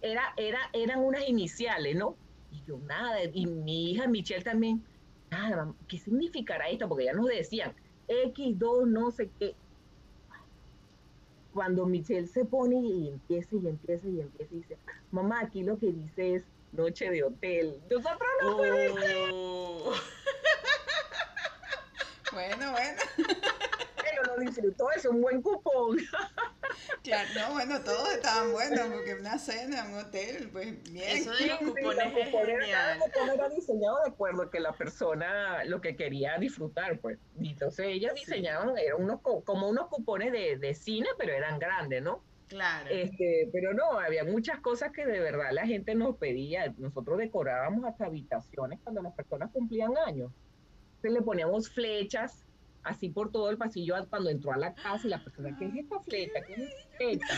era, 0.01 0.23
era, 0.37 0.59
eran 0.73 1.01
unas 1.01 1.29
iniciales, 1.29 1.97
¿no? 1.97 2.17
Y 2.51 2.63
yo 2.65 2.79
nada, 2.79 3.19
y 3.33 3.47
mi 3.47 3.91
hija 3.93 4.07
Michelle 4.07 4.43
también, 4.43 4.85
nada, 5.31 5.73
¿qué 5.89 5.99
significará 5.99 6.69
esto? 6.69 6.89
Porque 6.89 7.07
ya 7.07 7.13
nos 7.13 7.27
decían, 7.27 7.75
X2, 8.09 8.87
no 8.87 9.11
sé 9.11 9.31
qué. 9.39 9.55
Cuando 11.53 11.87
Michelle 11.87 12.27
se 12.27 12.45
pone 12.45 12.77
y 12.77 13.09
empieza 13.09 13.57
y 13.57 13.67
empieza 13.67 14.09
y 14.09 14.21
empieza 14.21 14.55
y 14.55 14.59
dice, 14.59 14.79
mamá, 15.11 15.41
aquí 15.41 15.63
lo 15.63 15.79
que 15.79 15.93
dice 15.93 16.37
es 16.37 16.45
noche 16.73 17.11
de 17.11 17.25
hotel. 17.25 17.81
Nosotros 17.91 18.29
no 18.43 18.57
oh. 19.33 19.93
bueno, 22.33 22.73
bueno 22.73 23.03
disfrutó, 24.39 24.91
es 24.91 25.05
un 25.05 25.21
buen 25.21 25.43
cupón. 25.43 25.99
Claro, 27.03 27.29
no, 27.35 27.53
bueno, 27.55 27.81
todos 27.81 28.13
estaban 28.13 28.53
buenos, 28.53 28.89
porque 28.89 29.15
una 29.15 29.39
cena, 29.39 29.87
un 29.87 29.95
hotel, 29.95 30.51
pues 30.53 30.83
bien. 30.93 31.19
Eso 31.19 31.31
de 31.33 31.47
los 31.47 31.59
cupones 31.59 32.17
es 32.17 32.31
genial. 32.31 32.99
cupón 32.99 33.31
era 33.31 33.49
diseñado 33.49 34.03
de 34.05 34.11
acuerdo 34.11 34.43
a 34.43 34.51
que 34.51 34.61
la 34.61 34.73
persona 34.73 35.65
lo 35.65 35.81
que 35.81 35.97
quería 35.97 36.37
disfrutar, 36.39 36.99
pues. 37.01 37.19
Y 37.41 37.51
entonces 37.53 37.87
ellas 37.87 38.15
diseñaban, 38.15 38.77
eran 38.77 39.03
unos, 39.03 39.21
como 39.23 39.69
unos 39.69 39.89
cupones 39.89 40.31
de, 40.33 40.59
de 40.59 40.75
cine, 40.75 41.09
pero 41.19 41.33
eran 41.33 41.59
grandes, 41.59 42.03
¿no? 42.03 42.23
Claro. 42.49 42.89
Este, 42.91 43.49
pero 43.53 43.75
no, 43.75 43.99
había 43.99 44.25
muchas 44.25 44.61
cosas 44.61 44.93
que 44.93 45.07
de 45.07 45.21
verdad 45.21 45.51
la 45.53 45.67
gente 45.67 45.95
nos 45.95 46.17
pedía. 46.17 46.75
Nosotros 46.79 47.19
decorábamos 47.19 47.85
hasta 47.85 48.07
habitaciones 48.07 48.81
cuando 48.83 49.03
las 49.03 49.15
personas 49.15 49.51
cumplían 49.53 49.97
años. 50.07 50.33
Entonces 50.97 51.13
le 51.13 51.23
poníamos 51.23 51.69
flechas 51.71 52.48
así 52.83 53.09
por 53.09 53.31
todo 53.31 53.51
el 53.51 53.59
pasillo 53.59 53.95
cuando 54.09 54.31
entró 54.31 54.53
a 54.53 54.57
la 54.57 54.75
casa 54.75 55.07
y 55.07 55.11
la 55.11 55.23
persona, 55.23 55.57
¿qué 55.59 55.67
es 55.67 55.75
esta 55.77 56.01
flecha? 56.01 56.41
¿Qué 56.47 56.55
es 56.55 56.75
esta? 56.99 57.35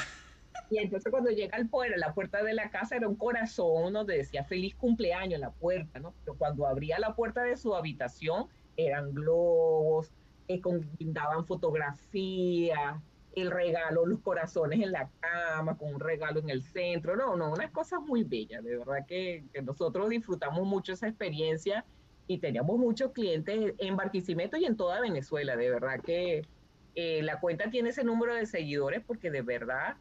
Y 0.70 0.78
entonces 0.78 1.10
cuando 1.10 1.30
llega 1.30 1.56
al 1.56 1.68
pueblo, 1.68 1.96
la 1.96 2.14
puerta 2.14 2.42
de 2.42 2.54
la 2.54 2.70
casa 2.70 2.96
era 2.96 3.08
un 3.08 3.16
corazón 3.16 3.92
donde 3.92 4.16
decía 4.16 4.44
feliz 4.44 4.74
cumpleaños 4.76 5.34
en 5.34 5.40
la 5.40 5.50
puerta, 5.50 5.98
¿no? 5.98 6.14
Pero 6.24 6.36
cuando 6.38 6.66
abría 6.66 6.98
la 6.98 7.14
puerta 7.14 7.42
de 7.42 7.56
su 7.56 7.74
habitación 7.74 8.46
eran 8.76 9.12
globos, 9.12 10.12
que 10.46 10.60
daban 10.98 11.44
fotografías, 11.46 13.00
el 13.34 13.50
regalo, 13.50 14.06
los 14.06 14.20
corazones 14.20 14.80
en 14.80 14.92
la 14.92 15.08
cama, 15.20 15.76
con 15.76 15.94
un 15.94 16.00
regalo 16.00 16.40
en 16.40 16.50
el 16.50 16.62
centro. 16.62 17.16
No, 17.16 17.36
no, 17.36 17.52
unas 17.52 17.70
cosas 17.70 18.00
muy 18.00 18.24
bellas. 18.24 18.64
De 18.64 18.76
verdad 18.76 19.06
que, 19.06 19.44
que 19.52 19.62
nosotros 19.62 20.08
disfrutamos 20.08 20.66
mucho 20.66 20.92
esa 20.92 21.08
experiencia 21.08 21.84
y 22.30 22.38
teníamos 22.38 22.78
muchos 22.78 23.10
clientes 23.10 23.74
en 23.78 23.96
Barquisimeto 23.96 24.56
y 24.56 24.64
en 24.64 24.76
toda 24.76 25.00
Venezuela. 25.00 25.56
De 25.56 25.68
verdad 25.68 25.98
que 26.00 26.46
eh, 26.94 27.22
la 27.24 27.40
cuenta 27.40 27.68
tiene 27.70 27.88
ese 27.88 28.04
número 28.04 28.36
de 28.36 28.46
seguidores 28.46 29.02
porque 29.04 29.32
de 29.32 29.42
verdad 29.42 29.96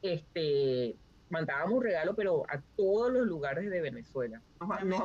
este, 0.00 0.94
mandábamos 1.30 1.82
regalo, 1.82 2.14
pero 2.14 2.44
a 2.48 2.60
todos 2.76 3.12
los 3.12 3.26
lugares 3.26 3.68
de 3.68 3.80
Venezuela. 3.80 4.40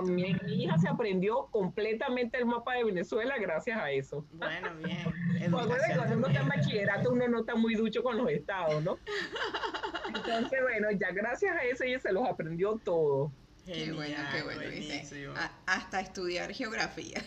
mi, 0.04 0.36
hija 0.48 0.78
se 0.78 0.88
aprendió 0.88 1.48
completamente 1.48 2.38
el 2.38 2.46
mapa 2.46 2.76
de 2.76 2.84
Venezuela 2.84 3.40
gracias 3.40 3.80
a 3.80 3.90
eso. 3.90 4.24
Bueno, 4.34 4.70
bien. 4.76 5.50
Cuando 5.52 5.74
uno 6.18 6.28
está 6.28 6.42
en 6.42 6.50
bachillerato, 6.50 7.12
uno 7.14 7.28
no 7.30 7.40
está 7.40 7.56
muy 7.56 7.74
ducho 7.74 8.04
con 8.04 8.16
los 8.16 8.30
estados, 8.30 8.84
¿no? 8.84 9.00
Entonces, 10.16 10.60
bueno, 10.62 10.92
ya 10.92 11.10
gracias 11.14 11.56
a 11.56 11.64
eso 11.64 11.84
ella 11.84 12.00
se 12.00 12.12
los 12.12 12.28
aprendió 12.28 12.80
todo 12.86 13.32
qué 13.74 13.92
bueno, 13.92 14.18
qué 14.32 14.44
bueno. 14.44 15.34
hasta 15.66 16.00
estudiar 16.00 16.54
geografía. 16.54 17.24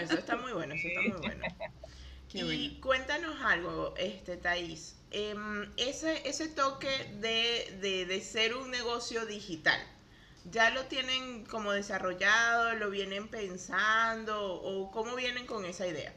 Eso 0.00 0.18
está 0.18 0.36
muy 0.36 0.52
bueno, 0.52 0.74
eso 0.74 0.88
está 0.88 1.00
muy 1.00 1.10
bueno. 2.32 2.52
y 2.52 2.80
cuéntanos 2.80 3.40
algo, 3.42 3.94
este 3.96 4.36
Thais. 4.36 4.96
Em, 5.10 5.70
ese, 5.76 6.26
ese 6.26 6.48
toque 6.48 6.88
de, 7.20 8.06
de, 8.06 8.20
ser 8.22 8.54
un 8.54 8.70
negocio 8.70 9.26
digital, 9.26 9.78
¿ya 10.50 10.70
lo 10.70 10.86
tienen 10.86 11.44
como 11.44 11.72
desarrollado? 11.72 12.74
¿Lo 12.76 12.88
vienen 12.88 13.28
pensando? 13.28 14.54
¿O 14.54 14.90
cómo 14.90 15.14
vienen 15.14 15.46
con 15.46 15.66
esa 15.66 15.86
idea? 15.86 16.14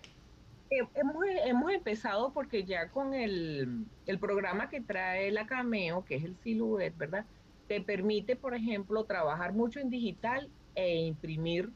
Eh, 0.70 0.80
hemos, 0.96 1.26
hemos, 1.46 1.72
empezado 1.74 2.32
porque 2.32 2.64
ya 2.64 2.88
con 2.90 3.14
el, 3.14 3.86
el, 4.06 4.18
programa 4.18 4.70
que 4.70 4.80
trae 4.80 5.30
la 5.32 5.46
Cameo, 5.46 6.06
que 6.06 6.16
es 6.16 6.24
el 6.24 6.38
Silhouette, 6.42 6.98
¿verdad? 6.98 7.26
Te 7.68 7.82
permite, 7.82 8.36
por 8.36 8.54
ejemplo, 8.54 9.06
trabajar 9.06 9.54
mucho 9.54 9.80
en 9.80 9.90
digital 9.90 10.50
e 10.76 10.96
imprimir 10.96 11.70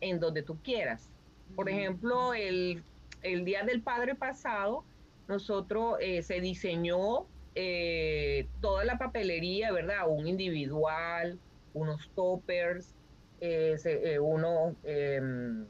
en 0.00 0.20
donde 0.20 0.42
tú 0.42 0.58
quieras. 0.62 1.08
Por 1.54 1.68
ejemplo, 1.68 2.34
el, 2.34 2.82
Día 3.22 3.64
del 3.64 3.82
Padre 3.82 4.14
pasado, 4.14 4.84
nosotros 5.26 5.96
eh, 6.00 6.22
se 6.22 6.40
diseñó 6.40 7.26
eh, 7.54 8.46
toda 8.60 8.84
la 8.84 8.98
papelería, 8.98 9.72
¿verdad? 9.72 10.08
Un 10.08 10.28
individual, 10.28 11.38
unos 11.74 12.08
toppers, 12.14 12.94
eh, 13.40 14.18
uno, 14.20 14.76
em, 14.84 15.66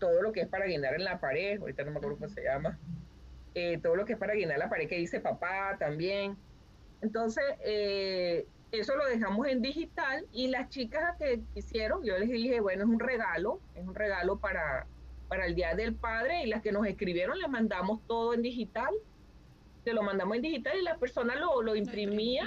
todo 0.00 0.22
lo 0.22 0.32
que 0.32 0.40
es 0.40 0.48
para 0.48 0.66
guindar 0.66 0.94
en 0.94 1.04
la 1.04 1.20
pared, 1.20 1.60
ahorita 1.60 1.84
no 1.84 1.92
me 1.92 1.98
acuerdo 1.98 2.16
cómo 2.16 2.28
se 2.28 2.42
llama, 2.42 2.78
todo 3.82 3.94
lo 3.94 4.04
que 4.04 4.14
es 4.14 4.18
para 4.18 4.34
guindar 4.34 4.58
la 4.58 4.70
pared 4.70 4.88
que 4.88 4.96
dice 4.96 5.20
papá 5.20 5.76
también. 5.78 6.36
Entonces, 7.02 7.44
eso 8.72 8.94
lo 8.96 9.06
dejamos 9.06 9.46
en 9.48 9.62
digital 9.62 10.26
y 10.32 10.48
las 10.48 10.68
chicas 10.68 11.16
que 11.18 11.40
quisieron, 11.54 12.04
yo 12.04 12.16
les 12.18 12.28
dije, 12.28 12.60
bueno, 12.60 12.84
es 12.84 12.88
un 12.88 13.00
regalo, 13.00 13.60
es 13.74 13.86
un 13.86 13.94
regalo 13.94 14.38
para, 14.38 14.86
para 15.28 15.46
el 15.46 15.54
Día 15.54 15.74
del 15.74 15.94
Padre 15.94 16.44
y 16.44 16.46
las 16.46 16.62
que 16.62 16.72
nos 16.72 16.86
escribieron 16.86 17.38
les 17.38 17.48
mandamos 17.48 18.00
todo 18.06 18.32
en 18.34 18.42
digital, 18.42 18.94
se 19.84 19.92
lo 19.92 20.02
mandamos 20.02 20.36
en 20.36 20.42
digital 20.42 20.78
y 20.78 20.82
la 20.82 20.98
persona 20.98 21.34
lo, 21.34 21.62
lo 21.62 21.74
imprimía, 21.74 22.44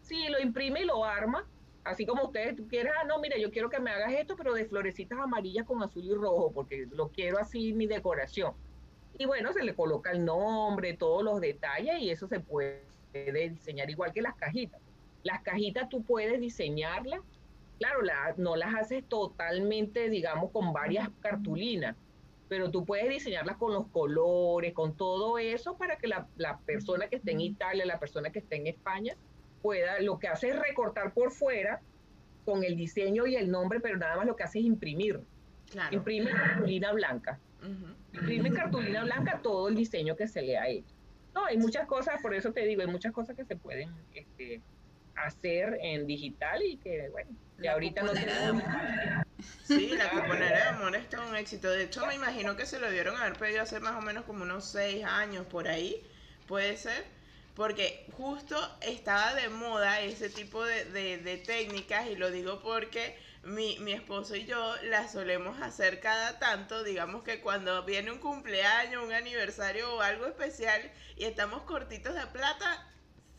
sí, 0.00 0.28
lo 0.28 0.40
imprime 0.40 0.82
y 0.82 0.84
lo 0.86 1.04
arma, 1.04 1.46
así 1.84 2.06
como 2.06 2.24
ustedes 2.24 2.56
quieran, 2.68 2.94
ah, 3.00 3.04
no, 3.04 3.18
mira, 3.18 3.36
yo 3.36 3.50
quiero 3.50 3.68
que 3.68 3.80
me 3.80 3.90
hagas 3.90 4.12
esto, 4.12 4.36
pero 4.36 4.54
de 4.54 4.64
florecitas 4.64 5.18
amarillas 5.18 5.66
con 5.66 5.82
azul 5.82 6.04
y 6.04 6.14
rojo, 6.14 6.52
porque 6.52 6.86
lo 6.92 7.08
quiero 7.08 7.38
así 7.38 7.72
mi 7.72 7.86
decoración. 7.86 8.54
Y 9.18 9.26
bueno, 9.26 9.52
se 9.52 9.62
le 9.62 9.74
coloca 9.74 10.10
el 10.12 10.24
nombre, 10.24 10.94
todos 10.94 11.22
los 11.22 11.40
detalles 11.40 12.00
y 12.00 12.10
eso 12.10 12.26
se 12.26 12.40
puede 12.40 12.82
diseñar 13.12 13.90
igual 13.90 14.12
que 14.12 14.22
las 14.22 14.34
cajitas. 14.36 14.80
Las 15.22 15.42
cajitas 15.42 15.88
tú 15.88 16.02
puedes 16.02 16.40
diseñarlas, 16.40 17.20
claro, 17.78 18.00
no 18.36 18.56
las 18.56 18.74
haces 18.74 19.04
totalmente, 19.08 20.08
digamos, 20.08 20.50
con 20.50 20.72
varias 20.72 21.08
cartulinas, 21.20 21.96
pero 22.48 22.70
tú 22.70 22.84
puedes 22.84 23.08
diseñarlas 23.08 23.56
con 23.56 23.72
los 23.72 23.86
colores, 23.88 24.74
con 24.74 24.96
todo 24.96 25.38
eso, 25.38 25.76
para 25.76 25.96
que 25.96 26.08
la, 26.08 26.26
persona 26.66 27.08
que 27.08 27.16
esté 27.16 27.32
en 27.32 27.40
Italia, 27.40 27.86
la 27.86 27.98
persona 27.98 28.30
que 28.30 28.40
esté 28.40 28.56
en 28.56 28.66
España, 28.66 29.14
pueda, 29.62 30.00
lo 30.00 30.18
que 30.18 30.28
hace 30.28 30.48
es 30.48 30.58
recortar 30.58 31.14
por 31.14 31.30
fuera 31.30 31.80
con 32.44 32.64
el 32.64 32.76
diseño 32.76 33.26
y 33.26 33.36
el 33.36 33.50
nombre, 33.50 33.80
pero 33.80 33.96
nada 33.96 34.16
más 34.16 34.26
lo 34.26 34.36
que 34.36 34.42
hace 34.42 34.58
es 34.58 34.64
imprimir. 34.64 35.20
Imprime 35.90 36.30
cartulina 36.32 36.92
blanca. 36.92 37.38
Imprime 38.12 38.50
cartulina 38.50 39.04
blanca 39.04 39.40
todo 39.42 39.68
el 39.68 39.76
diseño 39.76 40.16
que 40.16 40.26
se 40.26 40.42
le 40.42 40.58
ha 40.58 40.68
hecho. 40.68 40.94
No, 41.34 41.44
hay 41.44 41.56
muchas 41.56 41.86
cosas, 41.86 42.20
por 42.20 42.34
eso 42.34 42.52
te 42.52 42.66
digo, 42.66 42.82
hay 42.82 42.88
muchas 42.88 43.12
cosas 43.12 43.36
que 43.36 43.44
se 43.44 43.54
pueden 43.54 43.90
este, 44.12 44.60
hacer 45.24 45.78
en 45.82 46.06
digital 46.06 46.62
y 46.62 46.76
que, 46.76 47.08
bueno, 47.10 47.30
y 47.60 47.66
ahorita 47.66 48.02
no 48.02 48.12
tenemos... 48.12 48.62
Sí, 49.64 49.88
la 49.96 50.10
cuponera 50.10 50.56
de 50.56 50.62
amor 50.62 50.96
está 50.96 51.20
un 51.20 51.36
éxito. 51.36 51.70
De 51.70 51.84
hecho, 51.84 52.04
me 52.06 52.14
imagino 52.14 52.56
que 52.56 52.66
se 52.66 52.78
lo 52.78 52.90
dieron 52.90 53.16
a 53.16 53.22
haber 53.22 53.38
pedido 53.38 53.62
hace 53.62 53.80
más 53.80 53.96
o 53.96 54.00
menos 54.00 54.24
como 54.24 54.42
unos 54.42 54.64
seis 54.64 55.04
años 55.04 55.46
por 55.46 55.68
ahí, 55.68 56.02
puede 56.46 56.76
ser, 56.76 57.04
porque 57.54 58.06
justo 58.16 58.56
estaba 58.80 59.34
de 59.34 59.48
moda 59.48 60.00
ese 60.00 60.28
tipo 60.28 60.64
de, 60.64 60.84
de, 61.18 61.36
técnicas 61.38 62.06
y 62.08 62.16
lo 62.16 62.30
digo 62.30 62.60
porque 62.62 63.16
mi, 63.44 63.78
mi, 63.80 63.92
esposo 63.92 64.36
y 64.36 64.44
yo 64.44 64.74
las 64.84 65.12
solemos 65.12 65.60
hacer 65.60 66.00
cada 66.00 66.38
tanto, 66.38 66.82
digamos 66.82 67.22
que 67.22 67.40
cuando 67.40 67.84
viene 67.84 68.10
un 68.10 68.18
cumpleaños, 68.18 69.04
un 69.04 69.12
aniversario 69.12 69.94
o 69.94 70.00
algo 70.00 70.26
especial 70.26 70.90
y 71.16 71.24
estamos 71.24 71.62
cortitos 71.62 72.14
de 72.14 72.26
plata, 72.26 72.89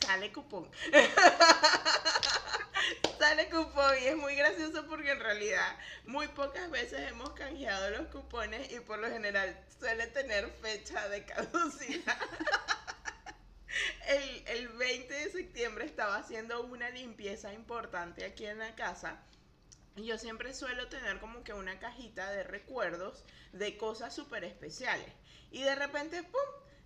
sale 0.06 0.32
cupón. 0.32 0.70
sale 3.20 3.50
cupón 3.50 3.96
y 4.02 4.08
es 4.08 4.18
muy 4.18 4.36
gracioso 4.36 4.86
porque 4.88 5.12
en 5.12 5.20
realidad 5.20 5.78
muy 6.06 6.28
pocas 6.30 6.70
veces 6.70 7.10
hemos 7.10 7.32
canjeado 7.32 7.90
los 7.92 8.08
cupones 8.08 8.72
y 8.72 8.80
por 8.80 9.00
lo 9.00 9.10
general 9.10 9.58
suele 9.80 10.08
tener 10.08 10.50
fecha 10.62 11.08
de 11.10 11.26
caducidad. 11.26 12.18
El, 14.08 14.44
el 14.48 14.68
20 14.68 15.14
de 15.14 15.32
septiembre 15.32 15.86
estaba 15.86 16.18
haciendo 16.18 16.62
una 16.64 16.90
limpieza 16.90 17.54
importante 17.54 18.26
aquí 18.26 18.46
en 18.46 18.60
la 18.60 18.76
casa. 18.76 19.22
Yo 19.96 20.18
siempre 20.18 20.54
suelo 20.54 20.90
tener 20.90 21.20
como 21.20 21.44
que 21.46 21.54
una 21.54 21.80
cajita 21.80 22.30
de 22.32 22.44
recuerdos 22.44 23.24
de 23.54 23.78
cosas 23.78 24.14
súper 24.14 24.44
especiales. 24.44 25.08
Y 25.52 25.62
de 25.64 25.76
repente, 25.76 26.22
¡pum! 26.24 26.42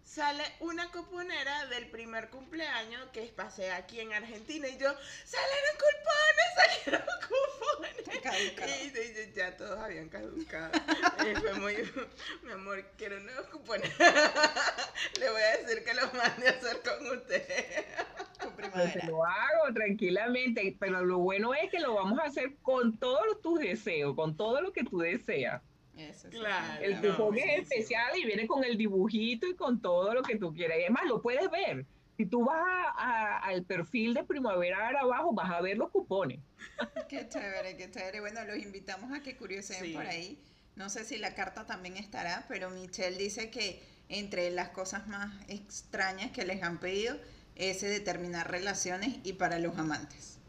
Sale 0.06 0.44
una 0.60 0.90
cuponera 0.92 1.66
del 1.66 1.88
primer 1.88 2.30
cumpleaños 2.30 3.10
que 3.12 3.24
pasé 3.36 3.72
aquí 3.72 4.00
en 4.00 4.14
Argentina 4.14 4.68
y 4.68 4.78
yo, 4.78 4.94
salieron 5.26 5.76
cupones, 5.76 6.54
salieron 6.86 7.08
cupones. 7.28 8.06
Y, 8.96 9.36
ya 9.36 9.58
todos 9.58 9.78
habían 9.80 10.08
caducado. 10.10 10.72
y 11.20 11.36
fue 11.36 11.54
muy, 11.56 11.76
mi 12.44 12.52
amor, 12.52 12.86
quiero 12.98 13.20
nuevos 13.20 13.48
cupones. 13.48 13.92
Le 15.20 15.30
voy 15.30 15.42
a 15.42 15.58
decir 15.58 15.84
que 15.84 15.94
los 15.96 16.14
mande 16.14 16.48
a 16.48 16.52
hacer 16.52 16.82
con 16.82 17.18
usted. 17.18 17.86
Pues 18.56 19.06
lo 19.06 19.26
hago 19.26 19.74
tranquilamente, 19.74 20.76
pero 20.80 21.04
lo 21.04 21.18
bueno 21.20 21.54
es 21.54 21.70
que 21.72 21.80
lo 21.80 21.96
vamos 21.96 22.20
a 22.20 22.24
hacer 22.24 22.56
con 22.62 22.98
todos 22.98 23.42
tus 23.42 23.60
deseos, 23.60 24.16
con 24.16 24.38
todo 24.38 24.62
lo 24.62 24.72
que 24.72 24.84
tú 24.84 25.00
deseas 25.00 25.62
claro. 26.30 26.84
El 26.84 27.00
cupón 27.00 27.38
es 27.38 27.62
especial 27.62 28.18
y 28.18 28.26
viene 28.26 28.48
con 28.48 28.64
el 28.64 28.78
dibujito 28.78 29.48
y 29.48 29.56
con 29.56 29.82
todo 29.82 30.14
lo 30.14 30.24
que 30.24 30.38
tú 30.38 30.54
quieras. 30.54 30.78
Y 30.78 30.82
además 30.82 31.04
lo 31.08 31.22
puedes 31.22 31.50
ver. 31.50 31.86
Si 32.18 32.26
tú 32.26 32.46
vas 32.46 32.64
al 32.98 33.64
perfil 33.64 34.14
de 34.14 34.24
Primavera 34.24 34.90
abajo, 35.00 35.34
vas 35.34 35.52
a 35.52 35.62
ver 35.62 35.78
los 35.78 35.92
cupones. 35.92 36.40
Qué 37.10 37.28
chévere, 37.28 37.76
qué 37.76 37.92
chévere. 37.92 38.22
Bueno, 38.22 38.44
los 38.46 38.58
invitamos 38.58 39.12
a 39.12 39.22
que 39.22 39.36
curioseen 39.36 39.94
por 39.94 40.06
ahí. 40.06 40.40
No 40.76 40.90
sé 40.90 41.04
si 41.04 41.18
la 41.18 41.36
carta 41.36 41.66
también 41.66 41.98
estará, 41.98 42.46
pero 42.48 42.70
Michelle 42.70 43.18
dice 43.18 43.50
que 43.50 43.82
entre 44.08 44.50
las 44.52 44.70
cosas 44.70 45.08
más 45.08 45.34
extrañas 45.50 46.32
que 46.32 46.46
les 46.46 46.64
han 46.64 46.80
pedido 46.80 47.18
es 47.56 47.82
determinar 47.82 48.50
relaciones 48.50 49.18
y 49.24 49.34
para 49.34 49.60
los 49.60 49.78
amantes. 49.78 50.40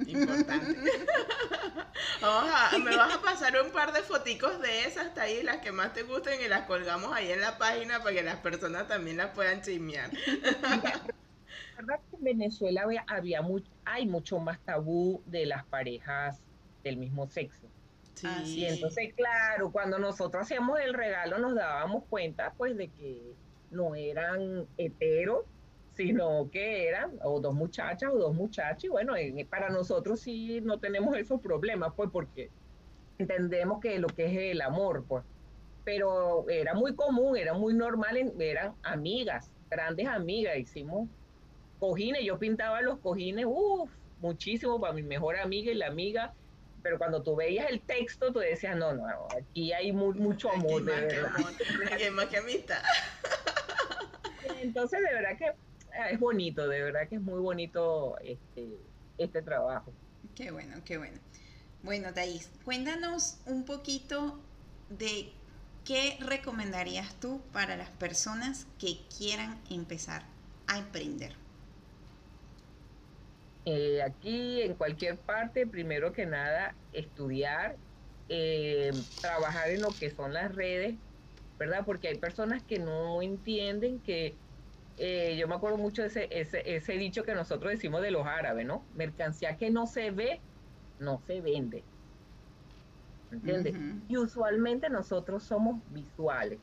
Importante. 0.00 0.76
Vamos 2.20 2.52
a, 2.52 2.78
me 2.78 2.96
vas 2.96 3.14
a 3.14 3.20
pasar 3.20 3.54
un 3.62 3.70
par 3.70 3.92
de 3.92 4.00
foticos 4.00 4.60
de 4.60 4.84
esas 4.84 5.06
hasta 5.06 5.22
ahí, 5.22 5.42
las 5.42 5.58
que 5.58 5.72
más 5.72 5.92
te 5.92 6.02
gusten 6.02 6.40
y 6.40 6.48
las 6.48 6.62
colgamos 6.62 7.12
ahí 7.12 7.30
en 7.30 7.40
la 7.40 7.58
página 7.58 7.98
para 7.98 8.14
que 8.14 8.22
las 8.22 8.36
personas 8.36 8.88
también 8.88 9.16
las 9.16 9.30
puedan 9.30 9.62
chismear. 9.62 10.10
verdad 10.10 12.00
que 12.10 12.16
en 12.16 12.24
Venezuela 12.24 12.82
había, 12.82 13.04
había 13.06 13.40
hay 13.84 14.06
mucho 14.06 14.38
más 14.38 14.58
tabú 14.64 15.22
de 15.26 15.46
las 15.46 15.64
parejas 15.66 16.40
del 16.82 16.96
mismo 16.96 17.28
sexo. 17.28 17.68
Sí. 18.14 18.28
Y 18.44 18.64
entonces, 18.66 19.12
claro, 19.14 19.70
cuando 19.70 19.98
nosotros 19.98 20.44
hacíamos 20.44 20.80
el 20.80 20.94
regalo 20.94 21.38
nos 21.38 21.54
dábamos 21.54 22.04
cuenta 22.08 22.54
pues 22.56 22.76
de 22.76 22.88
que 22.88 23.34
no 23.70 23.94
eran 23.94 24.66
heteros, 24.78 25.44
sino 25.94 26.50
que 26.50 26.88
eran 26.88 27.12
o 27.22 27.40
dos 27.40 27.54
muchachas 27.54 28.10
o 28.12 28.18
dos 28.18 28.34
muchachos, 28.34 28.84
y 28.84 28.88
bueno, 28.88 29.14
para 29.48 29.70
nosotros 29.70 30.20
sí 30.20 30.60
no 30.62 30.78
tenemos 30.78 31.16
esos 31.16 31.40
problemas, 31.40 31.92
pues 31.96 32.10
porque 32.12 32.50
entendemos 33.18 33.80
que 33.80 33.98
lo 33.98 34.08
que 34.08 34.26
es 34.26 34.52
el 34.52 34.60
amor, 34.60 35.04
pues, 35.06 35.24
pero 35.84 36.48
era 36.48 36.74
muy 36.74 36.94
común, 36.94 37.36
era 37.36 37.54
muy 37.54 37.74
normal, 37.74 38.32
eran 38.38 38.74
amigas, 38.82 39.50
grandes 39.70 40.08
amigas, 40.08 40.56
hicimos 40.56 41.08
cojines, 41.78 42.24
yo 42.24 42.38
pintaba 42.38 42.80
los 42.80 42.98
cojines, 42.98 43.44
uff, 43.46 43.90
muchísimo 44.20 44.80
para 44.80 44.94
mi 44.94 45.02
mejor 45.02 45.36
amiga 45.36 45.70
y 45.70 45.74
la 45.74 45.86
amiga, 45.86 46.32
pero 46.82 46.98
cuando 46.98 47.22
tú 47.22 47.36
veías 47.36 47.70
el 47.70 47.80
texto, 47.80 48.32
tú 48.32 48.40
decías, 48.40 48.76
no, 48.76 48.94
no, 48.94 49.04
aquí 49.38 49.72
hay 49.72 49.92
mucho 49.92 50.50
amor, 50.50 50.84
de 50.84 50.92
verdad. 50.92 51.30
Que 51.96 52.10
más 52.10 52.26
que 52.26 52.38
amistad. 52.38 52.82
Entonces, 54.62 55.00
de 55.00 55.14
verdad 55.14 55.38
que 55.38 55.52
es 56.10 56.18
bonito, 56.18 56.68
de 56.68 56.82
verdad 56.82 57.08
que 57.08 57.16
es 57.16 57.22
muy 57.22 57.40
bonito 57.40 58.18
este, 58.18 58.68
este 59.18 59.42
trabajo. 59.42 59.92
Qué 60.34 60.50
bueno, 60.50 60.76
qué 60.84 60.98
bueno. 60.98 61.18
Bueno, 61.82 62.12
Thais, 62.12 62.50
cuéntanos 62.64 63.38
un 63.46 63.64
poquito 63.64 64.40
de 64.88 65.32
qué 65.84 66.16
recomendarías 66.20 67.14
tú 67.20 67.42
para 67.52 67.76
las 67.76 67.90
personas 67.90 68.66
que 68.78 69.06
quieran 69.16 69.60
empezar 69.70 70.22
a 70.66 70.78
emprender. 70.78 71.32
Eh, 73.66 74.02
aquí, 74.02 74.62
en 74.62 74.74
cualquier 74.74 75.18
parte, 75.18 75.66
primero 75.66 76.12
que 76.12 76.26
nada, 76.26 76.74
estudiar, 76.92 77.76
eh, 78.28 78.92
trabajar 79.20 79.70
en 79.70 79.82
lo 79.82 79.90
que 79.90 80.10
son 80.10 80.32
las 80.32 80.54
redes, 80.54 80.96
¿verdad? 81.58 81.84
Porque 81.84 82.08
hay 82.08 82.18
personas 82.18 82.62
que 82.62 82.78
no 82.78 83.22
entienden 83.22 84.00
que 84.00 84.43
eh, 84.96 85.36
yo 85.36 85.48
me 85.48 85.56
acuerdo 85.56 85.76
mucho 85.76 86.02
de 86.02 86.08
ese, 86.08 86.28
ese, 86.30 86.76
ese, 86.76 86.92
dicho 86.94 87.24
que 87.24 87.34
nosotros 87.34 87.72
decimos 87.72 88.02
de 88.02 88.10
los 88.10 88.26
árabes, 88.26 88.64
¿no? 88.64 88.84
Mercancía 88.94 89.56
que 89.56 89.70
no 89.70 89.86
se 89.86 90.10
ve, 90.10 90.40
no 91.00 91.20
se 91.26 91.40
vende. 91.40 91.82
¿Entiendes? 93.32 93.74
Y 94.08 94.16
usualmente 94.16 94.88
nosotros 94.88 95.42
somos 95.42 95.80
visuales. 95.90 96.60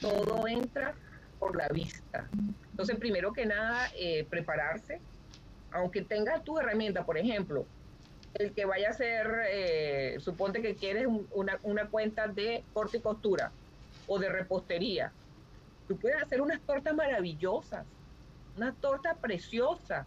Todo 0.00 0.46
entra 0.46 0.94
por 1.40 1.56
la 1.56 1.68
vista. 1.68 2.28
Entonces, 2.70 2.96
primero 2.96 3.32
que 3.32 3.46
nada, 3.46 3.88
eh, 3.98 4.24
prepararse. 4.30 5.00
Aunque 5.72 6.02
tengas 6.02 6.44
tu 6.44 6.58
herramienta, 6.58 7.04
por 7.04 7.18
ejemplo, 7.18 7.66
el 8.34 8.52
que 8.52 8.64
vaya 8.64 8.88
a 8.88 8.90
hacer, 8.92 9.26
eh, 9.50 10.16
suponte 10.20 10.62
que 10.62 10.76
quieres 10.76 11.08
una, 11.32 11.58
una 11.64 11.88
cuenta 11.88 12.28
de 12.28 12.62
corte 12.72 12.98
y 12.98 13.00
costura 13.00 13.50
o 14.06 14.20
de 14.20 14.28
repostería 14.28 15.12
Tú 15.90 15.98
puedes 15.98 16.22
hacer 16.22 16.40
unas 16.40 16.60
tortas 16.60 16.94
maravillosas, 16.94 17.84
una 18.56 18.72
torta 18.72 19.16
preciosa, 19.16 20.06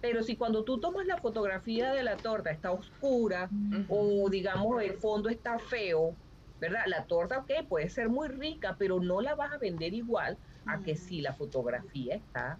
pero 0.00 0.22
si 0.22 0.36
cuando 0.36 0.64
tú 0.64 0.80
tomas 0.80 1.04
la 1.04 1.18
fotografía 1.18 1.92
de 1.92 2.02
la 2.02 2.16
torta 2.16 2.50
está 2.50 2.72
oscura 2.72 3.50
o 3.90 4.30
digamos 4.30 4.82
el 4.82 4.94
fondo 4.94 5.28
está 5.28 5.58
feo, 5.58 6.14
¿verdad? 6.58 6.84
La 6.86 7.04
torta, 7.04 7.40
ok, 7.40 7.68
puede 7.68 7.90
ser 7.90 8.08
muy 8.08 8.28
rica, 8.28 8.76
pero 8.78 9.00
no 9.00 9.20
la 9.20 9.34
vas 9.34 9.52
a 9.52 9.58
vender 9.58 9.92
igual 9.92 10.38
a 10.64 10.78
que 10.82 10.96
si 10.96 11.20
la 11.20 11.34
fotografía 11.34 12.14
está 12.14 12.58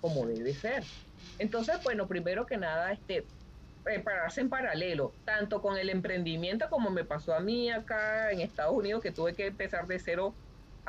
como 0.00 0.26
debe 0.26 0.52
ser. 0.54 0.82
Entonces, 1.38 1.80
bueno, 1.84 2.08
primero 2.08 2.46
que 2.46 2.56
nada, 2.56 2.90
este, 2.90 3.28
prepararse 3.84 4.40
en 4.40 4.48
paralelo, 4.48 5.12
tanto 5.24 5.62
con 5.62 5.78
el 5.78 5.88
emprendimiento 5.88 6.68
como 6.68 6.90
me 6.90 7.04
pasó 7.04 7.32
a 7.32 7.38
mí 7.38 7.70
acá 7.70 8.32
en 8.32 8.40
Estados 8.40 8.74
Unidos, 8.74 9.04
que 9.04 9.12
tuve 9.12 9.34
que 9.34 9.46
empezar 9.46 9.86
de 9.86 10.00
cero 10.00 10.34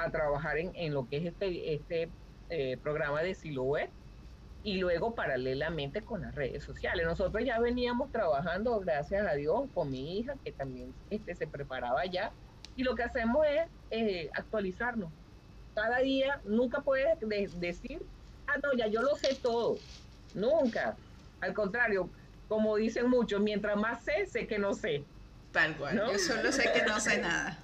a 0.03 0.11
trabajar 0.11 0.57
en, 0.57 0.71
en 0.75 0.93
lo 0.93 1.07
que 1.07 1.17
es 1.17 1.25
este, 1.25 1.73
este 1.73 2.09
eh, 2.49 2.77
programa 2.81 3.21
de 3.21 3.35
Silhouette 3.35 3.91
y 4.63 4.77
luego 4.77 5.15
paralelamente 5.15 6.01
con 6.01 6.21
las 6.21 6.35
redes 6.35 6.63
sociales. 6.63 7.05
Nosotros 7.05 7.43
ya 7.45 7.59
veníamos 7.59 8.11
trabajando, 8.11 8.79
gracias 8.79 9.25
a 9.25 9.33
Dios, 9.33 9.69
con 9.73 9.89
mi 9.89 10.19
hija, 10.19 10.35
que 10.43 10.51
también 10.51 10.93
este, 11.09 11.35
se 11.35 11.47
preparaba 11.47 12.05
ya, 12.05 12.31
y 12.75 12.83
lo 12.83 12.95
que 12.95 13.03
hacemos 13.03 13.45
es 13.47 13.67
eh, 13.91 14.29
actualizarnos. 14.33 15.11
Cada 15.75 15.99
día 15.99 16.41
nunca 16.43 16.81
puedes 16.81 17.19
decir, 17.59 18.01
ah, 18.47 18.57
no, 18.61 18.73
ya 18.73 18.87
yo 18.87 19.01
lo 19.01 19.15
sé 19.15 19.35
todo. 19.35 19.77
Nunca. 20.33 20.95
Al 21.41 21.53
contrario, 21.53 22.09
como 22.47 22.75
dicen 22.75 23.09
muchos, 23.09 23.39
mientras 23.41 23.77
más 23.77 24.03
sé, 24.03 24.25
sé 24.25 24.47
que 24.47 24.59
no 24.59 24.73
sé. 24.73 25.03
Tal 25.51 25.75
cual. 25.77 25.95
Yo 25.95 26.19
solo 26.19 26.51
sé 26.51 26.69
que 26.73 26.83
no 26.83 26.99
sé 26.99 27.21
nada. 27.21 27.57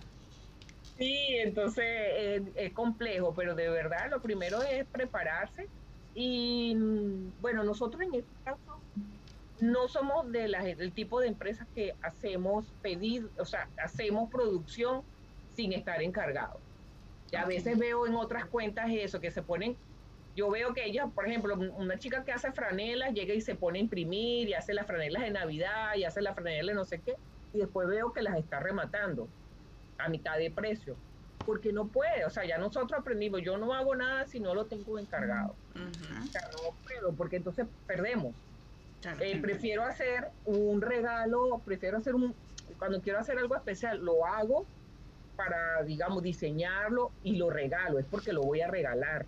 Sí, 0.97 1.27
entonces 1.43 1.85
es, 2.55 2.73
complejo, 2.73 3.33
pero 3.35 3.53
de 3.53 3.69
verdad 3.69 4.09
lo 4.09 4.21
primero 4.21 4.63
es 4.63 4.85
prepararse. 4.85 5.67
Y 6.13 6.75
bueno, 7.41 7.63
nosotros 7.63 8.01
en 8.01 8.15
este 8.15 8.31
caso 8.45 8.79
no 9.59 9.87
somos 9.87 10.31
de 10.31 10.47
del 10.77 10.93
tipo 10.93 11.19
de 11.19 11.27
empresas 11.27 11.67
que 11.75 11.93
hacemos 12.01 12.71
pedido, 12.81 13.29
o 13.37 13.45
sea, 13.45 13.67
hacemos 13.83 14.29
producción 14.29 15.01
sin 15.53 15.73
estar 15.73 16.01
encargados. 16.01 16.61
Ya 17.31 17.41
a 17.41 17.45
veces 17.45 17.77
veo 17.77 18.07
en 18.07 18.15
otras 18.15 18.45
cuentas 18.45 18.89
eso, 18.89 19.19
que 19.19 19.31
se 19.31 19.41
ponen, 19.41 19.75
yo 20.35 20.49
veo 20.49 20.73
que 20.73 20.85
ella, 20.85 21.07
por 21.07 21.27
ejemplo, 21.27 21.55
una 21.55 21.97
chica 21.97 22.23
que 22.23 22.31
hace 22.31 22.51
franelas, 22.51 23.13
llega 23.13 23.33
y 23.33 23.41
se 23.41 23.55
pone 23.55 23.79
a 23.79 23.81
imprimir 23.81 24.49
y 24.49 24.53
hace 24.53 24.73
las 24.73 24.85
franelas 24.85 25.23
de 25.23 25.31
Navidad 25.31 25.95
y 25.95 26.03
hace 26.05 26.21
las 26.21 26.35
franelas 26.35 26.67
de 26.67 26.73
no 26.73 26.85
sé 26.85 26.99
qué, 26.99 27.15
y 27.53 27.59
después 27.59 27.87
veo 27.87 28.13
que 28.13 28.21
las 28.21 28.37
está 28.37 28.59
rematando 28.59 29.27
a 29.97 30.09
mitad 30.09 30.37
de 30.37 30.51
precio, 30.51 30.95
porque 31.45 31.71
no 31.71 31.87
puede, 31.87 32.25
o 32.25 32.29
sea, 32.29 32.45
ya 32.45 32.57
nosotros 32.57 32.99
aprendimos, 32.99 33.41
yo 33.41 33.57
no 33.57 33.73
hago 33.73 33.95
nada 33.95 34.25
si 34.25 34.39
no 34.39 34.53
lo 34.53 34.65
tengo 34.65 34.99
encargado. 34.99 35.55
O 35.73 36.31
sea, 36.31 36.49
no 36.51 36.75
puedo, 36.83 37.13
porque 37.13 37.37
entonces 37.37 37.67
perdemos. 37.87 38.33
Eh, 39.19 39.39
prefiero 39.39 39.83
hacer 39.83 40.29
un 40.45 40.81
regalo, 40.81 41.61
prefiero 41.63 41.97
hacer 41.97 42.15
un, 42.15 42.33
cuando 42.79 43.01
quiero 43.01 43.19
hacer 43.19 43.37
algo 43.37 43.55
especial, 43.55 44.03
lo 44.03 44.25
hago 44.25 44.65
para, 45.35 45.83
digamos, 45.83 46.23
diseñarlo 46.23 47.11
y 47.23 47.35
lo 47.35 47.49
regalo, 47.49 47.99
es 47.99 48.05
porque 48.05 48.33
lo 48.33 48.41
voy 48.41 48.61
a 48.61 48.67
regalar, 48.67 49.25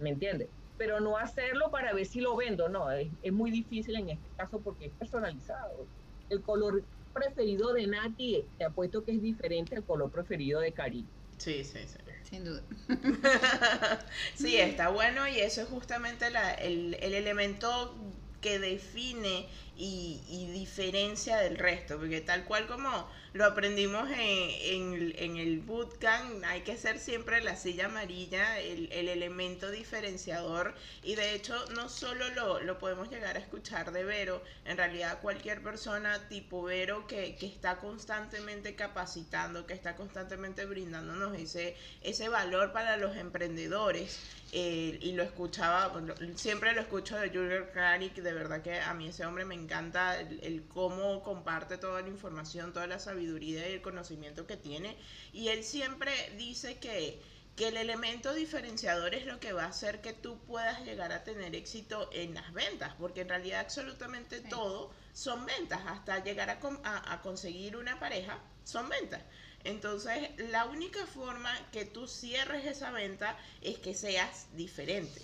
¿me 0.00 0.10
entiendes? 0.10 0.48
pero 0.78 1.00
no 1.00 1.18
hacerlo 1.18 1.70
para 1.70 1.92
ver 1.92 2.06
si 2.06 2.20
lo 2.20 2.36
vendo, 2.36 2.68
no, 2.68 2.90
es, 2.92 3.08
es 3.22 3.32
muy 3.32 3.50
difícil 3.50 3.96
en 3.96 4.10
este 4.10 4.28
caso 4.36 4.60
porque 4.60 4.86
es 4.86 4.92
personalizado. 4.92 5.86
El 6.30 6.40
color 6.40 6.82
preferido 7.12 7.72
de 7.72 7.86
Nati, 7.86 8.50
te 8.56 8.64
apuesto 8.64 9.04
que 9.04 9.12
es 9.12 9.22
diferente 9.22 9.76
al 9.76 9.84
color 9.84 10.10
preferido 10.10 10.60
de 10.60 10.72
Cari. 10.74 11.10
Sí, 11.38 11.64
sí, 11.64 11.86
sí. 11.86 11.98
Sin 12.22 12.44
duda. 12.44 12.66
sí, 14.34 14.56
está 14.56 14.88
bueno 14.90 15.26
y 15.28 15.38
eso 15.38 15.62
es 15.62 15.68
justamente 15.68 16.30
la, 16.30 16.52
el, 16.52 16.94
el 17.00 17.14
elemento 17.14 17.96
que 18.40 18.58
define 18.58 19.48
y, 19.78 20.20
y, 20.28 20.50
diferencia 20.50 21.36
del 21.36 21.56
resto, 21.56 21.98
porque 21.98 22.20
tal 22.20 22.44
cual 22.44 22.66
como 22.66 23.08
lo 23.32 23.44
aprendimos 23.44 24.10
en, 24.10 24.16
en, 24.18 25.14
en, 25.16 25.36
el 25.36 25.60
bootcamp, 25.60 26.42
hay 26.44 26.62
que 26.62 26.76
ser 26.76 26.98
siempre 26.98 27.40
la 27.40 27.54
silla 27.54 27.86
amarilla, 27.86 28.58
el, 28.58 28.90
el 28.90 29.08
elemento 29.08 29.70
diferenciador, 29.70 30.74
y 31.04 31.14
de 31.14 31.34
hecho 31.34 31.54
no 31.76 31.88
solo 31.88 32.28
lo, 32.30 32.60
lo, 32.60 32.78
podemos 32.80 33.08
llegar 33.08 33.36
a 33.36 33.38
escuchar 33.38 33.92
de 33.92 34.02
Vero, 34.02 34.42
en 34.64 34.76
realidad 34.76 35.20
cualquier 35.22 35.62
persona 35.62 36.28
tipo 36.28 36.64
Vero 36.64 37.06
que, 37.06 37.36
que 37.36 37.46
está 37.46 37.76
constantemente 37.76 38.74
capacitando, 38.74 39.64
que 39.64 39.74
está 39.74 39.94
constantemente 39.94 40.66
brindándonos 40.66 41.38
ese, 41.38 41.76
ese 42.02 42.28
valor 42.28 42.72
para 42.72 42.96
los 42.96 43.16
emprendedores, 43.16 44.18
eh, 44.50 44.98
y 45.02 45.12
lo 45.12 45.22
escuchaba, 45.22 45.92
siempre 46.34 46.72
lo 46.72 46.80
escucho 46.80 47.16
de 47.16 47.28
Jürgen 47.28 47.66
Kranik, 47.72 48.14
de 48.14 48.32
verdad 48.32 48.62
que 48.62 48.80
a 48.80 48.94
mí 48.94 49.06
ese 49.06 49.26
hombre 49.26 49.44
me 49.44 49.54
encanta 49.54 49.67
el, 49.70 50.40
el, 50.42 50.66
cómo 50.68 51.22
comparte 51.22 51.78
toda 51.78 52.02
la 52.02 52.08
información, 52.08 52.72
toda 52.72 52.86
la 52.86 52.98
sabiduría 52.98 53.68
y 53.68 53.74
el 53.74 53.82
conocimiento 53.82 54.46
que 54.46 54.56
tiene. 54.56 54.96
Y 55.32 55.48
él 55.48 55.64
siempre 55.64 56.12
dice 56.36 56.78
que, 56.78 57.20
que 57.56 57.68
el 57.68 57.76
elemento 57.76 58.34
diferenciador 58.34 59.14
es 59.14 59.26
lo 59.26 59.40
que 59.40 59.52
va 59.52 59.64
a 59.64 59.68
hacer 59.68 60.00
que 60.00 60.12
tú 60.12 60.38
puedas 60.46 60.84
llegar 60.84 61.12
a 61.12 61.24
tener 61.24 61.54
éxito 61.54 62.08
en 62.12 62.34
las 62.34 62.52
ventas, 62.52 62.94
porque 62.98 63.22
en 63.22 63.28
realidad 63.28 63.60
absolutamente 63.60 64.42
sí. 64.42 64.48
todo 64.48 64.92
son 65.12 65.44
ventas, 65.46 65.80
hasta 65.86 66.22
llegar 66.22 66.50
a, 66.50 66.58
a, 66.84 67.12
a 67.12 67.22
conseguir 67.22 67.76
una 67.76 67.98
pareja 67.98 68.38
son 68.64 68.88
ventas. 68.88 69.22
Entonces, 69.64 70.30
la 70.36 70.66
única 70.66 71.04
forma 71.06 71.50
que 71.72 71.84
tú 71.84 72.06
cierres 72.06 72.64
esa 72.64 72.90
venta 72.90 73.36
es 73.60 73.78
que 73.78 73.94
seas 73.94 74.46
diferente. 74.54 75.20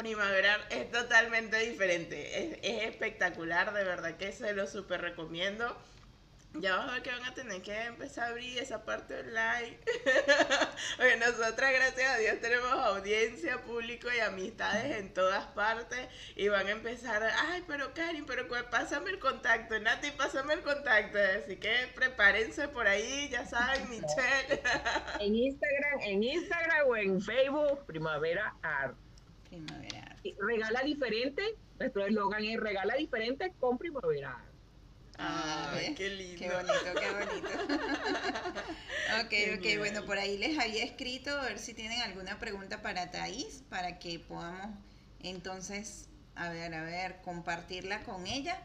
Primavera 0.00 0.58
es 0.70 0.90
totalmente 0.90 1.58
diferente, 1.58 2.42
es, 2.42 2.58
es, 2.62 2.84
espectacular, 2.84 3.74
de 3.74 3.84
verdad 3.84 4.16
que 4.16 4.32
se 4.32 4.54
lo 4.54 4.66
súper 4.66 5.02
recomiendo. 5.02 5.76
Ya 6.54 6.74
vas 6.76 6.88
a 6.88 6.92
ver 6.92 7.02
que 7.02 7.10
van 7.10 7.24
a 7.26 7.34
tener 7.34 7.60
que 7.60 7.78
empezar 7.84 8.24
a 8.24 8.28
abrir 8.28 8.58
esa 8.58 8.82
parte 8.82 9.20
online. 9.20 9.78
Oye, 11.00 11.16
nosotras, 11.18 11.70
gracias 11.74 12.14
a 12.14 12.16
Dios, 12.16 12.40
tenemos 12.40 12.72
audiencia, 12.72 13.62
público 13.62 14.08
y 14.10 14.20
amistades 14.20 14.96
en 14.96 15.12
todas 15.12 15.44
partes. 15.48 16.08
Y 16.34 16.48
van 16.48 16.66
a 16.68 16.70
empezar, 16.70 17.22
ay, 17.22 17.62
pero 17.68 17.92
Karin, 17.92 18.24
pero 18.24 18.48
pásame 18.70 19.10
el 19.10 19.18
contacto, 19.18 19.78
Nati, 19.78 20.12
pásame 20.12 20.54
el 20.54 20.62
contacto. 20.62 21.18
Así 21.44 21.56
que 21.56 21.92
prepárense 21.94 22.68
por 22.68 22.88
ahí, 22.88 23.28
ya 23.28 23.44
saben, 23.44 23.90
Michelle. 23.90 24.62
en 25.20 25.34
Instagram, 25.36 26.00
en 26.00 26.22
Instagram 26.22 26.88
o 26.88 26.96
en 26.96 27.20
Facebook, 27.20 27.84
Primavera 27.84 28.56
Art. 28.62 28.96
Primavera. 29.50 30.16
Regala 30.38 30.82
diferente, 30.82 31.42
nuestro 31.78 32.06
eslogan 32.06 32.44
es 32.44 32.58
regala 32.58 32.94
diferente 32.94 33.52
con 33.58 33.76
Primavera 33.76 34.30
Art. 34.30 34.50
Ay, 35.18 35.94
qué 35.94 36.08
lindo. 36.08 36.38
Qué 36.38 36.48
bonito, 36.48 37.00
qué 37.00 37.10
bonito. 37.10 37.48
ok, 39.22 39.28
qué 39.28 39.54
ok, 39.56 39.60
bien. 39.60 39.78
bueno, 39.80 40.06
por 40.06 40.18
ahí 40.18 40.38
les 40.38 40.58
había 40.58 40.82
escrito 40.84 41.30
a 41.30 41.42
ver 41.42 41.58
si 41.58 41.74
tienen 41.74 42.00
alguna 42.00 42.38
pregunta 42.38 42.80
para 42.80 43.10
Thais, 43.10 43.62
para 43.68 43.98
que 43.98 44.18
podamos 44.18 44.70
entonces, 45.22 46.08
a 46.34 46.50
ver, 46.50 46.74
a 46.74 46.82
ver, 46.84 47.20
compartirla 47.22 48.02
con 48.04 48.26
ella. 48.26 48.58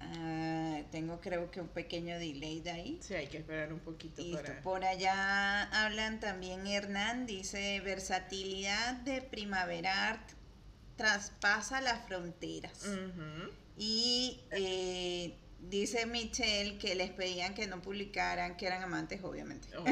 Uh, 0.00 0.84
tengo 0.90 1.20
creo 1.20 1.50
que 1.50 1.60
un 1.60 1.68
pequeño 1.68 2.18
delay 2.18 2.60
de 2.60 2.70
ahí. 2.70 2.98
Sí, 3.02 3.14
hay 3.14 3.26
que 3.26 3.38
esperar 3.38 3.72
un 3.72 3.80
poquito. 3.80 4.22
Listo. 4.22 4.42
Para... 4.42 4.62
Por 4.62 4.84
allá 4.84 5.64
hablan 5.84 6.20
también 6.20 6.66
Hernán, 6.66 7.26
dice 7.26 7.80
versatilidad 7.80 8.94
de 8.98 9.22
Primavera 9.22 10.08
Art 10.10 10.30
traspasa 10.96 11.80
las 11.80 12.06
fronteras. 12.06 12.84
Uh 12.84 12.90
-huh. 12.90 13.50
Y 13.76 14.40
eh, 14.50 15.36
dice 15.60 16.06
Michelle 16.06 16.78
que 16.78 16.94
les 16.94 17.10
pedían 17.10 17.54
que 17.54 17.66
no 17.66 17.80
publicaran 17.80 18.56
que 18.56 18.66
eran 18.66 18.82
amantes, 18.82 19.22
obviamente. 19.22 19.68
Oh, 19.76 19.84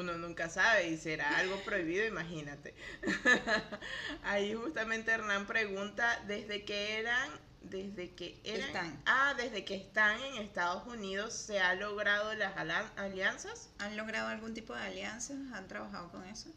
uno 0.00 0.18
nunca 0.18 0.48
sabe 0.48 0.88
y 0.88 0.96
será 0.96 1.38
algo 1.38 1.56
prohibido, 1.64 2.06
imagínate. 2.06 2.74
Ahí 4.24 4.54
justamente 4.54 5.10
Hernán 5.12 5.46
pregunta, 5.46 6.22
¿desde 6.26 6.64
que 6.64 6.98
eran, 6.98 7.30
desde 7.70 8.10
que 8.10 8.40
eran, 8.44 8.66
están. 8.66 9.02
ah, 9.06 9.34
desde 9.36 9.64
que 9.64 9.76
están 9.76 10.20
en 10.20 10.42
Estados 10.42 10.86
Unidos, 10.86 11.32
se 11.32 11.60
ha 11.60 11.74
logrado 11.74 12.34
las 12.34 12.54
alianzas? 12.96 13.72
¿Han 13.78 13.96
logrado 13.96 14.28
algún 14.28 14.54
tipo 14.54 14.74
de 14.74 14.82
alianzas? 14.82 15.36
¿Han 15.52 15.68
trabajado 15.68 16.10
con 16.10 16.24
eso? 16.24 16.50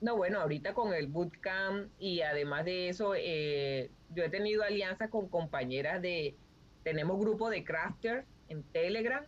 No, 0.00 0.16
bueno, 0.16 0.40
ahorita 0.40 0.74
con 0.74 0.92
el 0.92 1.08
bootcamp 1.08 1.90
y 1.98 2.20
además 2.20 2.64
de 2.64 2.88
eso, 2.88 3.14
eh, 3.16 3.90
yo 4.10 4.24
he 4.24 4.28
tenido 4.28 4.62
alianzas 4.62 5.10
con 5.10 5.28
compañeras 5.28 6.00
de, 6.02 6.36
tenemos 6.84 7.18
grupo 7.18 7.50
de 7.50 7.64
crafters 7.64 8.26
en 8.48 8.62
Telegram, 8.62 9.24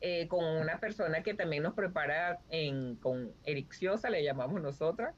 eh, 0.00 0.28
con 0.28 0.44
una 0.44 0.78
persona 0.78 1.22
que 1.22 1.34
también 1.34 1.62
nos 1.62 1.74
prepara 1.74 2.40
en, 2.48 2.96
con 2.96 3.32
Ericiosa, 3.44 4.10
le 4.10 4.22
llamamos 4.24 4.60
nosotras, 4.60 5.14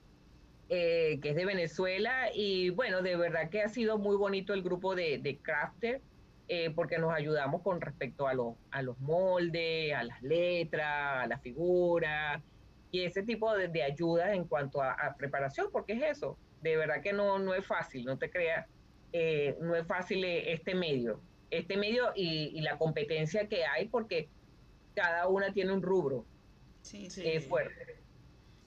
eh, 0.71 1.19
que 1.23 1.31
es 1.31 1.37
de 1.37 1.47
Venezuela, 1.47 2.29
y 2.35 2.71
bueno, 2.71 3.03
de 3.03 3.17
verdad 3.17 3.49
que 3.49 3.63
ha 3.63 3.69
sido 3.69 3.99
muy 3.99 4.17
bonito 4.17 4.53
el 4.53 4.63
grupo 4.63 4.95
de, 4.95 5.19
de 5.19 5.39
crafters, 5.39 6.03
eh, 6.49 6.71
porque 6.71 6.99
nos 6.99 7.13
ayudamos 7.13 7.63
con 7.63 7.81
respecto 7.81 8.27
a, 8.27 8.35
lo, 8.35 8.57
a 8.71 8.83
los 8.83 8.99
moldes, 9.01 9.95
a 9.95 10.03
las 10.03 10.23
letras, 10.23 11.25
a 11.25 11.27
las 11.27 11.41
figuras, 11.43 12.43
y 12.91 13.03
ese 13.03 13.23
tipo 13.23 13.55
de, 13.55 13.69
de 13.69 13.83
ayudas 13.83 14.35
en 14.35 14.45
cuanto 14.45 14.83
a, 14.83 14.93
a, 14.93 15.17
preparación, 15.17 15.69
porque 15.73 15.95
es 15.95 16.03
eso, 16.03 16.39
de 16.63 16.77
verdad 16.77 17.03
que 17.03 17.13
no, 17.13 17.39
no 17.39 17.55
es 17.55 17.67
fácil, 17.67 18.05
no 18.05 18.19
te 18.19 18.31
creas, 18.31 18.67
eh, 19.13 19.57
no 19.61 19.75
es 19.75 19.87
fácil 19.87 20.25
este 20.25 20.75
medio, 20.75 21.21
este 21.51 21.77
medio 21.77 22.13
y, 22.15 22.59
y, 22.59 22.61
la 22.61 22.77
competencia 22.77 23.49
que 23.49 23.65
hay, 23.65 23.89
porque 23.89 24.29
cada 24.95 25.29
una 25.29 25.53
tiene 25.53 25.73
un 25.73 25.83
rubro 25.83 26.25
sí, 26.83 27.09
sí. 27.11 27.23
es 27.27 27.47
fuerte. 27.47 27.97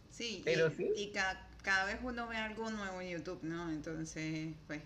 Sí, 0.10 0.41
Pero 0.43 0.68
y, 0.68 0.72
sí. 0.72 0.91
y 0.95 1.12
cada, 1.12 1.47
cada 1.62 1.86
vez 1.86 1.99
uno 2.01 2.28
ve 2.28 2.38
algo 2.38 2.70
nuevo 2.70 3.01
en 3.01 3.09
YouTube, 3.09 3.43
¿no? 3.43 3.70
Entonces, 3.70 4.53
pues 4.68 4.82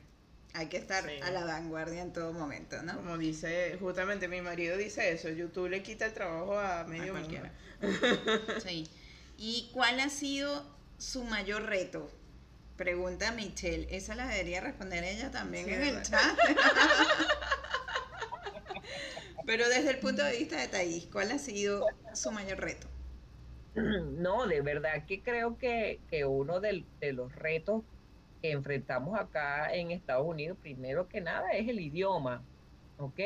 hay 0.53 0.67
que 0.67 0.77
estar 0.77 1.03
sí. 1.03 1.21
a 1.21 1.31
la 1.31 1.43
vanguardia 1.45 2.01
en 2.01 2.13
todo 2.13 2.33
momento, 2.33 2.81
¿no? 2.83 2.95
Como 2.95 3.17
dice, 3.17 3.77
justamente 3.79 4.27
mi 4.27 4.41
marido 4.41 4.77
dice 4.77 5.11
eso, 5.11 5.29
YouTube 5.29 5.69
le 5.69 5.83
quita 5.83 6.05
el 6.05 6.13
trabajo 6.13 6.57
a 6.57 6.85
medio 6.85 7.11
a 7.13 7.19
cualquiera. 7.19 7.51
sí. 8.65 8.87
¿Y 9.37 9.69
cuál 9.73 9.99
ha 9.99 10.09
sido 10.09 10.65
su 10.97 11.23
mayor 11.25 11.63
reto? 11.63 12.09
Pregunta 12.77 13.31
Michelle. 13.31 13.87
Esa 13.89 14.15
la 14.15 14.27
debería 14.27 14.61
responder 14.61 15.03
ella 15.03 15.29
también 15.31 15.65
sí, 15.65 15.73
en 15.73 15.81
el 15.81 16.01
chat. 16.03 16.37
Pero 19.45 19.67
desde 19.69 19.91
el 19.91 19.99
punto 19.99 20.23
de 20.23 20.37
vista 20.37 20.57
de 20.57 20.67
Thais, 20.67 21.05
¿cuál 21.11 21.31
ha 21.31 21.37
sido 21.37 21.85
su 22.13 22.31
mayor 22.31 22.59
reto? 22.59 22.87
No, 24.17 24.47
de 24.47 24.61
verdad 24.61 25.05
que 25.05 25.21
creo 25.21 25.57
que, 25.57 25.99
que 26.09 26.25
uno 26.25 26.59
de, 26.59 26.85
de, 26.99 27.13
los 27.13 27.33
retos 27.35 27.83
que 28.41 28.51
enfrentamos 28.51 29.19
acá 29.19 29.73
en 29.73 29.91
Estados 29.91 30.25
Unidos, 30.25 30.57
primero 30.61 31.07
que 31.07 31.21
nada, 31.21 31.51
es 31.51 31.67
el 31.67 31.79
idioma, 31.79 32.43
¿ok? 32.97 33.19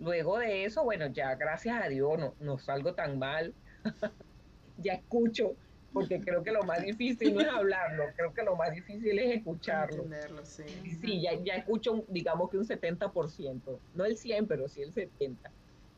Luego 0.00 0.38
de 0.38 0.64
eso, 0.64 0.84
bueno, 0.84 1.06
ya 1.06 1.34
gracias 1.36 1.82
a 1.82 1.88
Dios 1.88 2.18
no, 2.18 2.34
no 2.40 2.58
salgo 2.58 2.94
tan 2.94 3.18
mal, 3.18 3.54
ya 4.78 4.94
escucho, 4.94 5.56
porque 5.92 6.20
creo 6.20 6.42
que 6.42 6.50
lo 6.50 6.64
más 6.64 6.82
difícil 6.82 7.34
no 7.34 7.40
es 7.40 7.48
hablarlo, 7.48 8.04
creo 8.16 8.34
que 8.34 8.42
lo 8.42 8.56
más 8.56 8.74
difícil 8.74 9.18
es 9.18 9.36
escucharlo. 9.36 10.02
Entenderlo, 10.02 10.44
sí. 10.44 10.64
Sí, 11.00 11.22
ya, 11.22 11.32
ya 11.42 11.54
escucho, 11.54 12.04
digamos 12.08 12.50
que 12.50 12.58
un 12.58 12.66
70%, 12.66 13.80
no 13.94 14.04
el 14.04 14.16
100, 14.16 14.46
pero 14.48 14.68
sí 14.68 14.82
el 14.82 14.92
70%. 14.92 15.38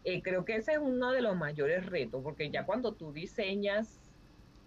Eh, 0.09 0.23
creo 0.23 0.45
que 0.45 0.55
ese 0.55 0.75
es 0.75 0.79
uno 0.79 1.11
de 1.11 1.21
los 1.21 1.35
mayores 1.35 1.85
retos, 1.85 2.23
porque 2.23 2.49
ya 2.49 2.65
cuando 2.65 2.93
tú 2.93 3.13
diseñas, 3.13 3.99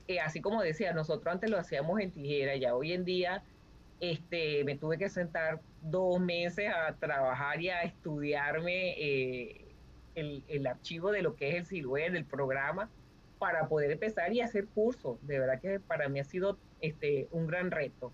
eh, 0.10 0.20
así 0.20 0.42
como 0.42 0.62
decía, 0.62 0.92
nosotros 0.92 1.34
antes 1.34 1.50
lo 1.50 1.58
hacíamos 1.58 2.02
en 2.02 2.12
tijera, 2.12 2.58
ya 2.58 2.76
hoy 2.76 2.92
en 2.92 3.06
día 3.06 3.42
este, 4.02 4.66
me 4.66 4.76
tuve 4.76 4.98
que 4.98 5.08
sentar 5.08 5.62
dos 5.82 6.20
meses 6.20 6.70
a 6.70 6.94
trabajar 6.96 7.62
y 7.62 7.70
a 7.70 7.84
estudiarme 7.84 8.96
eh, 8.98 9.66
el, 10.16 10.44
el, 10.50 10.68
archivo 10.68 11.10
de 11.10 11.22
lo 11.22 11.38
que 11.38 11.52
es 11.52 11.56
el 11.56 11.66
siluet, 11.66 12.12
del 12.12 12.26
programa, 12.26 12.90
para 13.38 13.70
poder 13.70 13.92
empezar 13.92 14.34
y 14.34 14.42
hacer 14.42 14.68
cursos. 14.68 15.26
De 15.26 15.40
verdad 15.40 15.62
que 15.62 15.80
para 15.80 16.10
mí 16.10 16.20
ha 16.20 16.26
sido 16.26 16.58
este, 16.82 17.30
un 17.32 17.48
gran 17.48 17.72
reto. 17.72 18.12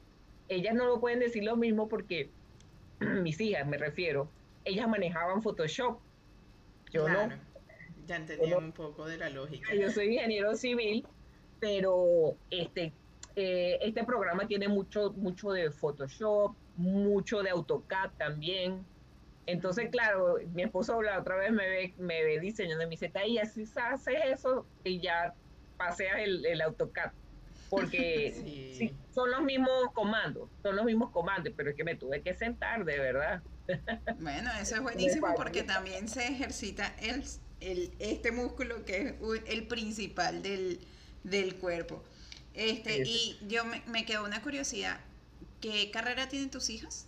Ellas 0.47 0.75
no 0.75 0.85
lo 0.85 0.99
pueden 0.99 1.17
decir 1.17 1.43
lo 1.43 1.55
mismo 1.55 1.87
porque 1.87 2.29
mis 2.99 3.41
hijas, 3.41 3.65
me 3.65 3.79
refiero, 3.79 4.29
ellas 4.63 4.87
manejaban 4.87 5.41
Photoshop. 5.41 5.99
Yo 6.95 7.05
claro. 7.05 7.35
no. 7.35 7.43
Ya 8.07 8.17
entendían 8.17 8.63
un 8.63 8.71
poco 8.71 9.05
de 9.05 9.17
la 9.17 9.29
lógica. 9.29 9.73
Yo 9.73 9.89
soy 9.91 10.13
ingeniero 10.13 10.55
civil, 10.55 11.05
pero 11.59 12.37
este, 12.51 12.93
Eh, 13.35 13.79
este 13.81 14.05
programa 14.05 14.47
tiene 14.47 14.69
mucho, 14.69 15.11
mucho 15.11 15.51
de 15.51 15.69
Photoshop, 15.69 16.55
mucho 16.77 17.43
de 17.43 17.49
AutoCAD 17.49 18.11
también. 18.17 18.85
Entonces, 19.45 19.89
claro, 19.89 20.37
mi 20.53 20.63
esposo 20.63 21.01
la 21.01 21.19
otra 21.19 21.35
vez 21.35 21.51
me 21.51 21.67
ve, 21.67 21.93
me 21.97 22.23
ve 22.23 22.39
diseñando 22.39 22.83
y 22.83 22.87
me 22.87 22.91
dice, 22.91 23.11
y 23.27 23.37
así 23.37 23.65
se 23.65 23.79
hace 23.81 24.31
eso 24.31 24.65
y 24.83 25.01
ya 25.01 25.33
paseas 25.77 26.19
el, 26.19 26.45
el 26.45 26.61
AutoCAD. 26.61 27.11
Porque 27.69 28.31
sí. 28.77 28.95
son 29.13 29.31
los 29.31 29.41
mismos 29.43 29.91
comandos, 29.93 30.49
son 30.63 30.77
los 30.77 30.85
mismos 30.85 31.11
comandos, 31.11 31.53
pero 31.57 31.71
es 31.71 31.75
que 31.75 31.83
me 31.83 31.95
tuve 31.95 32.21
que 32.21 32.33
sentar, 32.33 32.85
de 32.85 32.99
verdad. 32.99 33.43
Bueno, 34.19 34.49
eso 34.61 34.75
es 34.75 34.81
buenísimo 34.81 35.33
porque 35.35 35.63
también 35.63 36.07
se 36.07 36.27
ejercita 36.27 36.95
el, 37.01 37.23
el, 37.59 37.91
este 37.99 38.31
músculo 38.31 38.85
que 38.85 39.07
es 39.09 39.15
el 39.47 39.67
principal 39.67 40.41
del, 40.41 40.79
del 41.23 41.55
cuerpo. 41.55 42.03
Este, 42.53 43.03
y 43.05 43.37
yo 43.47 43.65
me, 43.65 43.81
me 43.87 44.05
quedó 44.05 44.23
una 44.23 44.41
curiosidad. 44.41 44.99
¿Qué 45.61 45.91
carrera 45.91 46.27
tienen 46.29 46.49
tus 46.49 46.69
hijas? 46.69 47.07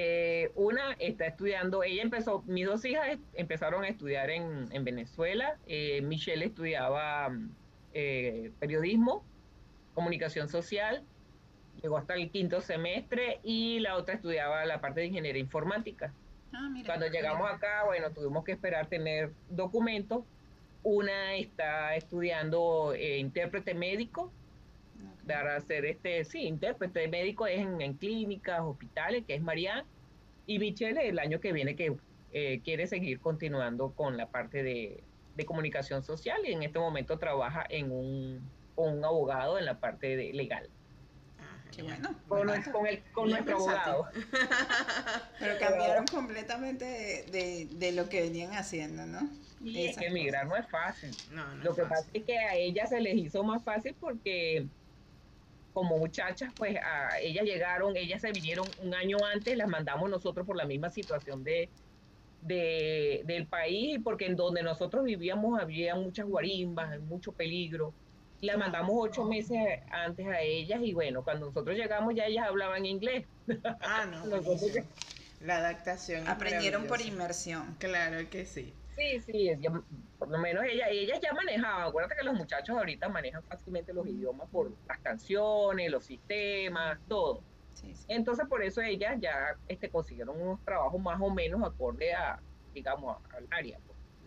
Eh, 0.00 0.52
una 0.54 0.92
está 0.92 1.26
estudiando, 1.26 1.82
ella 1.82 2.02
empezó, 2.02 2.42
mis 2.46 2.66
dos 2.66 2.84
hijas 2.84 3.18
empezaron 3.34 3.82
a 3.82 3.88
estudiar 3.88 4.30
en, 4.30 4.68
en 4.70 4.84
Venezuela. 4.84 5.58
Eh, 5.66 6.00
Michelle 6.02 6.44
estudiaba 6.44 7.36
eh, 7.94 8.52
periodismo, 8.60 9.24
comunicación 9.94 10.48
social, 10.48 11.02
llegó 11.82 11.98
hasta 11.98 12.14
el 12.14 12.30
quinto 12.30 12.60
semestre 12.60 13.40
y 13.42 13.80
la 13.80 13.96
otra 13.96 14.14
estudiaba 14.14 14.64
la 14.64 14.80
parte 14.80 15.00
de 15.00 15.06
ingeniería 15.06 15.40
informática. 15.40 16.12
Ah, 16.52 16.70
Cuando 16.86 17.06
llegamos 17.08 17.50
acá, 17.50 17.84
bueno, 17.84 18.10
tuvimos 18.10 18.44
que 18.44 18.52
esperar 18.52 18.86
tener 18.86 19.32
documentos. 19.50 20.24
Una 20.82 21.34
está 21.34 21.94
estudiando 21.96 22.94
eh, 22.94 23.18
intérprete 23.18 23.74
médico, 23.74 24.32
para 25.26 25.56
hacer 25.56 25.84
este, 25.84 26.24
sí, 26.24 26.44
intérprete 26.44 27.06
médico 27.08 27.46
es 27.46 27.60
en, 27.60 27.94
clínicas, 27.94 28.60
hospitales, 28.60 29.24
que 29.26 29.34
es 29.34 29.42
Marianne. 29.42 29.84
Y 30.46 30.58
Michelle 30.58 31.06
el 31.06 31.18
año 31.18 31.40
que 31.40 31.52
viene 31.52 31.76
que 31.76 31.94
eh, 32.32 32.60
quiere 32.64 32.86
seguir 32.86 33.20
continuando 33.20 33.92
con 33.92 34.16
la 34.16 34.28
parte 34.28 34.62
de, 34.62 35.02
de, 35.36 35.44
comunicación 35.44 36.02
social 36.02 36.40
y 36.46 36.52
en 36.52 36.62
este 36.62 36.78
momento 36.78 37.18
trabaja 37.18 37.66
en 37.68 37.92
un, 37.92 38.40
un 38.76 39.04
abogado 39.04 39.58
en 39.58 39.66
la 39.66 39.78
parte 39.78 40.16
de 40.16 40.32
legal. 40.32 40.70
Qué 41.74 41.82
bueno. 41.82 42.14
Con, 42.28 42.86
el, 42.86 43.02
con 43.12 43.30
nuestro 43.30 43.56
abogado. 43.56 44.06
Pero 45.38 45.58
cambiaron 45.58 46.06
completamente 46.06 46.84
de, 47.30 47.68
de, 47.70 47.92
lo 47.92 48.08
que 48.08 48.22
venían 48.22 48.52
haciendo, 48.52 49.06
¿no? 49.06 49.28
Y 49.62 49.86
es 49.86 49.96
que 49.96 50.06
emigrar 50.06 50.46
no 50.46 50.56
es 50.56 50.68
fácil. 50.68 51.10
lo 51.62 51.74
que 51.74 51.82
pasa 51.82 52.08
es 52.12 52.24
que 52.24 52.38
a 52.38 52.54
ella 52.54 52.86
se 52.86 53.00
les 53.00 53.16
hizo 53.16 53.42
más 53.42 53.62
fácil 53.62 53.94
porque 53.98 54.66
como 55.72 55.98
muchachas, 55.98 56.52
pues 56.56 56.76
a, 56.76 57.20
ellas 57.20 57.44
llegaron, 57.44 57.96
ellas 57.96 58.20
se 58.20 58.32
vinieron 58.32 58.66
un 58.82 58.94
año 58.94 59.18
antes, 59.32 59.56
las 59.56 59.68
mandamos 59.68 60.10
nosotros 60.10 60.46
por 60.46 60.56
la 60.56 60.64
misma 60.64 60.90
situación 60.90 61.44
de, 61.44 61.68
de 62.42 63.22
del 63.24 63.46
país, 63.46 64.00
porque 64.02 64.26
en 64.26 64.36
donde 64.36 64.62
nosotros 64.62 65.04
vivíamos 65.04 65.60
había 65.60 65.94
muchas 65.94 66.26
guarimbas, 66.26 67.00
mucho 67.00 67.32
peligro 67.32 67.94
la 68.40 68.56
mandamos 68.56 68.92
ocho 68.94 69.24
meses 69.24 69.80
antes 69.90 70.26
a 70.26 70.40
ellas 70.40 70.80
y 70.82 70.94
bueno, 70.94 71.22
cuando 71.24 71.46
nosotros 71.46 71.76
llegamos 71.76 72.14
ya 72.14 72.26
ellas 72.26 72.46
hablaban 72.46 72.86
inglés. 72.86 73.26
Ah, 73.80 74.06
no. 74.10 74.24
la 75.40 75.56
adaptación. 75.56 76.28
Aprendieron 76.28 76.86
por 76.86 77.00
inmersión. 77.00 77.76
Claro 77.78 78.28
que 78.30 78.44
sí. 78.44 78.72
Sí, 78.96 79.20
sí, 79.20 79.50
por 80.18 80.28
lo 80.28 80.38
menos 80.38 80.64
ella, 80.64 80.88
ellas 80.88 81.20
ya 81.22 81.32
manejaban. 81.32 81.86
Acuérdate 81.86 82.16
que 82.16 82.24
los 82.24 82.34
muchachos 82.34 82.76
ahorita 82.76 83.08
manejan 83.08 83.44
fácilmente 83.44 83.92
los 83.92 84.06
idiomas 84.06 84.48
por 84.50 84.72
las 84.88 84.98
canciones, 84.98 85.90
los 85.90 86.04
sistemas, 86.04 86.98
todo. 87.06 87.42
Entonces 88.08 88.46
por 88.48 88.62
eso 88.62 88.80
ellas 88.80 89.16
ya 89.20 89.56
este, 89.68 89.88
consiguieron 89.88 90.40
unos 90.40 90.64
trabajos 90.64 91.00
más 91.00 91.20
o 91.20 91.30
menos 91.30 91.62
acorde 91.62 92.12
a, 92.12 92.40
digamos, 92.74 93.18
al 93.30 93.46
área. 93.50 93.78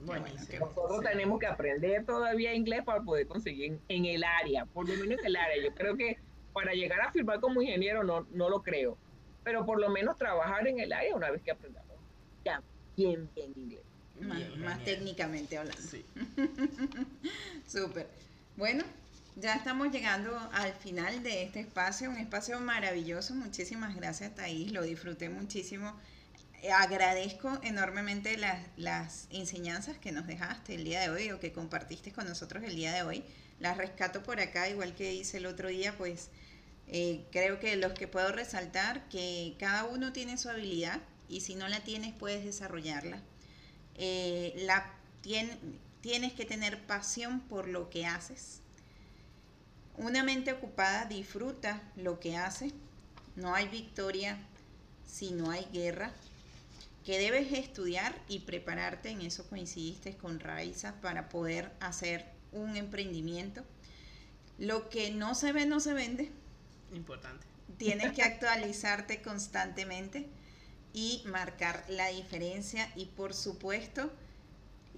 Nosotros 0.06 1.02
tenemos 1.04 1.40
que 1.40 1.48
aprender 1.48 2.06
todavía 2.06 2.54
inglés 2.54 2.84
para 2.84 3.02
poder 3.02 3.28
conseguir 3.28 3.80
en, 3.88 4.06
el 4.06 4.24
área, 4.24 4.66
por 4.66 4.88
lo 4.88 4.96
menos 4.96 5.20
en 5.20 5.26
el 5.26 5.36
área. 5.36 5.64
Yo 5.64 5.74
creo 5.74 5.96
que 5.96 6.18
para 6.54 6.74
llegar 6.74 7.02
a 7.02 7.12
firmar 7.12 7.40
como 7.40 7.62
ingeniero 7.62 8.04
no, 8.04 8.28
no 8.32 8.50
lo 8.50 8.62
creo, 8.62 8.98
pero 9.44 9.66
por 9.66 9.80
lo 9.80 9.90
menos 9.90 10.18
trabajar 10.18 10.68
en 10.68 10.80
el 10.80 10.92
área 10.92 11.16
una 11.16 11.32
vez 11.32 11.42
que 11.42 11.52
aprendamos 11.52 11.92
ya 12.44 12.62
bien, 12.96 13.30
bien 13.36 13.54
inglés. 13.56 13.82
Más, 14.58 14.84
técnicamente 14.84 15.58
hablando. 15.58 15.82
Sí. 15.82 16.06
Súper. 17.68 18.08
Bueno, 18.56 18.84
ya 19.36 19.56
estamos 19.56 19.92
llegando 19.92 20.38
al 20.54 20.74
final 20.74 21.24
de 21.24 21.44
este 21.44 21.62
espacio, 21.62 22.10
un 22.10 22.18
espacio 22.18 22.60
maravilloso. 22.60 23.34
Muchísimas 23.34 23.96
gracias, 23.96 24.36
Thais. 24.36 24.72
Lo 24.72 24.84
disfruté 24.84 25.30
muchísimo 25.30 25.96
agradezco 26.70 27.60
enormemente 27.64 28.38
las, 28.38 28.60
las, 28.78 29.28
enseñanzas 29.32 29.98
que 29.98 30.12
nos 30.12 30.28
dejaste 30.28 30.76
el 30.76 30.84
día 30.84 31.02
de 31.02 31.10
hoy 31.10 31.32
o 31.32 31.40
que 31.40 31.52
compartiste 31.52 32.12
con 32.12 32.28
nosotros 32.28 32.64
el 32.64 32.76
día 32.76 32.94
de 32.94 33.04
hoy. 33.04 33.24
Las 33.60 33.78
rescato 33.78 34.22
por 34.24 34.40
acá, 34.40 34.70
igual 34.70 34.94
que 34.94 35.14
hice 35.14 35.38
el 35.38 35.48
otro 35.48 35.70
día, 35.70 35.96
pues 35.98 36.30
eh, 36.88 37.26
creo 37.32 37.60
que 37.60 37.76
los 37.78 37.94
que 37.94 38.08
puedo 38.08 38.32
resaltar, 38.32 39.08
que 39.10 39.56
cada 39.60 39.86
uno 39.86 40.14
tiene 40.14 40.38
su 40.38 40.50
habilidad 40.50 41.00
y 41.30 41.42
si 41.42 41.56
no 41.56 41.68
la 41.68 41.80
tienes 41.80 42.14
puedes 42.14 42.44
desarrollarla. 42.44 43.22
Eh, 43.96 44.54
la, 44.66 44.94
tienes 45.22 46.34
que 46.34 46.46
tener 46.46 46.86
pasión 46.86 47.40
por 47.42 47.68
lo 47.68 47.90
que 47.90 48.06
haces. 48.06 48.60
Una 49.98 50.24
mente 50.24 50.52
ocupada 50.52 51.06
disfruta 51.06 51.82
lo 51.96 52.20
que 52.20 52.38
hace. 52.38 52.72
No 53.36 53.56
hay 53.56 53.68
victoria 53.68 54.38
si 55.08 55.32
no 55.32 55.52
hay 55.52 55.68
guerra 55.72 56.12
que 57.06 57.18
debes 57.18 57.52
estudiar 57.54 58.16
y 58.28 58.40
prepararte, 58.40 59.10
en 59.10 59.22
eso 59.22 59.48
coincidiste 59.50 60.16
con 60.18 60.40
Raiza, 60.40 61.00
para 61.02 61.30
poder 61.30 61.72
hacer 61.80 62.26
un 62.52 62.76
emprendimiento. 62.76 63.64
Lo 64.58 64.90
que 64.90 65.12
no 65.12 65.34
se 65.34 65.52
ve, 65.52 65.66
no 65.66 65.80
se 65.80 65.94
vende. 65.94 66.32
Importante. 66.94 67.46
Tienes 67.78 68.12
que 68.12 68.22
actualizarte 68.24 69.22
constantemente 69.22 70.30
y 70.94 71.24
marcar 71.26 71.84
la 71.90 72.08
diferencia 72.08 72.92
y 72.96 73.06
por 73.06 73.34
supuesto 73.34 74.12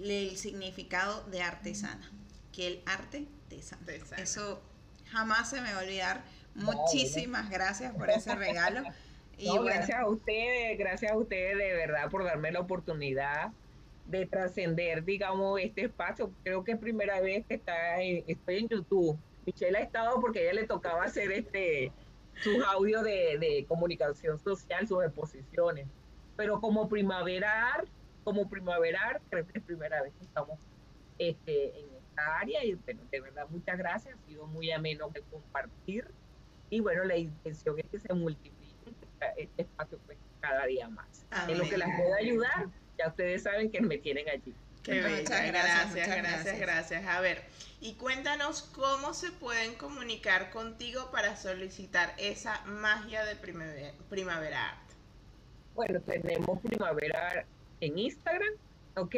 el 0.02 0.38
significado 0.38 1.24
de 1.26 1.42
artesana, 1.42 2.12
que 2.52 2.68
el 2.68 2.82
arte 2.86 3.28
te 3.50 3.62
sana. 3.62 3.84
Eso 4.18 4.62
jamás 5.12 5.52
se 5.52 5.62
me 5.62 5.72
va 5.72 5.80
a 5.80 5.84
olvidar. 5.84 6.24
Muchísimas 6.56 7.50
gracias 7.50 7.96
por 7.96 8.10
ese 8.10 8.36
regalo. 8.36 8.84
Y 9.38 9.58
gracias 9.58 10.00
a 10.00 10.08
ustedes, 10.08 10.78
gracias 10.78 11.12
a 11.12 11.18
ustedes 11.18 11.58
de 11.58 11.74
verdad 11.74 12.10
por 12.10 12.24
darme 12.24 12.52
la 12.52 12.60
oportunidad 12.60 13.52
de 14.06 14.26
trascender, 14.26 15.04
digamos, 15.04 15.60
este 15.60 15.86
espacio. 15.86 16.32
Creo 16.44 16.64
que 16.64 16.74
es 16.74 16.78
primera 16.78 17.20
vez 17.22 17.46
que 17.46 17.56
está 17.56 18.02
estoy 18.02 18.58
en 18.58 18.70
YouTube. 18.70 19.18
Michelle 19.46 19.78
ha 19.78 19.82
estado 19.82 20.22
porque 20.22 20.40
a 20.40 20.42
ella 20.44 20.54
le 20.54 20.68
tocaba 20.68 21.04
hacer 21.04 21.32
este 21.32 21.92
sus 22.42 22.64
audios 22.66 23.04
de, 23.04 23.66
comunicación 23.68 24.40
social, 24.40 24.88
sus 24.88 25.04
exposiciones. 25.04 25.88
Pero 26.36 26.60
como 26.60 26.90
Primavera 26.90 27.84
como 28.24 28.50
Primavera 28.50 29.20
creo 29.30 29.46
que 29.46 29.60
es 29.60 29.66
primera 29.66 30.02
vez 30.02 30.14
que 30.18 30.24
estamos 30.24 30.58
este, 31.18 31.78
en 31.78 31.86
esta 31.96 32.40
área 32.40 32.64
y 32.64 32.74
de 32.74 33.20
verdad 33.20 33.48
muchas 33.50 33.78
gracias, 33.78 34.18
ha 34.18 34.26
sido 34.26 34.48
muy 34.48 34.72
ameno 34.72 35.12
el 35.14 35.24
compartir 35.24 36.08
y 36.70 36.80
bueno, 36.80 37.04
la 37.04 37.18
intención 37.18 37.78
es 37.78 37.86
que 37.92 38.00
se 38.00 38.14
multiplique 38.14 38.63
este 39.38 39.64
espacio 39.64 40.00
pues, 40.06 40.18
cada 40.40 40.66
día 40.66 40.88
más. 40.90 41.26
En 41.48 41.58
lo 41.58 41.64
que 41.64 41.78
las 41.78 41.90
pueda 41.98 42.16
ayudar, 42.18 42.68
ya 42.98 43.08
ustedes 43.08 43.44
saben 43.44 43.72
que 43.72 43.82
me 43.82 43.98
tienen 43.98 44.28
allí. 44.30 44.54
muchas 44.88 45.48
gracias, 45.48 45.96
gracias, 45.96 46.60
gracias, 46.60 47.08
A 47.08 47.22
ver, 47.22 47.44
y 47.82 47.96
cuéntanos 47.96 48.62
cómo 48.62 49.14
se 49.14 49.32
pueden 49.32 49.76
comunicar 49.76 50.52
contigo 50.52 51.10
para 51.12 51.36
solicitar 51.36 52.14
esa 52.18 52.62
magia 52.66 53.26
de 53.26 53.36
Primavera, 53.36 53.94
primavera 54.10 54.70
Art. 54.70 54.92
Bueno, 55.76 56.00
tenemos 56.02 56.60
Primavera 56.62 57.46
en 57.82 57.98
Instagram, 57.98 58.54
¿ok? 58.96 59.16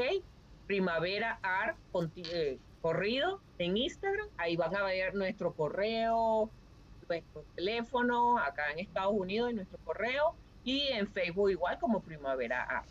Primavera 0.67 1.37
Art 1.43 1.77
eh, 2.15 2.57
corrido 2.81 3.41
en 3.57 3.77
Instagram. 3.77 4.27
Ahí 4.37 4.55
van 4.55 4.75
a 4.75 4.83
ver 4.83 5.13
nuestro 5.13 5.53
correo, 5.53 6.49
nuestro 7.07 7.43
teléfono 7.55 8.37
acá 8.37 8.71
en 8.71 8.79
Estados 8.79 9.13
Unidos, 9.13 9.49
en 9.49 9.57
nuestro 9.57 9.77
correo 9.79 10.35
y 10.63 10.87
en 10.87 11.07
Facebook 11.07 11.51
igual 11.51 11.79
como 11.79 12.01
Primavera 12.01 12.63
A. 12.63 12.83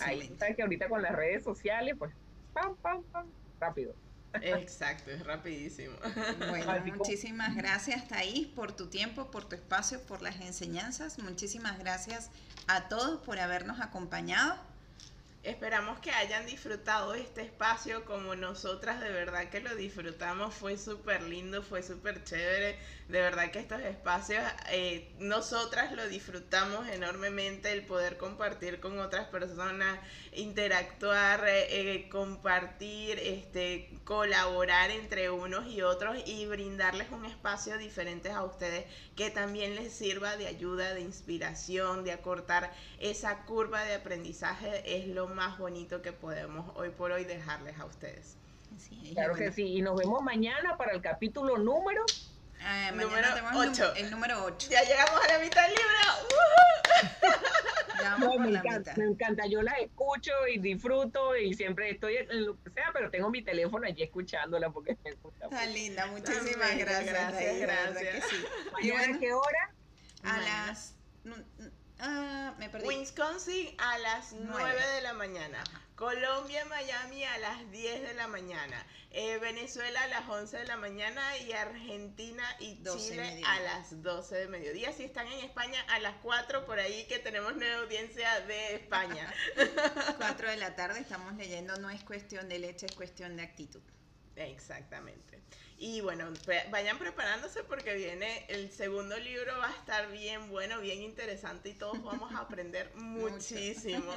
Ahí 0.00 0.20
está 0.20 0.54
que 0.54 0.62
ahorita 0.62 0.88
con 0.88 1.02
las 1.02 1.12
redes 1.12 1.44
sociales, 1.44 1.94
pues, 1.98 2.12
pam, 2.54 2.74
pam, 2.76 3.02
pam, 3.12 3.26
rápido. 3.58 3.94
Exacto, 4.34 5.10
es 5.10 5.24
rapidísimo. 5.26 5.96
Bueno, 6.48 6.72
muchísimas 6.96 7.56
gracias 7.56 8.06
Thais 8.08 8.46
por 8.46 8.72
tu 8.72 8.86
tiempo, 8.86 9.30
por 9.30 9.48
tu 9.48 9.56
espacio, 9.56 10.00
por 10.06 10.22
las 10.22 10.40
enseñanzas. 10.40 11.18
Muchísimas 11.18 11.78
gracias 11.78 12.30
a 12.68 12.88
todos 12.88 13.20
por 13.22 13.38
habernos 13.40 13.80
acompañado. 13.80 14.69
Esperamos 15.42 15.98
que 16.00 16.10
hayan 16.10 16.44
disfrutado 16.44 17.14
este 17.14 17.40
espacio 17.40 18.04
como 18.04 18.34
nosotras, 18.36 19.00
de 19.00 19.10
verdad 19.10 19.48
que 19.48 19.60
lo 19.60 19.74
disfrutamos, 19.74 20.52
fue 20.52 20.76
súper 20.76 21.22
lindo, 21.22 21.62
fue 21.62 21.82
súper 21.82 22.22
chévere, 22.24 22.78
de 23.08 23.20
verdad 23.22 23.50
que 23.50 23.58
estos 23.60 23.80
espacios, 23.80 24.44
eh, 24.70 25.10
nosotras 25.18 25.92
lo 25.92 26.06
disfrutamos 26.08 26.86
enormemente, 26.88 27.72
el 27.72 27.86
poder 27.86 28.18
compartir 28.18 28.80
con 28.80 28.98
otras 28.98 29.28
personas, 29.28 29.98
interactuar, 30.32 31.48
eh, 31.48 31.94
eh, 31.94 32.08
compartir, 32.10 33.18
este, 33.18 33.88
colaborar 34.04 34.90
entre 34.90 35.30
unos 35.30 35.66
y 35.68 35.80
otros 35.80 36.18
y 36.26 36.44
brindarles 36.46 37.10
un 37.12 37.24
espacio 37.24 37.78
diferente 37.78 38.30
a 38.30 38.44
ustedes 38.44 38.84
que 39.16 39.30
también 39.30 39.74
les 39.74 39.92
sirva 39.92 40.36
de 40.36 40.46
ayuda, 40.48 40.92
de 40.92 41.00
inspiración, 41.00 42.04
de 42.04 42.12
acortar 42.12 42.72
esa 42.98 43.44
curva 43.46 43.84
de 43.84 43.94
aprendizaje, 43.94 44.82
es 44.84 45.08
lo 45.08 45.29
más 45.30 45.58
bonito 45.58 46.02
que 46.02 46.12
podemos 46.12 46.70
hoy 46.76 46.90
por 46.90 47.12
hoy 47.12 47.24
dejarles 47.24 47.78
a 47.78 47.84
ustedes. 47.84 48.36
claro 49.14 49.34
que 49.34 49.52
sí, 49.52 49.76
y 49.76 49.82
nos 49.82 49.96
vemos 49.96 50.22
mañana 50.22 50.76
para 50.76 50.92
el 50.92 51.00
capítulo 51.00 51.58
número 51.58 52.04
Ah, 52.62 52.90
número 52.92 53.28
8. 53.54 53.94
El 53.96 54.10
número 54.10 54.44
8. 54.44 54.68
Ya 54.70 54.82
llegamos 54.82 55.24
a 55.24 55.28
la 55.28 55.38
mitad 55.38 55.62
del 55.66 55.74
libro. 55.76 55.90
me, 58.38 58.50
encanta, 58.50 58.94
me 58.96 59.04
encanta, 59.04 59.46
yo 59.46 59.62
las 59.62 59.78
escucho 59.78 60.32
y 60.52 60.58
disfruto 60.58 61.36
y 61.36 61.54
siempre 61.54 61.90
estoy 61.90 62.16
en 62.16 62.44
lo 62.46 62.62
que 62.62 62.70
sea, 62.70 62.90
pero 62.92 63.10
tengo 63.10 63.30
mi 63.30 63.42
teléfono 63.42 63.86
allí 63.86 64.02
escuchándola 64.02 64.70
porque 64.70 64.96
me 65.04 65.12
gusta. 65.14 65.46
Está 65.46 65.66
linda, 65.66 66.06
muchísimas 66.06 66.76
gracias. 66.76 67.06
Gracias, 67.06 67.58
gracias. 67.60 68.24
Sí. 68.28 68.44
¿Y 68.82 69.18
qué 69.18 69.32
hora? 69.32 69.74
A 70.22 70.38
las... 70.38 70.96
Ah, 72.00 72.54
me 72.58 72.68
perdí. 72.70 72.86
Wisconsin 72.86 73.74
a 73.78 73.98
las 73.98 74.32
9 74.32 74.86
de 74.94 75.00
la 75.02 75.12
mañana. 75.12 75.62
Colombia, 75.96 76.64
Miami 76.64 77.24
a 77.24 77.38
las 77.38 77.70
10 77.70 78.02
de 78.02 78.14
la 78.14 78.26
mañana. 78.26 78.86
Eh, 79.10 79.38
Venezuela 79.38 80.02
a 80.02 80.06
las 80.06 80.26
11 80.26 80.56
de 80.56 80.64
la 80.64 80.78
mañana 80.78 81.36
y 81.38 81.52
Argentina 81.52 82.42
y 82.58 82.82
Chile 82.82 83.42
a 83.44 83.60
las 83.60 84.02
12 84.02 84.34
de 84.34 84.48
mediodía. 84.48 84.92
Si 84.92 85.04
están 85.04 85.26
en 85.26 85.44
España 85.44 85.78
a 85.88 85.98
las 85.98 86.14
4 86.22 86.64
por 86.64 86.78
ahí 86.78 87.04
que 87.06 87.18
tenemos 87.18 87.54
nueva 87.56 87.82
audiencia 87.82 88.40
de 88.46 88.76
España. 88.76 89.30
4 90.16 90.50
de 90.50 90.56
la 90.56 90.74
tarde 90.74 91.00
estamos 91.00 91.34
leyendo 91.34 91.76
No 91.76 91.90
es 91.90 92.02
cuestión 92.02 92.48
de 92.48 92.60
leche, 92.60 92.86
es 92.86 92.94
cuestión 92.94 93.36
de 93.36 93.42
actitud. 93.42 93.82
Exactamente. 94.36 95.42
Y 95.82 96.02
bueno, 96.02 96.30
vayan 96.70 96.98
preparándose 96.98 97.64
porque 97.64 97.94
viene 97.94 98.44
el 98.48 98.70
segundo 98.70 99.16
libro, 99.18 99.56
va 99.56 99.68
a 99.70 99.74
estar 99.74 100.12
bien 100.12 100.50
bueno, 100.50 100.78
bien 100.78 101.00
interesante 101.00 101.70
y 101.70 101.72
todos 101.72 102.02
vamos 102.04 102.34
a 102.34 102.40
aprender 102.40 102.94
muchísimo. 102.96 104.12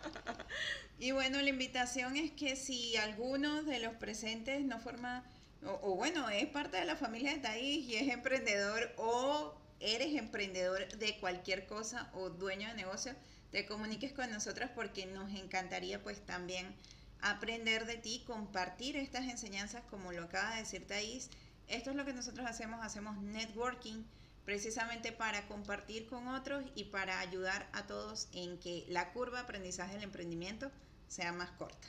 y 0.98 1.10
bueno, 1.10 1.42
la 1.42 1.50
invitación 1.50 2.16
es 2.16 2.30
que 2.30 2.56
si 2.56 2.96
alguno 2.96 3.64
de 3.64 3.80
los 3.80 3.96
presentes 3.96 4.62
no 4.62 4.80
forma, 4.80 5.26
o, 5.62 5.94
bueno, 5.94 6.30
es 6.30 6.46
parte 6.46 6.78
de 6.78 6.86
la 6.86 6.96
familia 6.96 7.34
de 7.34 7.40
Thais 7.40 7.84
y 7.84 7.96
es 7.96 8.08
emprendedor 8.08 8.90
o 8.96 9.60
eres 9.80 10.14
emprendedor 10.14 10.88
de 10.96 11.18
cualquier 11.18 11.66
cosa 11.66 12.10
o 12.14 12.30
dueño 12.30 12.66
de 12.66 12.74
negocio, 12.76 13.14
te 13.50 13.66
comuniques 13.66 14.14
con 14.14 14.30
nosotros 14.30 14.70
porque 14.74 15.04
nos 15.04 15.34
encantaría 15.34 16.02
pues 16.02 16.24
también 16.24 16.74
aprender 17.20 17.86
de 17.86 17.96
ti, 17.96 18.22
compartir 18.26 18.96
estas 18.96 19.24
enseñanzas 19.24 19.82
como 19.90 20.12
lo 20.12 20.24
acaba 20.24 20.54
de 20.54 20.60
decir 20.60 20.86
Thais. 20.86 21.30
Esto 21.66 21.90
es 21.90 21.96
lo 21.96 22.04
que 22.04 22.12
nosotros 22.12 22.46
hacemos, 22.46 22.84
hacemos 22.84 23.16
networking 23.18 24.04
precisamente 24.44 25.12
para 25.12 25.46
compartir 25.46 26.06
con 26.06 26.26
otros 26.28 26.64
y 26.74 26.84
para 26.84 27.20
ayudar 27.20 27.68
a 27.72 27.86
todos 27.86 28.28
en 28.32 28.58
que 28.58 28.86
la 28.88 29.12
curva 29.12 29.38
de 29.38 29.44
aprendizaje 29.44 29.94
del 29.94 30.04
emprendimiento 30.04 30.70
sea 31.08 31.32
más 31.32 31.50
corta. 31.52 31.88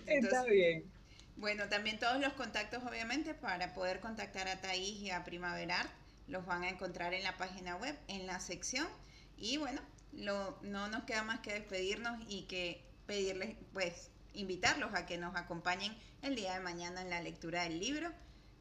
Está 0.07 0.45
bien. 0.45 0.91
Bueno, 1.37 1.68
también 1.68 1.99
todos 1.99 2.18
los 2.20 2.32
contactos, 2.32 2.82
obviamente, 2.84 3.34
para 3.34 3.74
poder 3.74 4.01
contactar 4.01 4.49
a 4.49 4.59
Thais 4.62 4.97
y 4.97 5.11
a 5.11 5.24
Primaverar, 5.24 5.87
los 6.26 6.47
van 6.47 6.62
a 6.62 6.70
encontrar 6.70 7.12
en 7.12 7.22
la 7.22 7.37
página 7.37 7.76
web, 7.76 7.95
en 8.09 8.26
la 8.26 8.41
sección 8.41 8.89
y 9.37 9.57
bueno, 9.59 9.80
lo, 10.12 10.59
no 10.62 10.89
nos 10.89 11.05
queda 11.05 11.22
más 11.22 11.41
que 11.41 11.53
despedirnos 11.53 12.18
y 12.28 12.43
que 12.43 12.84
pedirles, 13.07 13.57
pues, 13.72 14.11
invitarlos 14.34 14.95
a 14.95 15.07
que 15.07 15.18
nos 15.18 15.37
acompañen 15.37 15.97
el 16.22 16.34
día 16.34 16.55
de 16.55 16.61
mañana 16.61 17.03
en 17.03 17.11
la 17.11 17.20
lectura 17.22 17.62
del 17.64 17.80
libro. 17.80 18.11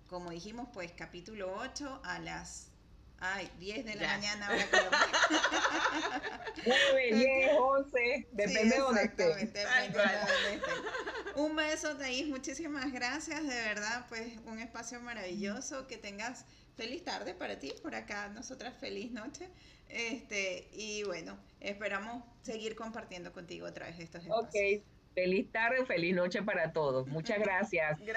Como 0.07 0.29
dijimos, 0.31 0.67
pues 0.73 0.91
capítulo 0.91 1.53
8 1.57 2.01
a 2.03 2.19
las 2.19 2.69
ay, 3.19 3.51
10 3.59 3.85
de 3.85 3.95
la 3.95 4.07
mañana. 4.07 4.49
9, 6.65 7.15
10, 7.15 7.51
11, 7.59 8.27
depende 8.31 8.75
de 8.75 8.79
donde 8.79 9.03
esté. 9.03 9.49
Un 11.35 11.55
beso, 11.55 11.97
Thais, 11.97 12.27
muchísimas 12.27 12.91
gracias, 12.91 13.41
de 13.43 13.55
verdad, 13.55 14.05
pues 14.09 14.37
un 14.45 14.59
espacio 14.59 15.01
maravilloso, 15.01 15.87
que 15.87 15.97
tengas 15.97 16.45
feliz 16.75 17.03
tarde 17.03 17.33
para 17.33 17.59
ti, 17.59 17.73
por 17.81 17.95
acá 17.95 18.29
nosotras 18.29 18.73
feliz 18.79 19.11
noche. 19.11 19.49
Este, 19.89 20.67
y 20.73 21.03
bueno, 21.03 21.37
esperamos 21.59 22.23
seguir 22.41 22.75
compartiendo 22.75 23.31
contigo 23.31 23.65
a 23.67 23.73
través 23.73 23.97
de 23.97 24.03
estos 24.03 24.23
espacios. 24.23 24.45
Ok, 24.45 24.83
feliz 25.13 25.51
tarde, 25.51 25.85
feliz 25.85 26.15
noche 26.15 26.41
para 26.41 26.73
todos. 26.73 27.07
Muchas 27.07 27.39
gracias. 27.39 27.99
Gracias. 27.99 28.15